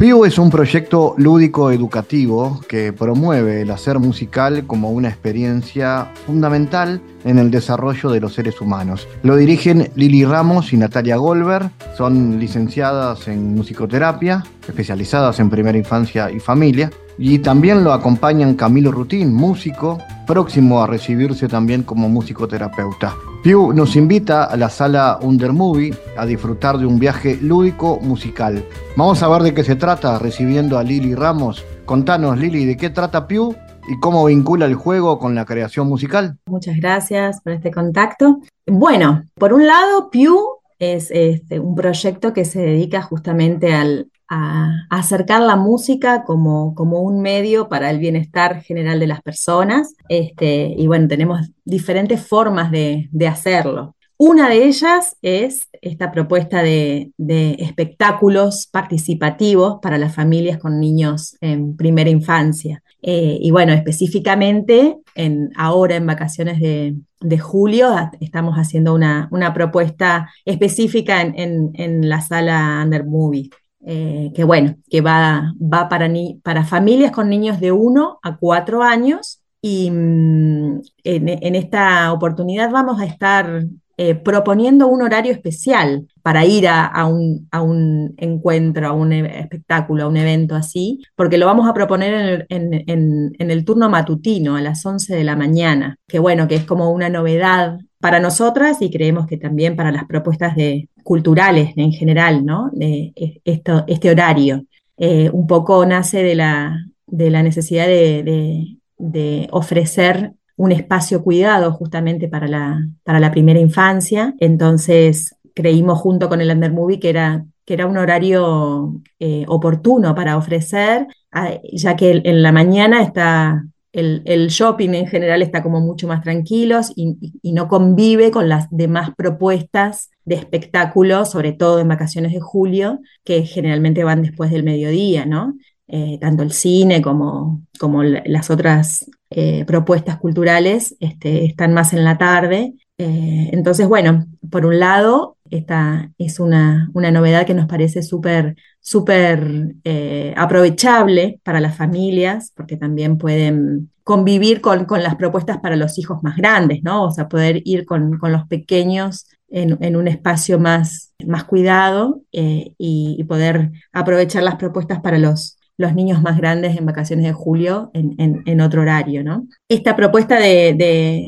PIU 0.00 0.24
es 0.24 0.38
un 0.38 0.48
proyecto 0.48 1.14
lúdico 1.18 1.70
educativo 1.70 2.58
que 2.66 2.90
promueve 2.90 3.60
el 3.60 3.70
hacer 3.70 3.98
musical 3.98 4.66
como 4.66 4.92
una 4.92 5.10
experiencia 5.10 6.10
fundamental 6.24 7.02
en 7.26 7.38
el 7.38 7.50
desarrollo 7.50 8.08
de 8.08 8.18
los 8.18 8.32
seres 8.32 8.62
humanos. 8.62 9.06
Lo 9.22 9.36
dirigen 9.36 9.90
Lili 9.96 10.24
Ramos 10.24 10.72
y 10.72 10.78
Natalia 10.78 11.16
Goldberg, 11.18 11.70
son 11.98 12.40
licenciadas 12.40 13.28
en 13.28 13.54
musicoterapia, 13.54 14.42
especializadas 14.66 15.38
en 15.38 15.50
primera 15.50 15.76
infancia 15.76 16.30
y 16.30 16.40
familia, 16.40 16.90
y 17.22 17.40
también 17.40 17.84
lo 17.84 17.92
acompañan 17.92 18.54
Camilo 18.54 18.90
Rutín, 18.90 19.34
músico, 19.34 19.98
próximo 20.26 20.82
a 20.82 20.86
recibirse 20.86 21.48
también 21.48 21.82
como 21.82 22.08
musicoterapeuta. 22.08 23.14
Pew 23.44 23.74
nos 23.74 23.94
invita 23.94 24.44
a 24.44 24.56
la 24.56 24.70
sala 24.70 25.18
Under 25.20 25.52
Movie 25.52 25.94
a 26.16 26.24
disfrutar 26.24 26.78
de 26.78 26.86
un 26.86 26.98
viaje 26.98 27.36
lúdico 27.36 28.00
musical. 28.00 28.64
Vamos 28.96 29.22
a 29.22 29.28
ver 29.28 29.42
de 29.42 29.52
qué 29.52 29.62
se 29.64 29.76
trata 29.76 30.18
recibiendo 30.18 30.78
a 30.78 30.82
Lili 30.82 31.14
Ramos. 31.14 31.62
Contanos, 31.84 32.38
Lili, 32.38 32.64
¿de 32.64 32.78
qué 32.78 32.88
trata 32.88 33.26
Pew 33.26 33.54
y 33.86 34.00
cómo 34.00 34.24
vincula 34.24 34.64
el 34.64 34.74
juego 34.74 35.18
con 35.18 35.34
la 35.34 35.44
creación 35.44 35.88
musical? 35.88 36.38
Muchas 36.46 36.78
gracias 36.78 37.42
por 37.42 37.52
este 37.52 37.70
contacto. 37.70 38.40
Bueno, 38.66 39.24
por 39.34 39.52
un 39.52 39.66
lado, 39.66 40.08
Pew 40.10 40.38
es 40.78 41.10
este, 41.10 41.60
un 41.60 41.74
proyecto 41.74 42.32
que 42.32 42.46
se 42.46 42.62
dedica 42.62 43.02
justamente 43.02 43.74
al, 43.74 44.09
a, 44.30 44.86
acercar 44.88 45.42
la 45.42 45.56
música 45.56 46.22
como, 46.24 46.74
como, 46.74 47.00
un 47.02 47.20
medio 47.20 47.68
para 47.68 47.90
el 47.90 47.98
bienestar 47.98 48.62
general 48.62 49.00
de 49.00 49.08
las 49.08 49.20
personas. 49.20 49.94
Este, 50.08 50.72
y 50.76 50.86
bueno, 50.86 51.08
tenemos 51.08 51.50
diferentes 51.64 52.24
formas 52.24 52.70
de, 52.70 53.08
hacerlo. 53.28 53.96
Una 54.16 54.48
de 54.48 54.64
ellas 54.64 55.16
es 55.22 55.68
esta 55.82 56.12
propuesta 56.12 56.62
de, 56.62 57.12
espectáculos 57.58 58.68
participativos 58.70 59.78
para 59.82 59.98
las 59.98 60.14
familias 60.14 60.58
con 60.58 60.78
niños 60.78 61.36
en 61.40 61.76
primera 61.76 62.10
infancia. 62.10 62.82
Eh, 63.02 63.38
y 63.40 63.50
bueno, 63.50 63.72
específicamente 63.72 64.98
en, 65.14 65.50
ahora 65.56 65.96
en 65.96 66.06
vacaciones 66.06 66.60
de, 66.60 66.94
julio 67.38 67.94
estamos 68.20 68.56
haciendo 68.56 68.94
una, 68.94 69.52
propuesta 69.54 70.30
específica 70.44 71.20
en, 71.20 71.38
en, 71.38 71.70
en, 71.74 72.08
la 72.08 72.20
sala 72.20 72.80
Under 72.84 73.04
Movie. 73.06 73.50
Eh, 73.86 74.30
que 74.34 74.44
bueno, 74.44 74.76
que 74.90 75.00
va, 75.00 75.54
va 75.60 75.88
para, 75.88 76.10
para 76.42 76.64
familias 76.64 77.12
con 77.12 77.30
niños 77.30 77.60
de 77.60 77.72
1 77.72 78.18
a 78.22 78.36
4 78.36 78.82
años 78.82 79.40
y 79.62 79.90
mm, 79.90 80.80
en, 81.04 81.54
esta 81.54 82.12
oportunidad 82.12 82.70
vamos 82.70 83.00
a 83.00 83.06
estar 83.06 83.64
eh, 83.96 84.14
proponiendo 84.14 84.86
un 84.86 85.02
horario 85.02 85.32
especial 85.32 86.06
para 86.22 86.44
ir 86.44 86.68
a, 86.68 87.06
un, 87.06 87.48
a, 87.50 87.62
un, 87.62 88.14
encuentro, 88.18 88.86
a 88.86 88.92
un 88.92 89.12
espectáculo, 89.12 90.04
a 90.04 90.08
un 90.08 90.16
evento 90.16 90.54
así, 90.54 91.02
porque 91.16 91.38
lo 91.38 91.46
vamos 91.46 91.68
a 91.68 91.74
proponer 91.74 92.46
en 92.48 92.74
el, 92.74 93.32
en 93.38 93.50
el 93.50 93.64
turno 93.64 93.90
matutino 93.90 94.56
a 94.56 94.62
las 94.62 94.84
11 94.84 95.14
de 95.14 95.24
la 95.24 95.36
mañana, 95.36 95.96
que 96.06 96.18
bueno, 96.18 96.48
que 96.48 96.56
es 96.56 96.64
como 96.64 96.90
una 96.90 97.08
novedad 97.08 97.78
para 98.00 98.18
nosotras 98.18 98.78
y 98.80 98.90
creemos 98.90 99.26
que 99.26 99.36
también 99.36 99.76
para 99.76 99.92
las 99.92 100.04
propuestas 100.06 100.56
de, 100.56 100.88
culturales 101.02 101.72
en 101.76 101.92
general, 101.92 102.44
¿no? 102.44 102.70
De 102.72 103.12
esto, 103.44 103.84
este 103.86 104.10
horario. 104.10 104.64
Eh, 104.96 105.30
un 105.32 105.46
poco 105.46 105.84
nace 105.86 106.22
de 106.22 106.34
la, 106.34 106.86
necesidad 107.08 107.86
de, 107.86 108.76
de, 108.98 109.48
ofrecer 109.50 110.32
un 110.56 110.72
espacio 110.72 111.22
cuidado 111.22 111.72
justamente 111.72 112.28
para 112.28 112.48
la, 112.48 113.30
primera 113.32 113.58
infancia. 113.60 114.34
Entonces 114.40 115.36
creímos 115.54 115.98
junto 115.98 116.28
con 116.28 116.40
el 116.40 116.50
Undermovie 116.50 117.00
que 117.00 117.10
era, 117.10 117.44
que 117.64 117.74
era 117.74 117.86
un 117.86 117.96
horario 117.96 119.00
eh, 119.18 119.44
oportuno 119.48 120.14
para 120.14 120.36
ofrecer, 120.36 121.06
ah, 121.32 121.54
ya 121.72 121.96
que 121.96 122.20
en 122.24 122.42
la 122.42 122.52
mañana 122.52 123.02
está 123.02 123.64
el, 123.92 124.48
shopping 124.48 124.90
en 124.90 125.06
general 125.06 125.42
está 125.42 125.62
como 125.62 125.80
mucho 125.80 126.06
más 126.06 126.22
tranquilos 126.22 126.92
y, 126.94 127.16
no 127.52 127.68
convive 127.68 128.30
con 128.30 128.48
las 128.48 128.68
demás 128.70 129.10
propuestas 129.16 130.10
de 130.24 130.36
espectáculos, 130.36 131.30
sobre 131.30 131.52
todo 131.52 131.80
en 131.80 131.88
vacaciones 131.88 132.32
de 132.32 132.40
julio, 132.40 133.00
que 133.24 133.44
generalmente 133.44 134.04
van 134.04 134.22
después 134.22 134.50
del 134.50 134.62
mediodía, 134.62 135.26
¿no? 135.26 135.54
Eh, 135.88 136.18
tanto 136.20 136.44
el 136.44 136.52
cine 136.52 137.02
como, 137.02 137.62
como 137.80 138.04
las 138.04 138.48
otras 138.50 139.10
eh, 139.30 139.64
propuestas 139.64 140.18
culturales 140.18 140.96
este, 141.00 141.44
están 141.44 141.74
más 141.74 141.92
en 141.92 142.04
la 142.04 142.16
tarde. 142.16 142.74
Eh, 143.02 143.50
entonces, 143.52 143.88
bueno, 143.88 144.26
por 144.50 144.66
un 144.66 144.78
lado, 144.78 145.38
esta 145.48 146.10
es 146.18 146.38
una, 146.38 146.90
una 146.92 147.10
novedad 147.10 147.46
que 147.46 147.54
nos 147.54 147.66
parece 147.66 148.02
súper 148.02 148.56
súper 148.80 149.74
eh, 149.84 150.34
aprovechable 150.36 151.40
para 151.44 151.60
las 151.60 151.76
familias, 151.76 152.52
porque 152.56 152.76
también 152.76 153.18
pueden 153.18 153.90
convivir 154.02 154.60
con, 154.60 154.86
las 155.02 155.16
propuestas 155.16 155.58
para 155.58 155.76
los 155.76 155.98
hijos 155.98 156.22
más 156.22 156.36
grandes, 156.36 156.82
¿no? 156.82 157.04
O 157.04 157.10
sea, 157.10 157.28
poder 157.28 157.62
ir 157.64 157.84
con, 157.84 158.18
los 158.20 158.46
pequeños 158.48 159.28
en, 159.48 159.96
un 159.96 160.08
espacio 160.08 160.58
más, 160.58 161.12
más 161.26 161.44
cuidado 161.44 162.22
eh, 162.32 162.72
y, 162.78 163.22
poder 163.24 163.70
aprovechar 163.92 164.42
las 164.42 164.56
propuestas 164.56 165.00
para 165.00 165.18
los, 165.18 165.58
los 165.76 165.94
niños 165.94 166.22
más 166.22 166.36
grandes 166.38 166.76
en 166.76 166.86
vacaciones 166.86 167.24
de 167.26 167.32
julio 167.32 167.90
en, 167.94 168.60
otro 168.60 168.82
horario, 168.82 169.22
¿no? 169.22 169.46
Esta 169.68 169.94
propuesta 169.94 170.40
de, 170.40 171.26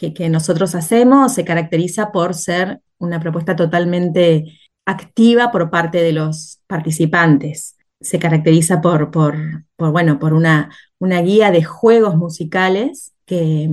que, 0.00 0.14
que 0.14 0.30
nosotros 0.30 0.74
hacemos 0.74 1.34
se 1.34 1.44
caracteriza 1.44 2.10
por 2.10 2.32
ser 2.34 2.80
una 2.98 3.20
propuesta 3.20 3.54
totalmente 3.54 4.58
activa 4.86 5.52
por 5.52 5.68
parte 5.68 6.02
de 6.02 6.12
los 6.12 6.60
participantes. 6.66 7.76
Se 8.00 8.18
caracteriza 8.18 8.80
por, 8.80 9.10
por, 9.10 9.36
bueno, 9.76 10.18
por 10.18 10.32
una, 10.32 10.70
una, 10.98 11.20
guía 11.20 11.50
de 11.50 11.62
juegos 11.64 12.16
musicales 12.16 13.12
que, 13.26 13.68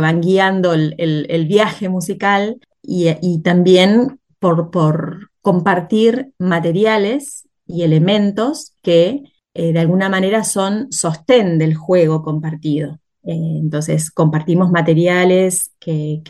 van 0.00 0.20
guiando 0.20 0.72
el, 0.72 1.46
viaje 1.48 1.88
musical 1.88 2.60
y, 2.80 3.42
también 3.42 4.20
por, 4.38 4.70
por, 4.70 5.30
compartir 5.40 6.30
materiales 6.38 7.48
y 7.66 7.82
elementos 7.82 8.76
que 8.82 9.24
eh, 9.54 9.72
de 9.72 9.80
alguna 9.80 10.08
manera 10.08 10.44
son 10.44 10.92
sostén 10.92 11.58
del 11.58 11.74
juego 11.74 12.22
compartido. 12.22 13.01
Eh, 13.24 13.58
entonces, 13.60 14.10
compartimos 14.10 14.70
materiales 14.70 15.70
que, 15.78 16.20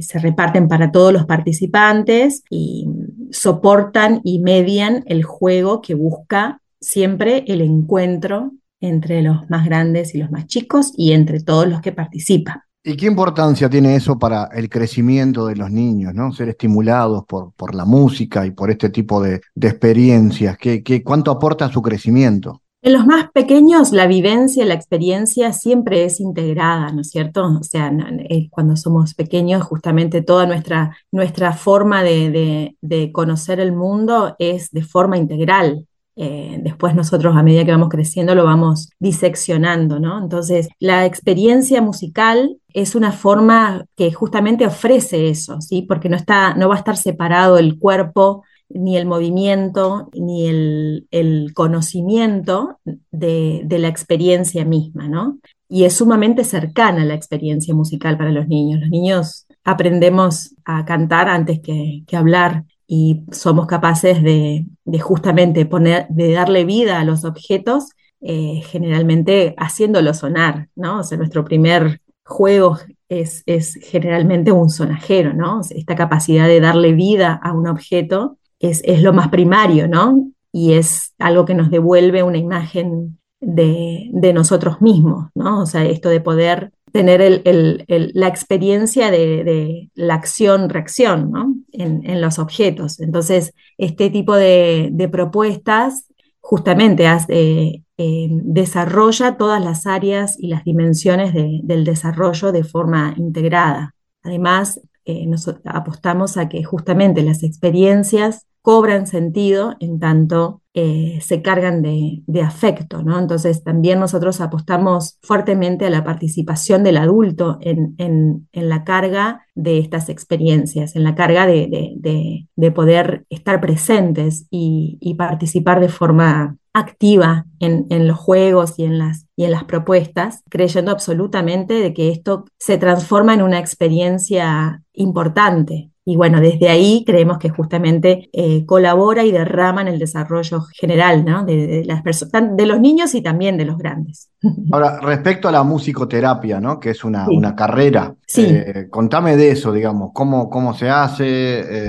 se 0.00 0.18
reparten 0.18 0.68
para 0.68 0.90
todos 0.90 1.12
los 1.12 1.26
participantes 1.26 2.42
y 2.50 2.88
soportan 3.30 4.20
y 4.24 4.40
median 4.40 5.02
el 5.06 5.24
juego 5.24 5.80
que 5.82 5.94
busca 5.94 6.60
siempre 6.80 7.44
el 7.48 7.60
encuentro 7.60 8.52
entre 8.80 9.22
los 9.22 9.48
más 9.48 9.64
grandes 9.64 10.14
y 10.14 10.18
los 10.18 10.30
más 10.30 10.46
chicos 10.46 10.92
y 10.96 11.12
entre 11.12 11.40
todos 11.40 11.66
los 11.66 11.80
que 11.80 11.92
participan. 11.92 12.60
¿Y 12.86 12.96
qué 12.96 13.06
importancia 13.06 13.70
tiene 13.70 13.96
eso 13.96 14.18
para 14.18 14.44
el 14.52 14.68
crecimiento 14.68 15.46
de 15.46 15.56
los 15.56 15.70
niños, 15.70 16.12
¿no? 16.14 16.32
Ser 16.32 16.50
estimulados 16.50 17.24
por, 17.24 17.52
por 17.54 17.74
la 17.74 17.86
música 17.86 18.44
y 18.44 18.50
por 18.50 18.70
este 18.70 18.90
tipo 18.90 19.22
de, 19.22 19.40
experiencias. 19.54 20.58
¿Qué, 20.58 20.82
qué, 20.82 21.02
cuánto 21.02 21.30
aporta 21.30 21.64
a 21.64 21.72
su 21.72 21.80
crecimiento? 21.80 22.60
En 22.84 22.92
los 22.92 23.06
más 23.06 23.30
pequeños, 23.32 23.92
la 23.92 24.06
vivencia, 24.06 24.62
la 24.66 24.74
experiencia 24.74 25.54
siempre 25.54 26.04
es 26.04 26.20
integrada, 26.20 26.92
¿no 26.92 27.00
es 27.00 27.08
cierto? 27.08 27.46
O 27.46 27.62
sea, 27.62 27.90
eh, 28.28 28.48
cuando 28.50 28.76
somos 28.76 29.14
pequeños, 29.14 29.62
justamente 29.62 30.20
toda 30.20 30.44
nuestra, 30.44 30.94
nuestra 31.10 31.54
forma 31.54 32.02
de, 32.02 32.76
conocer 33.14 33.58
el 33.58 33.72
mundo 33.72 34.36
es 34.38 34.70
de 34.70 34.82
forma 34.82 35.16
integral. 35.16 35.86
Eh, 36.14 36.60
después 36.62 36.94
nosotros 36.94 37.34
a 37.34 37.42
medida 37.42 37.64
que 37.64 37.70
vamos 37.70 37.88
creciendo 37.88 38.34
lo 38.34 38.44
vamos 38.44 38.90
diseccionando, 38.98 39.98
¿no? 39.98 40.22
Entonces, 40.22 40.68
la 40.78 41.06
experiencia 41.06 41.80
musical 41.80 42.58
es 42.74 42.94
una 42.94 43.12
forma 43.12 43.86
que 43.96 44.12
justamente 44.12 44.66
ofrece 44.66 45.30
eso, 45.30 45.58
¿sí? 45.62 45.80
Porque 45.88 46.10
no, 46.10 46.16
está, 46.16 46.54
no 46.54 46.68
va 46.68 46.74
a 46.74 46.78
estar 46.78 46.98
separado 46.98 47.56
el 47.56 47.78
cuerpo 47.78 48.42
ni 48.74 48.96
el 48.96 49.06
movimiento, 49.06 50.10
ni 50.12 50.48
el, 50.48 51.52
conocimiento 51.54 52.80
de, 53.10 53.64
la 53.70 53.88
experiencia 53.88 54.64
misma, 54.64 55.08
¿no? 55.08 55.38
Y 55.68 55.84
es 55.84 55.94
sumamente 55.94 56.44
cercana 56.44 57.04
la 57.04 57.14
experiencia 57.14 57.74
musical 57.74 58.18
para 58.18 58.30
los 58.30 58.48
niños. 58.48 58.80
Los 58.80 58.90
niños 58.90 59.46
aprendemos 59.64 60.54
a 60.64 60.84
cantar 60.84 61.28
antes 61.28 61.60
que, 61.60 62.04
hablar 62.12 62.64
y 62.86 63.22
somos 63.32 63.66
capaces 63.66 64.22
de, 64.22 64.66
de, 64.84 64.98
justamente 64.98 65.64
poner, 65.66 66.06
de 66.08 66.32
darle 66.32 66.64
vida 66.64 67.00
a 67.00 67.04
los 67.04 67.24
objetos, 67.24 67.90
eh, 68.20 68.60
generalmente 68.66 69.54
haciéndolo 69.56 70.14
sonar, 70.14 70.68
¿no? 70.74 71.00
O 71.00 71.02
sea, 71.04 71.16
nuestro 71.16 71.44
primer 71.44 72.00
juego 72.24 72.78
es, 73.08 73.42
es, 73.46 73.78
generalmente 73.82 74.50
un 74.50 74.70
sonajero, 74.70 75.32
¿no? 75.34 75.60
esta 75.70 75.94
capacidad 75.94 76.46
de 76.46 76.60
darle 76.60 76.92
vida 76.92 77.38
a 77.42 77.52
un 77.52 77.68
objeto 77.68 78.38
es, 78.60 78.82
es, 78.84 79.02
lo 79.02 79.12
más 79.12 79.28
primario, 79.28 79.88
¿no? 79.88 80.30
Y 80.52 80.74
es 80.74 81.14
algo 81.18 81.44
que 81.44 81.54
nos 81.54 81.70
devuelve 81.70 82.22
una 82.22 82.38
imagen 82.38 83.18
de, 83.40 84.10
de 84.12 84.32
nosotros 84.32 84.80
mismos, 84.80 85.28
¿no? 85.34 85.62
O 85.62 85.66
sea, 85.66 85.84
esto 85.84 86.08
de 86.08 86.20
poder 86.20 86.72
tener 86.94 87.20
el, 87.20 87.42
el, 87.88 88.12
la 88.14 88.28
experiencia 88.28 89.10
de, 89.10 89.42
de 89.42 89.90
la 89.94 90.14
acción-reacción 90.14 91.32
¿no? 91.32 91.56
en, 91.72 92.08
en, 92.08 92.20
los 92.20 92.38
objetos. 92.38 93.00
Entonces, 93.00 93.52
este 93.78 94.10
tipo 94.10 94.36
de, 94.36 94.90
de 94.92 95.08
propuestas 95.08 96.06
justamente 96.38 97.08
hace, 97.08 97.82
eh, 97.96 98.28
desarrolla 98.30 99.36
todas 99.36 99.64
las 99.64 99.88
áreas 99.88 100.36
y 100.38 100.46
las 100.48 100.62
dimensiones 100.62 101.32
del 101.34 101.84
desarrollo 101.84 102.52
de 102.52 102.62
forma 102.62 103.14
integrada. 103.16 103.94
Además, 104.22 104.80
eh, 105.04 105.26
nos 105.26 105.48
apostamos 105.64 106.36
a 106.36 106.48
que 106.48 106.64
justamente 106.64 107.22
las 107.22 107.42
experiencias 107.42 108.46
cobran 108.62 109.06
sentido 109.06 109.76
en 109.80 109.98
tanto 109.98 110.62
eh, 110.76 111.20
se 111.22 111.40
cargan 111.40 111.82
de, 111.82 112.42
afecto, 112.42 113.04
¿no? 113.04 113.16
Entonces 113.18 113.62
también 113.62 114.00
nosotros 114.00 114.40
apostamos 114.40 115.18
fuertemente 115.22 115.86
a 115.86 115.90
la 115.90 116.02
participación 116.02 116.82
del 116.82 116.96
adulto 116.96 117.58
en, 117.60 117.94
en, 117.98 118.48
la 118.52 118.82
carga 118.82 119.46
de 119.54 119.78
estas 119.78 120.08
experiencias, 120.08 120.96
en 120.96 121.04
la 121.04 121.14
carga 121.14 121.46
de, 121.46 122.48
de 122.56 122.70
poder 122.72 123.24
estar 123.30 123.60
presentes 123.60 124.48
y, 124.50 124.98
y, 125.00 125.14
participar 125.14 125.78
de 125.78 125.88
forma 125.88 126.56
activa 126.72 127.46
en, 127.60 127.86
en, 127.90 128.08
los 128.08 128.18
juegos 128.18 128.76
y 128.76 128.84
en, 128.84 128.98
las, 128.98 129.26
y 129.36 129.44
en 129.44 129.52
las 129.52 129.64
propuestas, 129.64 130.42
creyendo 130.50 130.90
absolutamente 130.90 131.74
de 131.74 131.94
que 131.94 132.10
esto 132.10 132.46
se 132.58 132.78
transforma 132.78 133.32
en 133.32 133.42
una 133.42 133.60
experiencia 133.60 134.82
importante 134.92 135.92
y 136.06 136.16
bueno, 136.16 136.40
desde 136.40 136.68
ahí 136.68 137.02
creemos 137.06 137.38
que 137.38 137.48
justamente 137.48 138.28
eh, 138.32 138.66
colabora 138.66 139.24
y 139.24 139.32
derrama 139.32 139.80
en 139.80 139.88
el 139.88 139.98
desarrollo 139.98 140.60
general 140.72 141.24
¿no? 141.24 141.46
de, 141.46 141.82
las 141.86 142.02
de 142.04 142.66
los 142.66 142.78
niños 142.78 143.14
y 143.14 143.22
también 143.22 143.56
de 143.56 143.64
los 143.64 143.78
grandes. 143.78 144.28
Ahora, 144.72 145.00
respecto 145.00 145.48
a 145.48 145.52
la 145.52 145.62
musicoterapia, 145.62 146.60
¿no? 146.60 146.78
que 146.78 146.90
es 146.90 147.04
una, 147.04 147.26
una 147.28 147.56
carrera, 147.56 148.14
sí. 148.26 148.44
Eh, 148.46 148.88
contame 148.90 149.36
de 149.36 149.52
eso, 149.52 149.72
digamos, 149.72 150.10
cómo, 150.12 150.50
cómo 150.50 150.74
se 150.74 150.90
hace, 150.90 151.24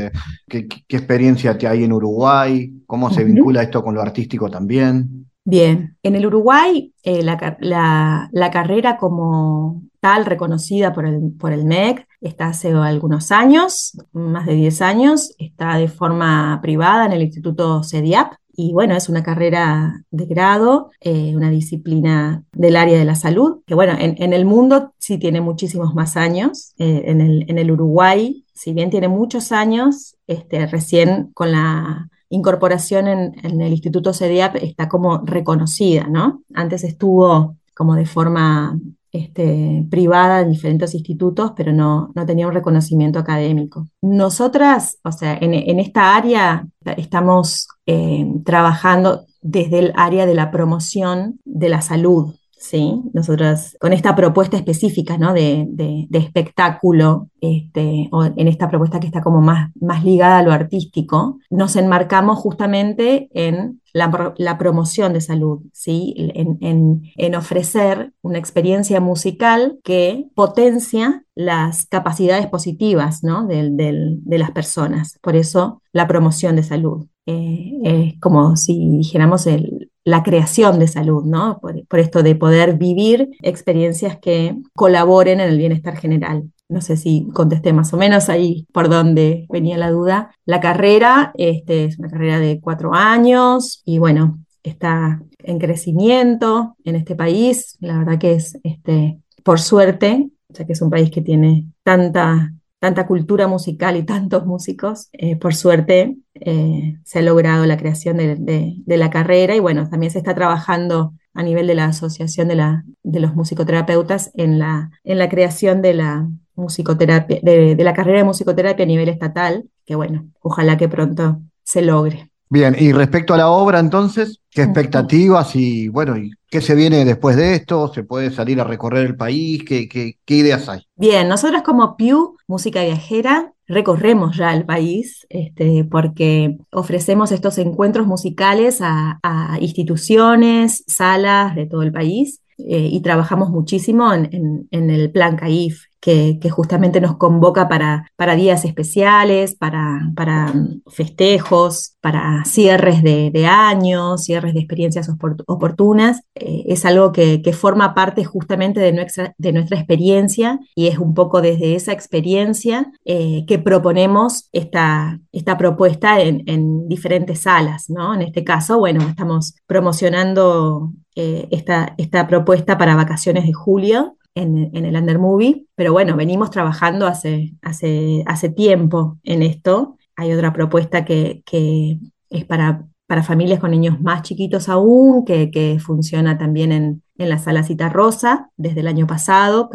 eh, 0.05 0.11
qué, 0.47 0.65
qué, 0.67 0.95
experiencia 0.95 1.57
te 1.57 1.67
hay 1.67 1.83
en 1.83 1.91
Uruguay, 1.91 2.71
cómo 2.85 3.09
se 3.09 3.21
uh 3.21 3.27
-huh. 3.27 3.33
vincula 3.33 3.63
esto 3.63 3.83
con 3.83 3.95
lo 3.95 4.01
artístico 4.01 4.49
también. 4.49 5.25
Bien, 5.47 5.95
en 6.01 6.15
el 6.15 6.25
Uruguay 6.25 6.91
eh, 7.03 7.21
la, 7.21 7.57
la, 7.59 8.29
la, 8.31 8.49
carrera 8.49 8.97
como 8.97 9.83
reconocida 10.25 10.93
por 10.93 11.05
el, 11.05 11.33
por 11.39 11.51
el 11.51 11.65
MEC 11.65 12.07
está 12.21 12.47
hace 12.47 12.71
algunos 12.71 13.31
años, 13.31 13.97
más 14.13 14.45
de 14.45 14.55
10 14.55 14.81
años, 14.81 15.35
está 15.37 15.77
de 15.77 15.87
forma 15.87 16.59
privada 16.61 17.05
en 17.05 17.13
el 17.13 17.21
Instituto 17.23 17.83
CEDIAP 17.83 18.33
y 18.57 18.71
bueno, 18.71 18.95
es 18.95 19.09
una 19.09 19.23
carrera 19.23 20.03
de 20.11 20.25
grado, 20.25 20.91
eh, 21.01 21.35
una 21.35 21.49
disciplina 21.49 22.43
del 22.53 22.77
área 22.77 22.97
de 22.97 23.05
la 23.05 23.15
salud, 23.15 23.59
que 23.65 23.75
bueno, 23.75 23.93
en, 23.99 24.15
en 24.17 24.33
el 24.33 24.45
mundo 24.45 24.93
sí 24.97 25.17
tiene 25.17 25.41
muchísimos 25.41 25.93
más 25.93 26.15
años, 26.15 26.73
eh, 26.77 27.03
en, 27.05 27.21
el, 27.21 27.45
en 27.49 27.57
el 27.57 27.71
Uruguay, 27.71 28.45
si 28.53 28.73
bien 28.73 28.89
tiene 28.89 29.09
muchos 29.09 29.51
años, 29.51 30.15
este, 30.27 30.65
recién 30.67 31.31
con 31.33 31.51
la 31.51 32.09
incorporación 32.29 33.07
en, 33.07 33.35
en, 33.43 33.61
el 33.61 33.73
Instituto 33.73 34.13
CEDIAP 34.13 34.55
está 34.57 34.87
como 34.87 35.19
reconocida, 35.25 36.07
¿no? 36.07 36.41
Antes 36.53 36.83
estuvo 36.83 37.57
como 37.75 37.95
de 37.95 38.05
forma 38.05 38.79
este, 39.15 39.85
privada 39.89 40.41
en 40.41 40.51
diferentes 40.51 40.93
institutos, 40.93 41.53
pero 41.55 41.71
no, 41.71 42.11
no 42.15 42.25
tenía 42.25 42.47
un 42.47 42.53
reconocimiento 42.53 43.19
académico. 43.19 43.87
Nosotras, 44.01 44.97
o 45.03 45.11
sea, 45.11 45.37
en, 45.39 45.53
en 45.53 45.79
esta 45.79 46.15
área 46.15 46.67
estamos 46.97 47.67
eh, 47.85 48.25
trabajando 48.43 49.25
desde 49.41 49.79
el 49.79 49.93
área 49.95 50.25
de 50.25 50.33
la 50.33 50.51
promoción 50.51 51.39
de 51.45 51.69
la 51.69 51.81
salud, 51.81 52.33
¿sí? 52.65 53.01
Nosotros 53.13 53.77
con 53.79 53.93
esta 53.93 54.15
propuesta 54.15 54.57
específica, 54.57 55.17
¿no? 55.17 55.33
De, 55.33 55.65
de, 55.69 56.07
espectáculo, 56.17 57.29
este, 57.39 58.09
o 58.11 58.25
en 58.25 58.47
esta 58.47 58.69
propuesta 58.69 58.99
que 58.99 59.07
está 59.07 59.21
como 59.21 59.41
más, 59.41 59.71
más 59.79 60.03
ligada 60.03 60.39
a 60.39 60.43
lo 60.43 60.51
artístico, 60.51 61.39
nos 61.49 61.75
enmarcamos 61.75 62.39
justamente 62.39 63.29
en 63.33 63.81
la, 63.93 64.57
promoción 64.57 65.13
de 65.13 65.21
salud, 65.21 65.61
¿sí? 65.71 66.15
En, 66.17 66.57
en, 66.61 67.03
en, 67.15 67.35
ofrecer 67.35 68.13
una 68.21 68.39
experiencia 68.39 68.99
musical 68.99 69.79
que 69.83 70.25
potencia 70.35 71.23
las 71.35 71.85
capacidades 71.85 72.47
positivas, 72.47 73.23
¿no? 73.23 73.45
de, 73.45 73.69
de, 73.71 74.17
de 74.19 74.37
las 74.37 74.51
personas. 74.51 75.17
Por 75.21 75.35
eso 75.35 75.81
la 75.91 76.07
promoción 76.07 76.55
de 76.55 76.63
salud. 76.63 77.07
Eh, 77.25 77.79
es 77.83 78.19
como 78.19 78.55
si 78.55 78.89
dijéramos 78.97 79.47
el, 79.47 79.91
la 80.05 80.23
creación 80.23 80.79
de 80.79 80.87
salud, 80.87 81.25
¿no? 81.25 81.59
Por, 81.59 81.99
esto 81.99 82.23
de 82.23 82.35
poder 82.35 82.77
vivir 82.77 83.31
experiencias 83.41 84.17
que 84.19 84.55
colaboren 84.73 85.39
en 85.39 85.49
el 85.49 85.57
bienestar 85.57 85.97
general. 85.97 86.51
No 86.69 86.81
sé 86.81 86.95
si 86.95 87.27
contesté 87.33 87.73
más 87.73 87.91
o 87.93 87.97
menos 87.97 88.29
ahí 88.29 88.67
por 88.71 88.87
donde 88.87 89.47
venía 89.49 89.77
la 89.77 89.89
duda. 89.89 90.31
La 90.45 90.61
carrera 90.61 91.31
este, 91.35 91.85
es 91.85 91.99
una 91.99 92.09
carrera 92.09 92.39
de 92.39 92.59
cuatro 92.61 92.93
años 92.93 93.81
y 93.83 93.97
bueno, 93.97 94.39
está 94.63 95.21
en 95.39 95.59
crecimiento 95.59 96.75
en 96.85 96.95
este 96.95 97.15
país. 97.15 97.75
La 97.79 97.97
verdad 97.97 98.19
que 98.19 98.33
es, 98.33 98.57
este, 98.63 99.19
por 99.43 99.59
suerte, 99.59 100.29
ya 100.49 100.65
que 100.65 100.73
es 100.73 100.81
un 100.81 100.91
país 100.91 101.09
que 101.09 101.21
tiene 101.21 101.65
tanta 101.83 102.53
tanta 102.79 103.07
cultura 103.07 103.47
musical 103.47 103.97
y 103.97 104.03
tantos 104.03 104.45
músicos, 104.45 105.09
eh, 105.13 105.35
por 105.35 105.55
suerte 105.55 106.17
eh, 106.35 106.97
se 107.03 107.19
ha 107.19 107.21
logrado 107.21 107.65
la 107.65 107.77
creación 107.77 108.17
de, 108.17 108.83
la 108.85 109.09
carrera 109.09 109.55
y 109.55 109.59
bueno, 109.59 109.89
también 109.89 110.11
se 110.11 110.19
está 110.19 110.35
trabajando 110.35 111.13
a 111.33 111.43
nivel 111.43 111.67
de 111.67 111.75
la 111.75 111.85
Asociación 111.85 112.47
de, 112.47 112.55
la, 112.55 112.85
de 113.03 113.19
los 113.19 113.35
Musicoterapeutas 113.35 114.31
en 114.35 114.59
la, 114.59 114.91
en 115.03 115.17
la 115.17 115.29
creación 115.29 115.81
de 115.81 115.93
la 115.95 116.29
musicoterapia, 116.55 117.39
de, 117.41 117.75
de 117.75 117.83
la 117.83 117.93
carrera 117.93 118.19
de 118.19 118.25
musicoterapia 118.25 118.83
a 118.83 118.87
nivel 118.87 119.09
estatal, 119.09 119.69
que 119.85 119.95
bueno, 119.95 120.29
ojalá 120.39 120.77
que 120.77 120.87
pronto 120.87 121.41
se 121.63 121.81
logre. 121.81 122.29
Bien, 122.55 122.73
y 122.79 122.93
respecto 122.93 123.33
a 123.33 123.37
la 123.37 123.49
obra 123.49 123.79
entonces, 123.79 124.39
¿qué 124.49 124.61
expectativas 124.61 125.57
y 125.57 125.89
bueno, 125.89 126.15
y 126.15 126.31
qué 126.49 126.61
se 126.61 126.73
viene 126.73 127.03
después 127.03 127.35
de 127.35 127.53
esto? 127.53 127.91
¿Se 127.93 128.05
puede 128.05 128.31
salir 128.31 128.61
a 128.61 128.63
recorrer 128.63 129.05
el 129.05 129.17
país? 129.17 129.65
¿Qué, 129.67 129.89
qué, 129.89 130.19
qué 130.23 130.35
ideas 130.35 130.69
hay? 130.69 130.87
Bien, 130.95 131.27
nosotros 131.27 131.63
como 131.63 131.97
Pew, 131.97 132.37
Música 132.47 132.81
Viajera, 132.81 133.51
recorremos 133.67 134.37
ya 134.37 134.53
el 134.53 134.63
país 134.63 135.27
este, 135.27 135.83
porque 135.83 136.55
ofrecemos 136.71 137.33
estos 137.33 137.57
encuentros 137.57 138.07
musicales 138.07 138.79
a, 138.79 139.19
a 139.21 139.57
instituciones, 139.59 140.85
salas 140.87 141.55
de 141.55 141.65
todo 141.65 141.81
el 141.81 141.91
país 141.91 142.39
eh, 142.57 142.87
y 142.89 143.01
trabajamos 143.01 143.49
muchísimo 143.49 144.13
en, 144.13 144.29
en, 144.31 144.67
en 144.71 144.89
el 144.91 145.11
plan 145.11 145.35
CAIF, 145.35 145.87
que, 146.05 146.49
justamente 146.51 147.01
nos 147.01 147.17
convoca 147.17 147.67
para, 147.67 148.11
para 148.15 148.35
días 148.35 148.63
especiales, 148.63 149.55
para, 149.55 150.11
para, 150.15 150.53
festejos, 150.87 151.95
para 151.99 152.45
cierres 152.45 153.01
de, 153.01 153.47
años, 153.47 154.23
cierres 154.23 154.53
de 154.53 154.59
experiencias 154.59 155.09
oportunas. 155.47 156.21
Eh, 156.35 156.63
es 156.67 156.85
algo 156.85 157.11
que, 157.11 157.41
forma 157.53 157.95
parte 157.95 158.23
justamente 158.23 158.79
de 158.79 158.91
nuestra, 158.91 159.33
de 159.37 159.51
nuestra 159.51 159.77
experiencia 159.77 160.59
y 160.75 160.87
es 160.87 160.99
un 160.99 161.13
poco 161.15 161.41
desde 161.41 161.73
esa 161.75 161.93
experiencia 161.93 162.91
eh, 163.05 163.45
que 163.47 163.57
proponemos 163.57 164.49
esta, 164.51 165.19
esta 165.31 165.57
propuesta 165.57 166.21
en, 166.21 166.43
en, 166.45 166.87
diferentes 166.87 167.39
salas. 167.39 167.89
¿no? 167.89 168.13
En 168.13 168.21
este 168.21 168.43
caso, 168.43 168.77
bueno, 168.77 169.01
estamos 169.07 169.55
promocionando 169.65 170.91
eh, 171.15 171.47
esta, 171.49 171.95
esta 171.97 172.27
propuesta 172.27 172.77
para 172.77 172.95
vacaciones 172.95 173.45
de 173.47 173.53
julio 173.53 174.17
en, 174.35 174.69
en, 174.73 174.85
el 174.85 174.95
Under 174.95 175.17
Movie, 175.17 175.65
pero 175.75 175.93
bueno, 175.93 176.15
venimos 176.15 176.51
trabajando 176.51 177.07
hace, 177.07 177.55
hace, 177.61 178.23
hace 178.27 178.49
tiempo 178.49 179.17
en 179.23 179.41
esto. 179.41 179.97
Hay 180.15 180.31
otra 180.33 180.53
propuesta 180.53 181.05
que, 181.05 181.41
que 181.45 181.99
es 182.29 182.45
para, 182.45 182.85
para, 183.07 183.23
familias 183.23 183.59
con 183.59 183.71
niños 183.71 183.99
más 184.01 184.21
chiquitos 184.21 184.69
aún, 184.69 185.25
que, 185.25 185.49
que 185.51 185.79
funciona 185.79 186.37
también 186.37 186.71
en, 186.71 187.03
en, 187.17 187.29
la 187.29 187.39
sala 187.39 187.63
Cita 187.63 187.89
Rosa 187.89 188.51
desde 188.57 188.81
el 188.81 188.87
año 188.87 189.07
pasado. 189.07 189.69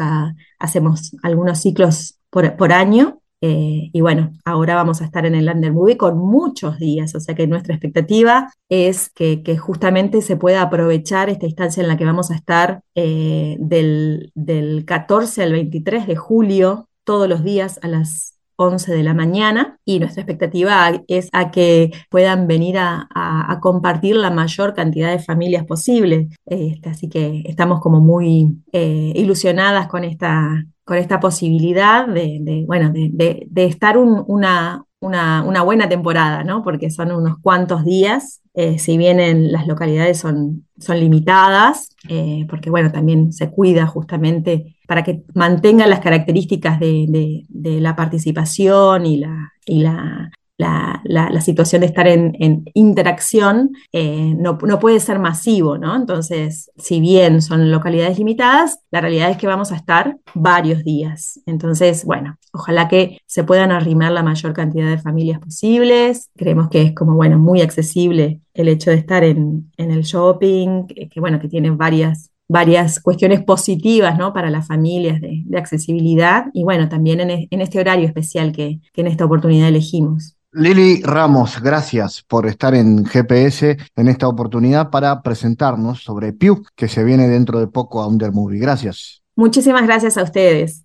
Hacemos 0.59 1.15
algunos 1.23 1.59
ciclos 1.59 2.19
por, 2.29 2.55
por 2.55 2.71
año 2.71 3.20
Eh, 3.41 3.89
y 3.91 4.01
bueno, 4.01 4.31
ahora 4.45 4.75
vamos 4.75 5.01
a 5.01 5.05
estar 5.05 5.25
en 5.25 5.33
el 5.33 5.49
Under 5.49 5.73
Movie 5.73 5.97
con 5.97 6.17
muchos 6.19 6.77
días, 6.77 7.15
o 7.15 7.19
sea 7.19 7.33
que 7.33 7.47
nuestra 7.47 7.73
expectativa 7.73 8.53
es 8.69 9.09
que, 9.09 9.41
justamente 9.57 10.21
se 10.21 10.37
pueda 10.37 10.61
aprovechar 10.61 11.29
esta 11.29 11.47
instancia 11.47 11.81
en 11.81 11.87
la 11.87 11.97
que 11.97 12.05
vamos 12.05 12.31
a 12.31 12.35
estar 12.35 12.83
eh, 12.95 13.57
del, 13.59 14.31
del 14.35 14.85
14 14.85 15.43
al 15.43 15.53
23 15.53 16.07
de 16.07 16.15
julio, 16.15 16.87
todos 17.03 17.27
los 17.27 17.43
días 17.43 17.79
a 17.81 17.87
las 17.87 18.40
11 18.55 18.93
de 18.93 19.03
la 19.03 19.13
mañana 19.13 19.79
y 19.85 19.99
nuestra 19.99 20.21
expectativa 20.21 20.91
es 21.07 21.29
a 21.31 21.51
que 21.51 21.91
puedan 22.09 22.47
venir 22.47 22.77
a, 22.77 23.07
compartir 23.61 24.15
la 24.15 24.31
mayor 24.31 24.73
cantidad 24.73 25.11
de 25.11 25.19
familias 25.19 25.65
posible. 25.65 26.29
Este, 26.45 26.89
así 26.89 27.09
que 27.09 27.43
estamos 27.45 27.79
como 27.79 28.01
muy 28.01 28.57
eh, 28.71 29.13
ilusionadas 29.15 29.87
con 29.87 30.03
esta, 30.03 30.65
con 30.83 30.97
esta 30.97 31.19
posibilidad 31.19 32.07
de, 32.07 32.65
bueno, 32.67 32.91
de, 32.91 33.47
estar 33.55 33.97
una, 33.97 34.83
una, 35.01 35.63
buena 35.63 35.89
temporada, 35.89 36.43
¿no? 36.43 36.63
Porque 36.63 36.89
son 36.91 37.11
unos 37.11 37.37
cuantos 37.41 37.83
días, 37.83 38.41
eh, 38.53 38.77
si 38.79 38.97
bien 38.97 39.51
las 39.51 39.65
localidades 39.67 40.19
son, 40.19 40.67
son 40.77 40.99
limitadas, 40.99 41.89
eh, 42.07 42.45
porque 42.49 42.69
bueno, 42.69 42.91
también 42.91 43.33
se 43.33 43.49
cuida 43.49 43.87
justamente 43.87 44.77
para 44.87 45.03
que 45.03 45.23
mantengan 45.33 45.89
las 45.89 46.01
características 46.01 46.79
de, 46.79 47.45
la 47.49 47.95
participación 47.95 49.05
y 49.05 49.17
la, 49.17 49.53
y 49.65 49.79
la, 49.79 50.31
la, 50.61 51.41
situación 51.41 51.81
de 51.81 51.87
estar 51.87 52.07
en, 52.07 52.65
interacción 52.73 53.71
eh, 53.91 54.35
no, 54.37 54.57
puede 54.57 54.99
ser 54.99 55.19
masivo, 55.19 55.77
¿no? 55.77 55.95
Entonces, 55.95 56.71
si 56.77 56.99
bien 56.99 57.41
son 57.41 57.71
localidades 57.71 58.17
limitadas, 58.17 58.79
la 58.91 59.01
realidad 59.01 59.31
es 59.31 59.37
que 59.37 59.47
vamos 59.47 59.71
a 59.71 59.75
estar 59.75 60.17
varios 60.33 60.83
días. 60.83 61.39
Entonces, 61.45 62.05
bueno, 62.05 62.37
ojalá 62.53 62.87
que 62.87 63.17
se 63.25 63.43
puedan 63.43 63.71
arrimar 63.71 64.11
la 64.11 64.23
mayor 64.23 64.53
cantidad 64.53 64.89
de 64.89 64.97
familias 64.97 65.39
posibles. 65.39 66.29
Creemos 66.37 66.69
que 66.69 66.81
es 66.81 66.93
como, 66.93 67.15
bueno, 67.15 67.39
muy 67.39 67.61
accesible 67.61 68.41
el 68.53 68.67
hecho 68.67 68.91
de 68.91 68.97
estar 68.97 69.23
en, 69.23 69.71
el 69.77 70.03
shopping, 70.03 70.87
que, 70.87 71.19
bueno, 71.19 71.39
que 71.39 71.47
tiene 71.47 71.71
varias 71.71 72.29
varias 72.47 72.99
cuestiones 72.99 73.41
positivas 73.45 74.17
¿no? 74.17 74.33
para 74.33 74.49
las 74.49 74.67
familias 74.67 75.21
de, 75.21 75.45
accesibilidad 75.57 76.47
y 76.53 76.65
bueno, 76.65 76.89
también 76.89 77.21
en, 77.21 77.47
en 77.49 77.61
este 77.61 77.79
horario 77.79 78.05
especial 78.05 78.51
que, 78.51 78.81
que, 78.91 78.99
en 78.99 79.07
esta 79.07 79.23
oportunidad 79.23 79.69
elegimos. 79.69 80.35
Lili 80.53 81.01
Ramos, 81.01 81.61
gracias 81.61 82.23
por 82.27 82.45
estar 82.45 82.75
en 82.75 83.05
GPS 83.05 83.77
en 83.95 84.07
esta 84.09 84.27
oportunidad 84.27 84.89
para 84.89 85.21
presentarnos 85.21 86.03
sobre 86.03 86.33
Pew, 86.33 86.63
que 86.75 86.89
se 86.89 87.05
viene 87.05 87.29
dentro 87.29 87.61
de 87.61 87.67
poco 87.67 88.01
a 88.01 88.07
Undermovie. 88.07 88.59
Gracias. 88.59 89.21
Muchísimas 89.37 89.83
gracias 89.83 90.17
a 90.17 90.23
ustedes. 90.23 90.83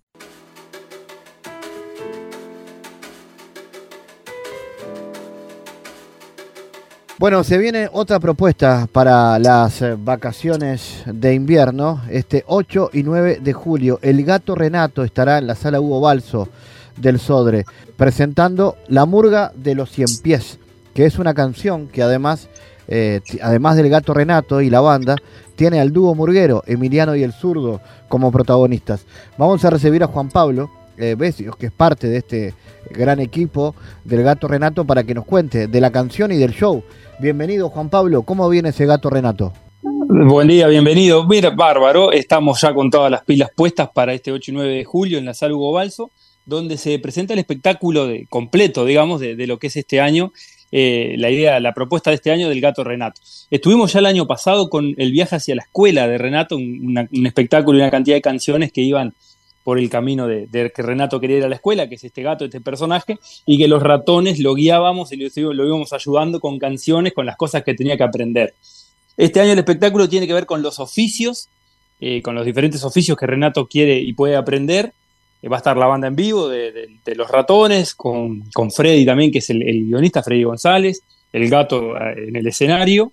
Bueno, 7.19 7.43
se 7.43 7.57
viene 7.57 7.89
otra 7.91 8.21
propuesta 8.21 8.87
para 8.89 9.37
las 9.37 9.83
vacaciones 9.97 11.03
de 11.07 11.33
invierno. 11.33 12.03
Este 12.09 12.45
8 12.47 12.91
y 12.93 13.03
9 13.03 13.39
de 13.41 13.53
julio, 13.53 13.99
el 14.01 14.23
gato 14.23 14.55
Renato 14.55 15.03
estará 15.03 15.39
en 15.39 15.47
la 15.47 15.55
sala 15.55 15.81
Hugo 15.81 15.99
Balso 15.99 16.47
del 16.97 17.19
Sodre, 17.19 17.65
presentando 17.95 18.75
La 18.87 19.05
Murga 19.05 19.51
de 19.55 19.75
los 19.75 19.91
Cien 19.91 20.07
Pies, 20.21 20.59
que 20.93 21.05
es 21.05 21.19
una 21.19 21.33
canción 21.33 21.87
que 21.87 22.03
además, 22.03 22.49
eh, 22.87 23.21
además 23.41 23.77
del 23.77 23.89
gato 23.89 24.13
Renato 24.13 24.61
y 24.61 24.69
la 24.69 24.81
banda, 24.81 25.15
tiene 25.55 25.79
al 25.79 25.91
dúo 25.91 26.13
murguero, 26.15 26.63
Emiliano 26.67 27.15
y 27.15 27.23
el 27.23 27.33
zurdo, 27.33 27.81
como 28.09 28.31
protagonistas. 28.31 29.05
Vamos 29.37 29.63
a 29.65 29.69
recibir 29.69 30.03
a 30.03 30.07
Juan 30.07 30.29
Pablo 30.29 30.69
eh, 30.97 31.15
que 31.59 31.67
es 31.67 31.71
parte 31.71 32.07
de 32.07 32.17
este 32.17 32.53
gran 32.89 33.19
equipo 33.19 33.75
del 34.03 34.23
gato 34.23 34.47
Renato, 34.47 34.85
para 34.85 35.03
que 35.03 35.13
nos 35.13 35.25
cuente 35.25 35.67
de 35.67 35.81
la 35.81 35.91
canción 35.91 36.31
y 36.31 36.37
del 36.37 36.53
show. 36.53 36.83
Bienvenido 37.19 37.69
Juan 37.69 37.89
Pablo, 37.89 38.23
¿cómo 38.23 38.49
viene 38.49 38.69
ese 38.69 38.85
gato 38.85 39.09
Renato? 39.09 39.53
Buen 39.81 40.47
día, 40.47 40.67
bienvenido. 40.67 41.27
Mira, 41.27 41.51
bárbaro, 41.51 42.11
estamos 42.11 42.61
ya 42.61 42.73
con 42.73 42.89
todas 42.89 43.11
las 43.11 43.23
pilas 43.23 43.49
puestas 43.55 43.89
para 43.93 44.13
este 44.13 44.31
8 44.31 44.51
y 44.51 44.53
9 44.53 44.73
de 44.73 44.83
julio 44.85 45.17
en 45.17 45.25
la 45.25 45.33
Sala 45.33 45.53
Hugo 45.53 45.73
Balso 45.73 46.11
donde 46.47 46.77
se 46.77 46.97
presenta 46.97 47.33
el 47.33 47.39
espectáculo 47.39 48.07
de, 48.07 48.25
completo, 48.29 48.85
digamos, 48.85 49.19
de, 49.19 49.35
lo 49.45 49.59
que 49.59 49.67
es 49.67 49.75
este 49.75 49.99
año, 49.99 50.31
eh, 50.71 51.15
la 51.17 51.29
idea, 51.29 51.59
la 51.59 51.73
propuesta 51.73 52.09
de 52.09 52.15
este 52.15 52.31
año 52.31 52.47
del 52.49 52.61
gato 52.61 52.85
Renato. 52.85 53.21
Estuvimos 53.51 53.91
ya 53.93 53.99
el 53.99 54.05
año 54.05 54.25
pasado 54.27 54.69
con 54.69 54.95
el 54.97 55.11
viaje 55.11 55.35
hacia 55.35 55.55
la 55.55 55.63
escuela 55.63 56.07
de 56.07 56.17
Renato, 56.17 56.55
un, 56.55 57.09
espectáculo 57.25 57.77
y 57.77 57.81
una 57.81 57.91
cantidad 57.91 58.15
de 58.15 58.21
canciones 58.21 58.71
que 58.71 58.81
iban 58.81 59.13
por 59.65 59.77
el 59.77 59.89
camino 59.89 60.25
de, 60.25 60.47
que 60.73 60.81
Renato 60.81 61.19
quería 61.19 61.37
ir 61.37 61.43
a 61.43 61.49
la 61.49 61.55
escuela, 61.55 61.89
que 61.89 61.95
es 61.95 62.03
este 62.05 62.23
gato, 62.23 62.45
este 62.45 62.61
personaje, 62.61 63.19
y 63.45 63.57
que 63.57 63.67
los 63.67 63.83
ratones 63.83 64.39
lo 64.39 64.55
guiábamos 64.55 65.11
y 65.11 65.17
lo, 65.17 65.65
íbamos 65.65 65.91
ayudando 65.91 66.39
con 66.39 66.59
canciones, 66.59 67.11
con 67.11 67.25
las 67.25 67.35
cosas 67.35 67.63
que 67.63 67.73
tenía 67.73 67.97
que 67.97 68.03
aprender. 68.03 68.53
Este 69.17 69.41
año 69.41 69.51
el 69.51 69.59
espectáculo 69.59 70.07
tiene 70.07 70.27
que 70.27 70.33
ver 70.33 70.45
con 70.45 70.61
los 70.61 70.79
oficios, 70.79 71.49
eh, 71.99 72.21
con 72.21 72.35
los 72.35 72.45
diferentes 72.45 72.85
oficios 72.85 73.17
que 73.17 73.27
Renato 73.27 73.67
quiere 73.67 73.99
y 73.99 74.13
puede 74.13 74.37
aprender, 74.37 74.93
va 75.45 75.57
a 75.57 75.59
estar 75.59 75.77
la 75.77 75.85
banda 75.85 76.07
en 76.07 76.15
vivo 76.15 76.47
de, 76.47 76.89
Los 77.15 77.29
Ratones, 77.29 77.93
con, 77.95 78.41
con, 78.53 78.71
Freddy 78.71 79.05
también, 79.05 79.31
que 79.31 79.39
es 79.39 79.49
el, 79.49 79.59
guionista, 79.59 80.23
Freddy 80.23 80.43
González, 80.43 81.03
el 81.31 81.49
gato 81.49 81.95
eh, 81.95 82.27
en 82.27 82.35
el 82.35 82.47
escenario. 82.47 83.11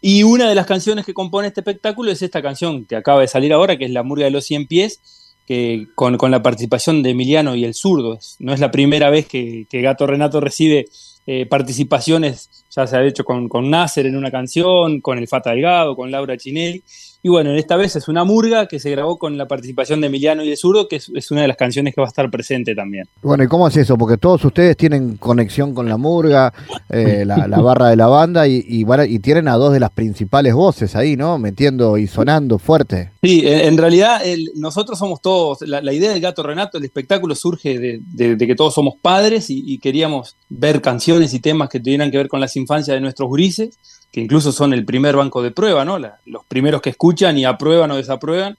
Y 0.00 0.22
una 0.22 0.48
de 0.48 0.54
las 0.54 0.66
canciones 0.66 1.04
que 1.04 1.14
compone 1.14 1.48
este 1.48 1.60
espectáculo 1.60 2.10
es 2.10 2.22
esta 2.22 2.42
canción 2.42 2.84
que 2.84 2.96
acaba 2.96 3.20
de 3.20 3.28
salir 3.28 3.52
ahora, 3.52 3.76
que 3.76 3.84
es 3.84 3.90
La 3.90 4.02
Murga 4.02 4.24
de 4.24 4.30
los 4.30 4.46
Cien 4.46 4.66
Pies, 4.66 5.00
que 5.46 5.86
con, 5.94 6.18
la 6.30 6.42
participación 6.42 7.02
de 7.02 7.10
Emiliano 7.10 7.54
y 7.54 7.64
el 7.64 7.74
zurdo. 7.74 8.18
No 8.38 8.52
es 8.52 8.60
la 8.60 8.70
primera 8.70 9.10
vez 9.10 9.26
que, 9.26 9.66
Gato 9.70 10.06
Renato 10.06 10.40
recibe 10.40 10.86
eh, 11.26 11.46
participaciones, 11.46 12.50
ya 12.70 12.86
se 12.86 12.96
ha 12.96 13.04
hecho 13.04 13.24
con, 13.24 13.48
con 13.48 13.70
Nasser 13.70 14.06
en 14.06 14.16
una 14.16 14.30
canción, 14.30 15.00
con 15.00 15.18
el 15.18 15.28
Fata 15.28 15.50
Delgado, 15.50 15.96
con 15.96 16.10
Laura 16.10 16.36
Chinelli. 16.36 16.82
Y 17.26 17.28
bueno, 17.28 17.50
esta 17.54 17.74
vez 17.74 17.96
es 17.96 18.06
una 18.06 18.22
murga 18.22 18.68
que 18.68 18.78
se 18.78 18.88
grabó 18.88 19.18
con 19.18 19.36
la 19.36 19.48
participación 19.48 20.00
de 20.00 20.06
Emiliano 20.06 20.44
y 20.44 20.48
de 20.48 20.56
Zurdo, 20.56 20.86
que 20.86 20.94
es, 20.94 21.30
una 21.32 21.42
de 21.42 21.48
las 21.48 21.56
canciones 21.56 21.92
que 21.92 22.00
va 22.00 22.06
a 22.06 22.08
estar 22.08 22.30
presente 22.30 22.72
también. 22.72 23.08
Bueno, 23.20 23.42
¿y 23.42 23.48
cómo 23.48 23.66
es 23.66 23.76
eso? 23.76 23.98
Porque 23.98 24.16
todos 24.16 24.44
ustedes 24.44 24.76
tienen 24.76 25.16
conexión 25.16 25.74
con 25.74 25.88
la 25.88 25.96
murga, 25.96 26.54
eh, 26.88 27.24
la, 27.26 27.48
barra 27.48 27.88
de 27.88 27.96
la 27.96 28.06
banda, 28.06 28.46
y, 28.46 28.64
y, 28.64 29.18
tienen 29.18 29.48
a 29.48 29.54
dos 29.54 29.72
de 29.72 29.80
las 29.80 29.90
principales 29.90 30.54
voces 30.54 30.94
ahí, 30.94 31.16
¿no? 31.16 31.36
Metiendo 31.36 31.98
y 31.98 32.06
sonando 32.06 32.60
fuerte. 32.60 33.10
Sí, 33.20 33.42
en, 33.44 33.76
realidad 33.76 34.22
nosotros 34.54 34.96
somos 34.96 35.20
todos, 35.20 35.62
la, 35.62 35.92
idea 35.92 36.12
del 36.12 36.20
Gato 36.20 36.44
Renato, 36.44 36.78
el 36.78 36.84
espectáculo 36.84 37.34
surge 37.34 38.00
de, 38.16 38.36
que 38.38 38.54
todos 38.54 38.72
somos 38.72 38.94
padres 39.02 39.46
y, 39.48 39.78
queríamos 39.78 40.36
ver 40.48 40.80
canciones 40.80 41.34
y 41.34 41.40
temas 41.40 41.70
que 41.70 41.80
tuvieran 41.80 42.12
que 42.12 42.18
ver 42.18 42.28
con 42.28 42.40
las 42.40 42.54
infancias 42.54 42.94
de 42.94 43.00
nuestros 43.00 43.28
grises 43.32 43.80
que 44.16 44.22
incluso 44.22 44.50
son 44.50 44.72
el 44.72 44.86
primer 44.86 45.14
banco 45.14 45.42
de 45.42 45.50
prueba, 45.50 45.84
¿no? 45.84 45.98
los 45.98 46.42
primeros 46.48 46.80
que 46.80 46.88
escuchan 46.88 47.36
y 47.36 47.44
aprueban 47.44 47.90
o 47.90 47.96
desaprueban 47.96 48.56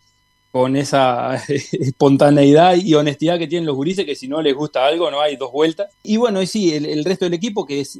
con 0.51 0.75
esa 0.75 1.35
espontaneidad 1.47 2.75
y 2.75 2.93
honestidad 2.93 3.39
que 3.39 3.47
tienen 3.47 3.65
los 3.65 3.75
gurises, 3.75 4.05
que 4.05 4.13
si 4.13 4.27
no 4.27 4.39
les 4.39 4.53
gusta 4.53 4.85
algo 4.85 5.09
no 5.09 5.19
hay 5.19 5.35
dos 5.35 5.51
vueltas. 5.51 5.89
Y 6.03 6.17
bueno, 6.17 6.43
y 6.43 6.45
sí, 6.45 6.75
el, 6.75 7.03
resto 7.03 7.25
del 7.25 7.33
equipo, 7.33 7.65
que 7.65 7.79
es, 7.79 7.99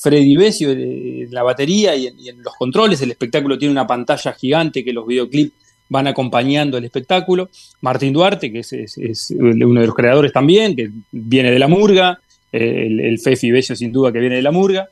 Freddy 0.00 0.34
Besio 0.34 0.70
en 0.70 1.30
la 1.30 1.42
batería 1.42 1.94
y 1.94 2.06
en, 2.06 2.42
los 2.42 2.54
controles, 2.54 3.02
el 3.02 3.10
espectáculo 3.10 3.58
tiene 3.58 3.72
una 3.72 3.86
pantalla 3.86 4.32
gigante 4.32 4.82
que 4.82 4.94
los 4.94 5.06
videoclips 5.06 5.52
van 5.90 6.06
acompañando 6.06 6.78
el 6.78 6.86
espectáculo. 6.86 7.50
Martín 7.82 8.14
Duarte, 8.14 8.50
que 8.50 8.60
es, 8.60 9.30
uno 9.38 9.80
de 9.82 9.86
los 9.86 9.94
creadores 9.94 10.32
también, 10.32 10.74
que 10.74 10.88
viene 11.12 11.50
de 11.50 11.58
la 11.58 11.68
murga, 11.68 12.18
el, 12.50 12.98
el 12.98 13.18
Fefi 13.18 13.60
sin 13.60 13.92
duda 13.92 14.10
que 14.10 14.20
viene 14.20 14.36
de 14.36 14.42
la 14.42 14.52
murga. 14.52 14.88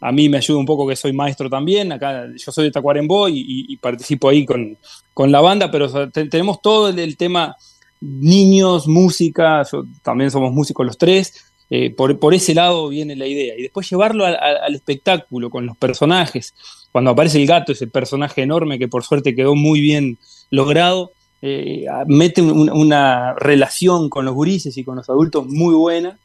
A 0.00 0.12
mí 0.12 0.28
me 0.28 0.36
ayuda 0.36 0.58
un 0.58 0.66
poco 0.66 0.86
que 0.86 0.94
soy 0.94 1.12
maestro 1.12 1.48
también, 1.48 1.90
acá 1.90 2.26
yo 2.36 2.52
soy 2.52 2.64
de 2.64 2.70
Tacuarembó 2.70 3.28
y, 3.28 3.76
participo 3.78 4.28
ahí 4.28 4.44
con, 4.44 5.32
la 5.32 5.40
banda, 5.40 5.70
pero 5.70 6.10
tenemos 6.10 6.60
todo 6.60 6.88
el, 6.88 7.16
tema 7.16 7.56
niños, 8.00 8.86
música, 8.86 9.62
también 10.02 10.30
somos 10.30 10.52
músicos 10.52 10.84
los 10.84 10.98
tres, 10.98 11.46
eh, 11.70 11.90
por, 11.90 12.34
ese 12.34 12.54
lado 12.54 12.88
viene 12.88 13.16
la 13.16 13.26
idea. 13.26 13.54
Y 13.56 13.62
después 13.62 13.88
llevarlo 13.88 14.26
al 14.26 14.74
espectáculo 14.74 15.50
con 15.50 15.66
los 15.66 15.76
personajes. 15.76 16.54
Cuando 16.92 17.10
aparece 17.10 17.40
el 17.40 17.46
gato, 17.46 17.72
ese 17.72 17.86
personaje 17.86 18.42
enorme 18.42 18.78
que 18.78 18.88
por 18.88 19.02
suerte 19.02 19.34
quedó 19.34 19.54
muy 19.54 19.80
bien 19.80 20.18
logrado, 20.50 21.12
eh, 21.42 21.86
mete 22.06 22.42
una 22.42 23.34
relación 23.34 24.08
con 24.08 24.24
los 24.24 24.34
gurises 24.34 24.76
y 24.76 24.84
con 24.84 24.96
los 24.96 25.08
adultos 25.08 25.46
muy 25.46 25.74
buena 25.74 26.18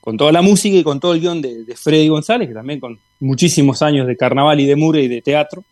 con 0.00 0.16
toda 0.16 0.32
la 0.32 0.42
música 0.42 0.76
y 0.76 0.82
con 0.82 1.00
todo 1.00 1.14
el 1.14 1.20
guion 1.20 1.42
de, 1.42 1.64
Freddy 1.76 2.08
González, 2.08 2.48
que 2.48 2.54
también 2.54 2.80
con 2.80 2.98
muchísimos 3.20 3.82
años 3.82 4.06
de 4.06 4.16
carnaval 4.16 4.60
y 4.60 4.66
de 4.66 4.76
mure 4.76 5.02
y 5.02 5.08
de 5.08 5.22
teatro. 5.22 5.64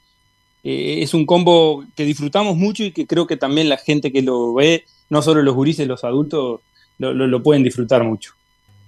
Eh, 0.62 1.03
es 1.03 1.14
un 1.14 1.27
combo 1.27 1.85
que 1.95 2.05
disfrutamos 2.05 2.57
mucho 2.57 2.83
y 2.85 2.91
que 2.91 3.07
creo 3.07 3.27
que 3.27 3.37
también 3.37 3.68
la 3.68 3.77
gente 3.77 4.12
que 4.12 4.22
lo 4.22 4.55
ve, 4.55 4.85
no 5.09 5.22
solo 5.22 5.43
los 5.43 5.55
gurises, 5.55 5.87
los 5.87 6.05
adultos, 6.05 6.61
lo, 6.99 7.43
pueden 7.43 7.62
disfrutar 7.62 8.03
mucho. 8.05 8.33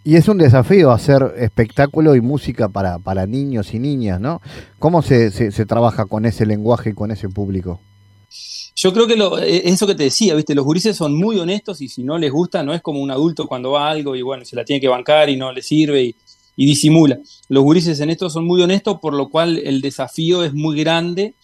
Y 0.05 0.17
es 0.17 0.29
un 0.29 0.39
desafío 0.39 0.91
hacer 0.91 1.35
espectáculo 1.37 2.17
y 2.17 2.21
música 2.21 2.69
para, 2.69 2.99
para 2.99 3.27
niños 3.27 3.75
y 3.75 3.79
niñas, 3.79 4.21
¿no? 4.21 4.41
¿Cómo 4.79 5.03
se, 5.03 5.31
se, 5.31 5.67
trabaja 5.67 6.07
con 6.07 6.25
ese 6.25 6.47
lenguaje 6.47 6.91
y 6.91 6.95
con 6.95 7.11
ese 7.11 7.29
público? 7.29 7.81
Yo 8.81 8.93
creo 8.93 9.09
que 9.09 9.17
lo, 9.17 9.41
e, 9.41 9.69
eso 9.69 9.89
que 9.89 9.97
te 9.97 10.05
decía, 10.05 10.37
¿viste? 10.37 10.55
Los 10.55 10.65
gurises 10.65 10.97
son 10.97 11.19
muy 11.19 11.37
honestos 11.41 11.81
y 11.81 11.89
si 11.89 12.05
no 12.05 12.17
les 12.17 12.31
gusta, 12.31 12.63
no 12.63 12.73
es 12.73 12.81
como 12.81 13.01
un 13.01 13.11
adulto 13.11 13.49
cuando 13.49 13.73
va 13.73 13.89
a 13.89 13.91
algo 13.91 14.15
y 14.15 14.23
bueno, 14.23 14.45
se 14.45 14.55
la 14.55 14.65
tiene 14.65 14.81
que 14.81 14.87
bancar 14.87 15.29
y 15.29 15.37
no 15.37 15.51
le 15.51 15.63
sirve 15.63 16.05
y, 16.05 16.17
y 16.55 16.65
disimula. 16.65 17.19
Los 17.49 17.65
gurises 17.65 17.99
en 17.99 18.11
esto 18.11 18.31
son 18.31 18.45
muy 18.47 18.63
honestos, 18.63 19.01
por 19.01 19.15
lo 19.15 19.31
cual 19.31 19.59
el 19.59 19.81
desafío 19.81 20.45
es 20.45 20.55
muy 20.55 20.79
grande 20.79 21.35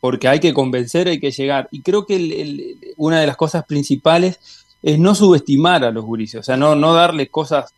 porque 0.00 0.28
hay 0.28 0.40
que 0.40 0.54
convencer, 0.54 1.08
hay 1.08 1.20
que 1.20 1.30
llegar. 1.30 1.68
Y 1.72 1.82
creo 1.82 2.06
que 2.06 2.94
una 2.96 3.20
de 3.20 3.26
las 3.26 3.36
cosas 3.36 3.66
principales 3.66 4.38
es 4.82 4.98
no 4.98 5.14
subestimar 5.14 5.84
a 5.84 5.90
los 5.90 6.06
gurises, 6.06 6.40
o 6.40 6.42
sea, 6.42 6.56
no, 6.56 6.74
no 6.74 6.94
darles 6.94 7.28
cosas, 7.28 7.74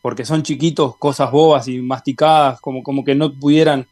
porque 0.00 0.24
son 0.24 0.44
chiquitos, 0.44 0.96
cosas 0.98 1.32
bobas 1.32 1.66
y 1.66 1.78
masticadas, 1.78 2.60
como, 2.60 2.84
como 2.84 3.02
que 3.02 3.16
no 3.16 3.32
pudieran 3.32 3.88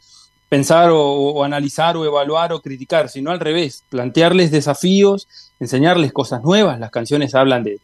pensar 0.52 0.90
o, 0.92 1.42
analizar 1.44 1.96
o 1.96 2.04
evaluar 2.04 2.52
o 2.52 2.60
criticar, 2.60 3.08
sino 3.08 3.30
al 3.30 3.40
revés, 3.40 3.84
plantearles 3.88 4.50
desafíos, 4.50 5.26
enseñarles 5.58 6.12
cosas 6.12 6.42
nuevas. 6.42 6.78
Las 6.78 6.90
canciones 6.90 7.34
hablan 7.34 7.64
de, 7.64 7.80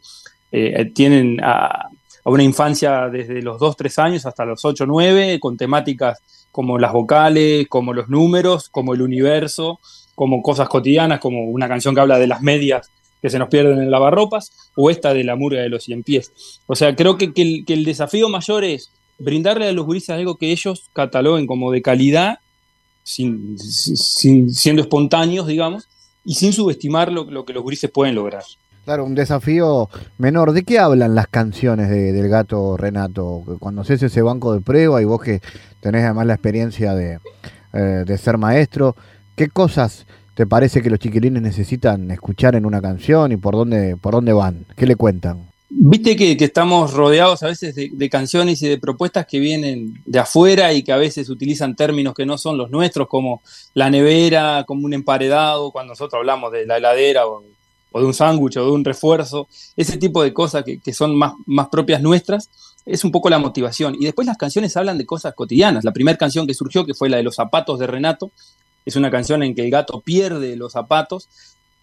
eh, 0.51 0.85
tienen 0.93 1.39
a, 1.41 1.89
una 2.25 2.43
infancia 2.43 3.09
desde 3.09 3.41
los 3.41 3.57
2, 3.57 3.75
3 3.75 3.97
años 3.97 4.27
hasta 4.27 4.45
los 4.45 4.63
8, 4.63 4.85
9, 4.85 5.39
con 5.39 5.57
temáticas 5.57 6.21
como 6.51 6.77
las 6.77 6.93
vocales, 6.93 7.67
como 7.69 7.91
los 7.91 8.07
números, 8.07 8.69
como 8.69 8.93
el 8.93 9.01
universo, 9.01 9.79
como 10.13 10.43
cosas 10.43 10.69
cotidianas, 10.69 11.19
como 11.19 11.45
una 11.45 11.67
canción 11.67 11.95
que 11.95 12.01
habla 12.01 12.19
de 12.19 12.27
las 12.27 12.43
medias 12.43 12.91
que 13.19 13.31
se 13.31 13.39
nos 13.39 13.49
pierden 13.49 13.81
en 13.81 13.89
lavarropas, 13.89 14.51
o 14.75 14.91
esta 14.91 15.15
de 15.15 15.23
la 15.23 15.35
murga 15.35 15.61
de 15.61 15.69
los 15.69 15.85
cien 15.85 16.03
pies. 16.03 16.31
O 16.67 16.75
sea, 16.75 16.95
creo 16.95 17.17
que, 17.17 17.33
el, 17.35 17.83
desafío 17.83 18.29
mayor 18.29 18.63
es 18.63 18.91
brindarle 19.17 19.67
a 19.67 19.71
los 19.71 19.87
gurises 19.87 20.11
algo 20.11 20.37
que 20.37 20.51
ellos 20.51 20.91
cataloguen 20.93 21.47
como 21.47 21.71
de 21.71 21.81
calidad, 21.81 22.37
sin, 23.09 23.57
siendo 24.53 24.81
espontáneos, 24.81 25.47
digamos, 25.47 25.87
y 26.23 26.35
sin 26.35 26.53
subestimar 26.53 27.11
lo, 27.11 27.45
que 27.45 27.53
los 27.53 27.63
gurises 27.63 27.89
pueden 27.89 28.15
lograr. 28.15 28.43
Claro, 28.85 29.05
un 29.05 29.15
desafío 29.15 29.89
menor. 30.17 30.51
¿De 30.51 30.63
qué 30.63 30.79
hablan 30.79 31.15
las 31.15 31.27
canciones 31.27 31.89
del 31.89 32.27
gato 32.27 32.77
Renato? 32.77 33.43
Cuando 33.59 33.81
haces 33.81 34.03
ese 34.03 34.21
banco 34.21 34.53
de 34.53 34.61
prueba 34.61 35.01
y 35.01 35.05
vos 35.05 35.21
que 35.21 35.41
tenés 35.79 36.03
además 36.03 36.27
la 36.27 36.33
experiencia 36.33 36.93
de, 36.93 37.19
eh, 37.73 38.03
de 38.05 38.17
ser 38.17 38.37
maestro, 38.37 38.95
¿qué 39.35 39.49
cosas 39.49 40.05
te 40.35 40.45
parece 40.45 40.81
que 40.81 40.89
los 40.89 40.99
chiquilines 40.99 41.41
necesitan 41.41 42.09
escuchar 42.11 42.55
en 42.55 42.65
una 42.65 42.81
canción 42.81 43.31
y 43.31 43.37
por 43.37 43.55
dónde, 43.55 43.97
por 43.97 44.13
dónde 44.13 44.33
van? 44.33 44.65
¿Qué 44.75 44.85
le 44.85 44.95
cuentan? 44.95 45.49
Viste 45.71 46.15
que, 46.15 46.35
estamos 46.39 46.93
rodeados 46.93 47.43
a 47.43 47.47
veces 47.47 47.75
de, 47.75 48.09
canciones 48.09 48.61
y 48.63 48.67
de 48.67 48.79
propuestas 48.79 49.27
que 49.27 49.39
vienen 49.39 50.01
de 50.03 50.17
afuera 50.17 50.73
y 50.73 50.81
que 50.81 50.91
a 50.91 50.97
veces 50.97 51.29
utilizan 51.29 51.75
términos 51.75 52.15
que 52.15 52.25
no 52.25 52.39
son 52.39 52.57
los 52.57 52.71
nuestros, 52.71 53.07
como 53.07 53.43
la 53.75 53.91
nevera, 53.91 54.63
como 54.67 54.85
un 54.85 54.93
emparedado, 54.95 55.71
cuando 55.71 55.91
nosotros 55.91 56.17
hablamos 56.17 56.51
de 56.51 56.65
la 56.65 56.77
heladera 56.77 57.27
o, 57.27 57.43
de 57.93 58.03
un 58.03 58.13
sándwich 58.15 58.57
o 58.57 58.65
de 58.65 58.71
un 58.71 58.83
refuerzo, 58.83 59.47
ese 59.77 59.97
tipo 59.97 60.23
de 60.23 60.33
cosas 60.33 60.63
que, 60.63 60.79
que 60.79 60.91
son 60.91 61.15
más, 61.15 61.33
más 61.45 61.69
propias 61.69 62.01
nuestras, 62.01 62.49
es 62.83 63.03
un 63.03 63.11
poco 63.11 63.29
la 63.29 63.37
motivación. 63.37 63.95
Y 63.99 64.05
después 64.05 64.25
las 64.25 64.37
canciones 64.37 64.75
hablan 64.75 64.97
de 64.97 65.05
cosas 65.05 65.35
cotidianas. 65.35 65.83
La 65.83 65.93
primera 65.93 66.17
canción 66.17 66.47
que 66.47 66.55
surgió, 66.55 66.83
que 66.83 66.95
fue 66.95 67.09
la 67.09 67.17
de 67.17 67.23
los 67.23 67.35
zapatos 67.35 67.77
de 67.77 67.85
Renato, 67.85 68.31
es 68.85 68.95
una 68.95 69.11
canción 69.11 69.43
en 69.43 69.53
que 69.53 69.63
el 69.63 69.69
gato 69.69 70.01
pierde 70.01 70.55
los 70.55 70.73
zapatos, 70.73 71.29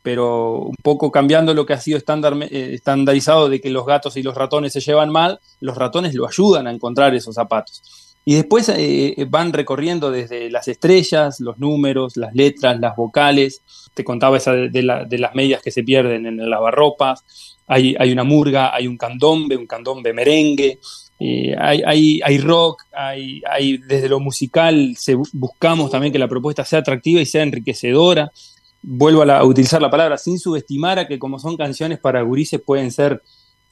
pero 0.06 0.58
un 0.60 0.76
poco 0.84 1.10
cambiando 1.10 1.52
lo 1.52 1.66
que 1.66 1.72
ha 1.72 1.80
sido 1.80 1.98
eh, 1.98 2.70
estandarizado 2.74 3.48
de 3.48 3.60
que 3.60 3.70
los 3.70 3.84
gatos 3.84 4.16
y 4.16 4.22
los 4.22 4.36
ratones 4.36 4.72
se 4.72 4.78
llevan 4.78 5.10
mal, 5.10 5.40
los 5.58 5.76
ratones 5.76 6.14
lo 6.14 6.28
ayudan 6.28 6.68
a 6.68 6.70
encontrar 6.70 7.12
esos 7.16 7.34
zapatos. 7.34 7.82
Y 8.24 8.36
después 8.36 8.68
eh, 8.68 9.26
van 9.28 9.52
recorriendo 9.52 10.12
desde 10.12 10.48
las 10.48 10.68
estrellas, 10.68 11.40
los 11.40 11.58
números, 11.58 12.16
las 12.16 12.32
letras, 12.36 12.78
las 12.78 12.94
vocales. 12.94 13.62
Te 13.94 14.04
contaba 14.04 14.36
esa 14.36 14.52
de, 14.52 14.82
las 14.84 15.34
medias 15.34 15.60
que 15.60 15.72
se 15.72 15.82
pierden 15.82 16.24
en 16.24 16.38
el 16.38 16.50
lavarropas. 16.50 17.24
Hay, 17.66 17.96
hay 17.98 18.12
una 18.12 18.22
murga, 18.22 18.72
hay 18.72 18.86
un 18.86 18.96
candombe, 18.96 19.56
un 19.56 19.66
candombe 19.66 20.12
merengue, 20.12 20.78
eh, 21.18 21.56
hay, 21.58 22.20
hay, 22.22 22.38
rock, 22.38 22.84
hay, 22.92 23.42
hay, 23.50 23.78
desde 23.78 24.08
lo 24.08 24.20
musical 24.20 24.94
buscamos 25.32 25.90
también 25.90 26.12
que 26.12 26.20
la 26.20 26.28
propuesta 26.28 26.64
sea 26.64 26.78
atractiva 26.78 27.20
y 27.20 27.26
sea 27.26 27.42
enriquecedora. 27.42 28.30
Vuelvo 28.88 29.22
a, 29.22 29.44
utilizar 29.44 29.82
la 29.82 29.90
palabra 29.90 30.16
sin 30.16 30.38
subestimar 30.38 31.00
a 31.00 31.08
que 31.08 31.18
como 31.18 31.40
son 31.40 31.56
canciones 31.56 31.98
para 31.98 32.22
gurises 32.22 32.60
pueden 32.60 32.92
ser 32.92 33.20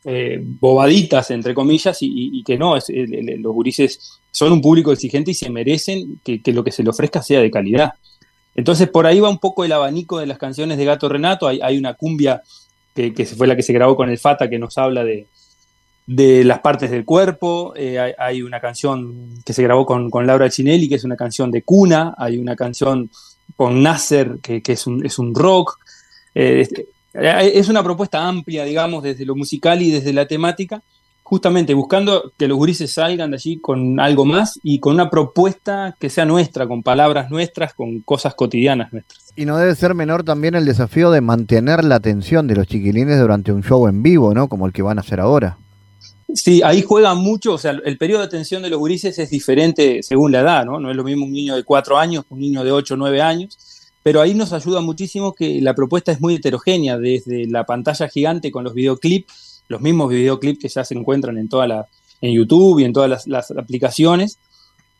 eh, 0.04 0.40
bobaditas, 0.42 1.30
entre 1.30 1.54
comillas, 1.54 1.98
y, 2.00 2.42
que 2.42 2.58
no, 2.58 2.74
los 2.74 3.52
gurises 3.54 4.18
son 4.32 4.52
un 4.52 4.60
público 4.60 4.90
exigente 4.90 5.30
y 5.30 5.34
se 5.34 5.50
merecen 5.50 6.20
que, 6.24 6.40
lo 6.52 6.64
que 6.64 6.72
se 6.72 6.82
le 6.82 6.90
ofrezca 6.90 7.22
sea 7.22 7.40
de 7.40 7.50
calidad. 7.52 7.92
Entonces 8.56 8.88
por 8.88 9.06
ahí 9.06 9.20
va 9.20 9.30
un 9.30 9.38
poco 9.38 9.64
el 9.64 9.70
abanico 9.70 10.18
de 10.18 10.26
las 10.26 10.36
canciones 10.36 10.78
de 10.78 10.84
Gato 10.84 11.08
Renato, 11.08 11.46
hay, 11.46 11.78
una 11.78 11.94
cumbia 11.94 12.42
que, 12.92 13.14
que 13.14 13.24
fue 13.24 13.46
la 13.46 13.54
que 13.54 13.62
se 13.62 13.72
grabó 13.72 13.94
con 13.94 14.10
el 14.10 14.18
Fata 14.18 14.50
que 14.50 14.58
nos 14.58 14.76
habla 14.78 15.04
de, 15.04 15.28
las 16.06 16.58
partes 16.58 16.90
del 16.90 17.04
cuerpo. 17.04 17.72
Eh, 17.76 18.14
hay, 18.18 18.42
una 18.42 18.60
canción 18.60 19.42
que 19.46 19.52
se 19.52 19.62
grabó 19.62 19.86
con, 19.86 20.10
Laura 20.26 20.50
Chinelli, 20.50 20.88
que 20.88 20.96
es 20.96 21.04
una 21.04 21.16
canción 21.16 21.52
de 21.52 21.62
cuna. 21.62 22.16
Hay 22.18 22.36
una 22.36 22.56
canción 22.56 23.10
con 23.56 23.82
Nasser, 23.82 24.38
que, 24.42 24.62
es, 24.66 24.86
un, 24.86 25.04
es, 25.04 25.18
un, 25.18 25.34
rock. 25.34 25.78
Eh, 26.34 26.60
este, 26.60 26.88
eh, 27.14 27.52
es 27.54 27.68
una 27.68 27.82
propuesta 27.82 28.26
amplia, 28.26 28.64
digamos, 28.64 29.02
desde 29.02 29.24
lo 29.24 29.36
musical 29.36 29.82
y 29.82 29.90
desde 29.90 30.12
la 30.12 30.26
temática, 30.26 30.82
justamente 31.22 31.72
buscando 31.74 32.32
que 32.36 32.48
los 32.48 32.58
gurises 32.58 32.92
salgan 32.92 33.30
de 33.30 33.36
allí 33.36 33.58
con 33.58 33.98
algo 34.00 34.24
más 34.24 34.58
y 34.62 34.78
con 34.80 34.94
una 34.94 35.10
propuesta 35.10 35.96
que 35.98 36.10
sea 36.10 36.24
nuestra, 36.24 36.66
con 36.66 36.82
palabras 36.82 37.30
nuestras, 37.30 37.74
con 37.74 38.00
cosas 38.00 38.34
cotidianas 38.34 38.92
nuestras. 38.92 39.32
Y 39.36 39.46
no 39.46 39.56
debe 39.56 39.74
ser 39.74 39.94
menor 39.94 40.22
también 40.22 40.54
el 40.54 40.64
desafío 40.64 41.10
de 41.10 41.20
mantener 41.20 41.84
la 41.84 41.96
atención 41.96 42.46
de 42.46 42.56
los 42.56 42.66
chiquilines 42.66 43.18
durante 43.18 43.52
un 43.52 43.62
show 43.62 43.88
en 43.88 44.02
vivo, 44.02 44.34
¿no? 44.34 44.48
Como 44.48 44.66
el 44.66 44.72
que 44.72 44.82
van 44.82 44.98
a 44.98 45.00
hacer 45.00 45.20
ahora. 45.20 45.58
Sí, 46.34 46.62
ahí 46.64 46.82
juega 46.82 47.14
mucho, 47.14 47.54
o 47.54 47.58
sea, 47.58 47.70
el 47.84 47.96
periodo 47.96 48.18
de 48.20 48.26
atención 48.26 48.60
de 48.60 48.68
los 48.68 48.80
gurises 48.80 49.16
es 49.20 49.30
diferente 49.30 50.02
según 50.02 50.32
la 50.32 50.40
edad, 50.40 50.64
¿no? 50.64 50.80
No 50.80 50.90
es 50.90 50.96
lo 50.96 51.04
mismo 51.04 51.24
un 51.24 51.32
niño 51.32 51.54
de 51.54 51.62
cuatro 51.62 51.96
años 51.96 52.24
que 52.24 52.34
un 52.34 52.40
niño 52.40 52.64
de 52.64 52.72
ocho 52.72 52.94
o 52.94 52.96
nueve 52.96 53.22
años, 53.22 53.56
pero 54.02 54.20
ahí 54.20 54.34
nos 54.34 54.52
ayuda 54.52 54.80
muchísimo 54.80 55.32
que 55.32 55.60
la 55.60 55.74
propuesta 55.74 56.10
es 56.10 56.20
muy 56.20 56.34
heterogénea, 56.34 56.98
desde 56.98 57.46
la 57.46 57.64
pantalla 57.64 58.08
gigante 58.08 58.50
con 58.50 58.64
los 58.64 58.74
videoclips, 58.74 59.62
los 59.68 59.80
mismos 59.80 60.10
videoclips 60.10 60.58
que 60.58 60.68
ya 60.68 60.84
se 60.84 60.94
encuentran 60.94 61.38
en 61.38 61.48
toda 61.48 61.68
la, 61.68 61.86
en 62.20 62.32
YouTube 62.32 62.80
y 62.80 62.84
en 62.84 62.92
todas 62.92 63.28
las, 63.28 63.50
aplicaciones, 63.52 64.38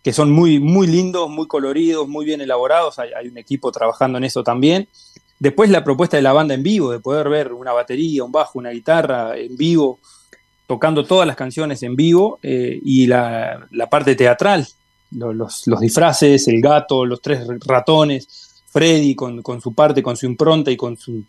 que 0.04 0.12
son 0.12 0.30
muy, 0.30 0.60
muy 0.60 0.86
lindos, 0.86 1.28
muy 1.28 1.48
coloridos, 1.48 2.06
muy 2.06 2.24
bien 2.24 2.42
elaborados, 2.42 3.00
hay, 3.00 3.10
hay 3.12 3.26
un 3.26 3.38
equipo 3.38 3.72
trabajando 3.72 4.18
en 4.18 4.24
eso 4.24 4.44
también. 4.44 4.86
Después 5.40 5.68
la 5.68 5.82
propuesta 5.82 6.16
de 6.16 6.22
la 6.22 6.32
banda 6.32 6.54
en 6.54 6.62
vivo, 6.62 6.92
de 6.92 7.00
poder 7.00 7.28
ver 7.28 7.52
una 7.52 7.72
batería, 7.72 8.22
un 8.22 8.30
bajo, 8.30 8.60
una 8.60 8.70
guitarra 8.70 9.36
en 9.36 9.56
vivo, 9.56 9.98
tocando 10.66 11.04
todas 11.04 11.26
las 11.26 11.36
canciones 11.36 11.82
en 11.82 11.96
vivo 11.96 12.38
eh, 12.42 12.80
y 12.82 13.06
la, 13.06 13.68
parte 13.90 14.14
teatral, 14.14 14.66
los, 15.10 15.64
disfraces, 15.80 16.48
el 16.48 16.60
gato, 16.60 17.04
los 17.04 17.20
tres 17.20 17.46
ratones, 17.66 18.62
Freddy 18.66 19.14
con, 19.14 19.42
su 19.60 19.74
parte, 19.74 20.02
con 20.02 20.16
su 20.16 20.26
impronta 20.26 20.70
y 20.70 20.76
con 20.76 20.96
su, 20.96 21.24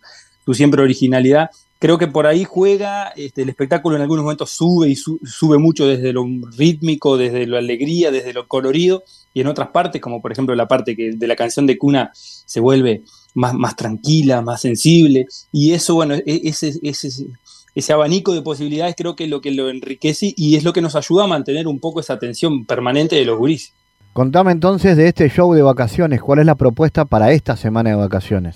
siempre 0.54 0.82
originalidad. 0.82 1.50
Creo 1.78 1.98
que 1.98 2.08
por 2.08 2.26
ahí 2.26 2.46
juega, 2.46 3.10
este, 3.10 3.42
el 3.42 3.50
espectáculo 3.50 3.96
en 3.96 4.02
algunos 4.02 4.24
momentos 4.24 4.50
sube 4.50 4.90
y 4.90 4.96
sube 4.96 5.58
mucho 5.58 5.86
desde 5.86 6.14
lo 6.14 6.26
rítmico, 6.58 7.18
desde 7.18 7.46
la 7.46 7.60
alegría, 7.60 8.12
desde 8.12 8.34
lo 8.34 8.48
colorido, 8.48 9.04
y 9.34 9.42
en 9.42 9.48
otras 9.48 9.68
partes, 9.68 10.02
como 10.02 10.22
por 10.22 10.32
ejemplo 10.32 10.56
la 10.56 10.68
parte 10.68 10.96
que 10.96 11.12
de 11.12 11.28
la 11.28 11.36
canción 11.36 11.68
de 11.68 11.78
cuna 11.78 12.12
se 12.14 12.62
vuelve 12.62 13.04
más, 13.34 13.54
más 13.54 13.76
tranquila, 13.76 14.42
más 14.42 14.62
sensible, 14.62 15.28
y 15.52 15.74
eso, 15.74 15.96
bueno, 15.96 16.16
e-, 16.16 16.24
ese, 16.26 16.80
ese, 16.82 17.28
ese 17.76 17.92
abanico 17.92 18.34
de 18.34 18.42
posibilidades 18.42 18.96
creo 18.98 19.16
que 19.16 19.26
es 19.26 19.30
lo 19.30 19.42
que 19.42 19.52
lo 19.52 19.70
enriquece 19.70 20.34
y 20.36 20.56
es 20.56 20.64
lo 20.64 20.72
que 20.74 20.82
nos 20.82 20.96
ayuda 20.96 21.26
a 21.26 21.28
mantener 21.28 21.68
un 21.68 21.80
poco 21.80 22.00
esa 22.00 22.14
atención 22.14 22.66
permanente 22.66 23.18
de 23.18 23.26
los 23.26 23.38
gurises. 23.38 23.74
Contame 24.14 24.54
entonces 24.54 24.96
de 24.96 25.10
este 25.10 25.30
show 25.30 25.54
de 25.54 25.62
vacaciones, 25.62 26.22
¿cuál 26.22 26.40
es 26.40 26.46
la 26.46 26.56
propuesta 26.56 27.04
para 27.04 27.34
esta 27.34 27.58
semana 27.58 27.90
de 27.90 27.98
vacaciones? 27.98 28.56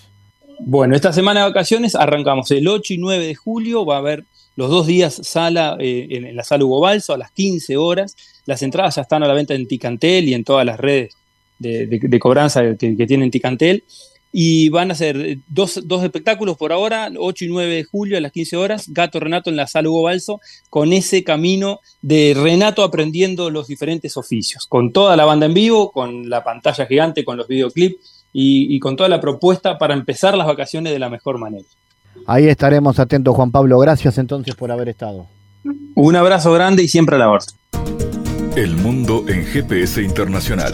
Bueno, 0.61 0.95
esta 0.95 1.11
semana 1.11 1.41
de 1.41 1.47
vacaciones 1.47 1.95
arrancamos 1.95 2.49
el 2.51 2.67
8 2.67 2.93
y 2.93 2.97
9 2.97 3.27
de 3.27 3.35
julio, 3.35 3.85
va 3.85 3.95
a 3.95 3.99
haber 3.99 4.23
los 4.55 4.69
dos 4.69 4.87
días 4.87 5.19
sala 5.23 5.75
eh, 5.79 6.07
en, 6.11 6.35
la 6.35 6.43
sala 6.43 6.63
Hugo 6.63 6.81
Balso 6.81 7.13
a 7.13 7.17
las 7.17 7.31
15 7.31 7.77
horas. 7.77 8.15
Las 8.45 8.61
entradas 8.61 8.95
ya 8.95 9.03
están 9.03 9.23
a 9.23 9.27
la 9.27 9.33
venta 9.33 9.53
en 9.53 9.67
Ticantel 9.67 10.27
y 10.27 10.33
en 10.33 10.43
todas 10.43 10.65
las 10.65 10.79
redes 10.79 11.15
de, 11.59 12.19
cobranza 12.19 12.75
que, 12.77 12.95
que 12.95 13.07
tienen 13.07 13.31
Ticantel 13.31 13.83
y 14.31 14.69
van 14.69 14.91
a 14.91 14.95
ser 14.95 15.39
dos, 15.47 15.77
espectáculos 16.03 16.57
por 16.57 16.71
ahora, 16.71 17.09
8 17.17 17.45
y 17.45 17.47
9 17.47 17.73
de 17.73 17.83
julio 17.83 18.17
a 18.17 18.21
las 18.21 18.31
15 18.31 18.57
horas, 18.57 18.85
Gato 18.89 19.19
Renato 19.19 19.49
en 19.49 19.55
la 19.55 19.67
sala 19.67 19.89
Hugo 19.89 20.03
Balso, 20.03 20.39
con 20.69 20.93
ese 20.93 21.23
camino 21.23 21.79
de 22.01 22.35
Renato 22.35 22.83
aprendiendo 22.83 23.49
los 23.49 23.67
diferentes 23.67 24.17
oficios, 24.17 24.67
con 24.67 24.91
toda 24.91 25.15
la 25.15 25.25
banda 25.25 25.47
en 25.47 25.53
vivo, 25.53 25.91
con 25.91 26.29
la 26.29 26.43
pantalla 26.43 26.85
gigante, 26.85 27.25
con 27.25 27.37
los 27.37 27.47
videoclips 27.47 28.25
y, 28.31 28.75
y 28.75 28.79
con 28.79 28.95
toda 28.95 29.09
la 29.09 29.19
propuesta 29.19 29.77
para 29.77 29.95
empezar 29.95 30.37
las 30.37 30.47
vacaciones 30.47 30.93
de 30.93 30.99
la 30.99 31.09
mejor 31.09 31.39
manera. 31.39 31.65
Ahí 32.27 32.47
estaremos 32.47 32.99
atentos, 32.99 33.35
Juan 33.35 33.51
Pablo. 33.51 33.79
Gracias 33.79 34.17
entonces 34.17 34.53
por 34.55 34.71
haber 34.71 34.89
estado. 34.89 35.25
Un 35.95 36.15
abrazo 36.15 36.53
grande 36.53 36.83
y 36.83 36.87
siempre 36.87 37.15
a 37.15 37.19
la 37.19 37.29
orden. 37.29 37.55
El 38.55 38.75
mundo 38.75 39.25
en 39.27 39.45
GPS 39.45 40.01
internacional. 40.01 40.73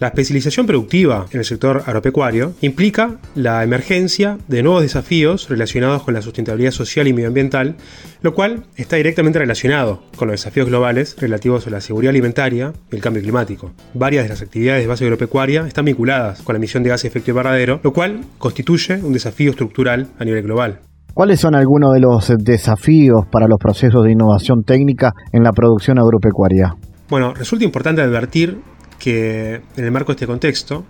La 0.00 0.08
especialización 0.08 0.64
productiva 0.64 1.26
en 1.30 1.40
el 1.40 1.44
sector 1.44 1.82
agropecuario 1.84 2.54
implica 2.62 3.18
la 3.34 3.62
emergencia 3.62 4.38
de 4.48 4.62
nuevos 4.62 4.80
desafíos 4.80 5.50
relacionados 5.50 6.04
con 6.04 6.14
la 6.14 6.22
sustentabilidad 6.22 6.70
social 6.70 7.06
y 7.06 7.12
medioambiental, 7.12 7.76
lo 8.22 8.32
cual 8.32 8.64
está 8.76 8.96
directamente 8.96 9.38
relacionado 9.38 10.02
con 10.16 10.28
los 10.28 10.40
desafíos 10.40 10.68
globales 10.68 11.16
relativos 11.20 11.66
a 11.66 11.70
la 11.70 11.82
seguridad 11.82 12.12
alimentaria 12.12 12.72
y 12.90 12.96
el 12.96 13.02
cambio 13.02 13.22
climático. 13.22 13.72
Varias 13.92 14.24
de 14.24 14.30
las 14.30 14.40
actividades 14.40 14.82
de 14.82 14.86
base 14.86 15.04
agropecuaria 15.04 15.66
están 15.66 15.84
vinculadas 15.84 16.40
con 16.40 16.54
la 16.54 16.56
emisión 16.56 16.82
de 16.82 16.88
gases 16.88 17.02
de 17.02 17.08
efecto 17.08 17.32
invernadero, 17.32 17.80
lo 17.84 17.92
cual 17.92 18.22
constituye 18.38 19.02
un 19.02 19.12
desafío 19.12 19.50
estructural 19.50 20.06
a 20.18 20.24
nivel 20.24 20.44
global. 20.44 20.80
¿Cuáles 21.12 21.40
son 21.40 21.54
algunos 21.54 21.92
de 21.92 22.00
los 22.00 22.32
desafíos 22.38 23.26
para 23.30 23.46
los 23.46 23.58
procesos 23.58 24.02
de 24.04 24.12
innovación 24.12 24.62
técnica 24.64 25.12
en 25.30 25.42
la 25.42 25.52
producción 25.52 25.98
agropecuaria? 25.98 26.74
Bueno, 27.10 27.34
resulta 27.34 27.66
importante 27.66 28.00
advertir 28.00 28.60
que 29.00 29.62
en 29.76 29.84
el 29.84 29.90
marco 29.90 30.12
de 30.12 30.16
este 30.16 30.26
contexto, 30.28 30.84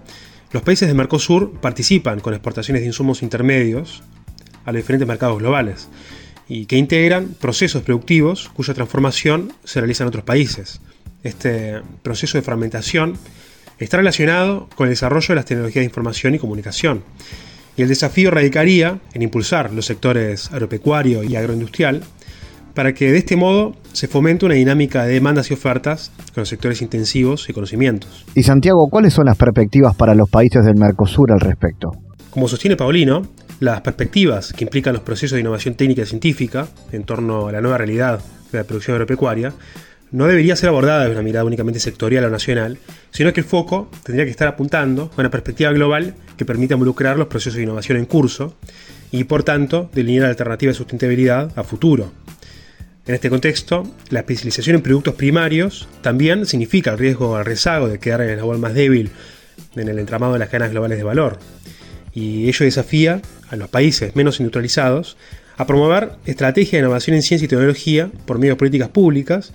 los 0.52 0.62
países 0.62 0.88
del 0.88 0.96
Mercosur 0.96 1.52
participan 1.60 2.20
con 2.20 2.34
exportaciones 2.34 2.82
de 2.82 2.88
insumos 2.88 3.22
intermedios 3.22 4.02
a 4.66 4.72
los 4.72 4.82
diferentes 4.82 5.08
mercados 5.08 5.38
globales 5.38 5.88
y 6.48 6.66
que 6.66 6.76
integran 6.76 7.28
procesos 7.40 7.82
productivos 7.82 8.50
cuya 8.50 8.74
transformación 8.74 9.52
se 9.64 9.80
realiza 9.80 10.04
en 10.04 10.08
otros 10.08 10.24
países. 10.24 10.80
Este 11.22 11.80
proceso 12.02 12.36
de 12.36 12.42
fragmentación 12.42 13.16
está 13.78 13.98
relacionado 13.98 14.68
con 14.74 14.88
el 14.88 14.92
desarrollo 14.92 15.28
de 15.28 15.34
las 15.36 15.44
tecnologías 15.44 15.82
de 15.82 15.86
información 15.86 16.34
y 16.34 16.38
comunicación. 16.38 17.04
Y 17.76 17.82
el 17.82 17.88
desafío 17.88 18.30
radicaría 18.30 18.98
en 19.14 19.22
impulsar 19.22 19.72
los 19.72 19.86
sectores 19.86 20.50
agropecuario 20.50 21.22
y 21.22 21.36
agroindustrial 21.36 22.02
para 22.74 22.92
que 22.94 23.12
de 23.12 23.18
este 23.18 23.36
modo 23.36 23.76
se 23.92 24.08
fomente 24.08 24.46
una 24.46 24.54
dinámica 24.54 25.04
de 25.04 25.14
demandas 25.14 25.50
y 25.50 25.54
ofertas 25.54 26.12
con 26.34 26.42
los 26.42 26.48
sectores 26.48 26.82
intensivos 26.82 27.48
y 27.48 27.52
conocimientos. 27.52 28.24
Y 28.34 28.42
Santiago, 28.42 28.88
¿cuáles 28.90 29.12
son 29.12 29.26
las 29.26 29.36
perspectivas 29.36 29.94
para 29.96 30.14
los 30.14 30.28
países 30.28 30.64
del 30.64 30.76
Mercosur 30.76 31.32
al 31.32 31.40
respecto? 31.40 31.90
Como 32.30 32.48
sostiene 32.48 32.76
Paulino, 32.76 33.22
las 33.60 33.80
perspectivas 33.80 34.52
que 34.52 34.64
implican 34.64 34.94
los 34.94 35.02
procesos 35.02 35.36
de 35.36 35.40
innovación 35.40 35.74
técnica 35.74 36.02
y 36.02 36.06
científica 36.06 36.68
en 36.92 37.04
torno 37.04 37.48
a 37.48 37.52
la 37.52 37.60
nueva 37.60 37.78
realidad 37.78 38.20
de 38.52 38.58
la 38.58 38.64
producción 38.64 38.94
agropecuaria 38.94 39.52
no 40.12 40.26
debería 40.26 40.56
ser 40.56 40.70
abordada 40.70 41.04
de 41.04 41.12
una 41.12 41.22
mirada 41.22 41.44
únicamente 41.44 41.78
sectorial 41.78 42.24
o 42.24 42.30
nacional, 42.30 42.78
sino 43.10 43.32
que 43.32 43.40
el 43.40 43.46
foco 43.46 43.90
tendría 44.02 44.24
que 44.24 44.30
estar 44.30 44.48
apuntando 44.48 45.10
a 45.16 45.20
una 45.20 45.30
perspectiva 45.30 45.72
global 45.72 46.14
que 46.36 46.44
permita 46.44 46.74
involucrar 46.74 47.16
los 47.16 47.28
procesos 47.28 47.54
de 47.54 47.62
innovación 47.62 47.98
en 47.98 48.06
curso 48.06 48.56
y, 49.12 49.24
por 49.24 49.42
tanto, 49.42 49.90
delinear 49.92 50.26
alternativas 50.26 50.74
de 50.74 50.78
sustentabilidad 50.78 51.52
a 51.56 51.62
futuro, 51.62 52.12
en 53.10 53.14
este 53.14 53.28
contexto, 53.28 53.92
la 54.10 54.20
especialización 54.20 54.76
en 54.76 54.82
productos 54.82 55.14
primarios 55.14 55.88
también 56.00 56.46
significa 56.46 56.92
el 56.92 56.98
riesgo 56.98 57.36
al 57.36 57.44
rezago 57.44 57.88
de 57.88 57.98
quedar 57.98 58.20
en 58.20 58.28
el 58.28 58.34
eslabón 58.34 58.60
más 58.60 58.72
débil 58.72 59.10
en 59.74 59.88
el 59.88 59.98
entramado 59.98 60.34
de 60.34 60.38
las 60.38 60.48
cadenas 60.48 60.70
globales 60.70 60.96
de 60.96 61.02
valor. 61.02 61.40
Y 62.14 62.48
ello 62.48 62.64
desafía 62.64 63.20
a 63.48 63.56
los 63.56 63.68
países 63.68 64.14
menos 64.14 64.38
industrializados 64.38 65.16
a 65.56 65.66
promover 65.66 66.12
estrategias 66.24 66.72
de 66.72 66.78
innovación 66.78 67.16
en 67.16 67.22
ciencia 67.22 67.46
y 67.46 67.48
tecnología 67.48 68.10
por 68.26 68.38
medio 68.38 68.52
de 68.52 68.58
políticas 68.58 68.88
públicas 68.90 69.52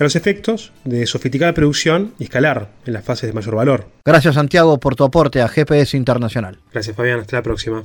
a 0.00 0.02
los 0.02 0.16
efectos 0.16 0.72
de 0.84 1.06
sofisticar 1.06 1.48
la 1.50 1.54
producción 1.54 2.12
y 2.18 2.24
escalar 2.24 2.70
en 2.86 2.92
las 2.92 3.04
fases 3.04 3.28
de 3.28 3.34
mayor 3.34 3.54
valor. 3.54 3.86
Gracias 4.04 4.34
Santiago 4.34 4.80
por 4.80 4.96
tu 4.96 5.04
aporte 5.04 5.40
a 5.40 5.48
GPS 5.48 5.96
Internacional. 5.96 6.58
Gracias 6.72 6.96
Fabián, 6.96 7.20
hasta 7.20 7.36
la 7.36 7.42
próxima. 7.42 7.84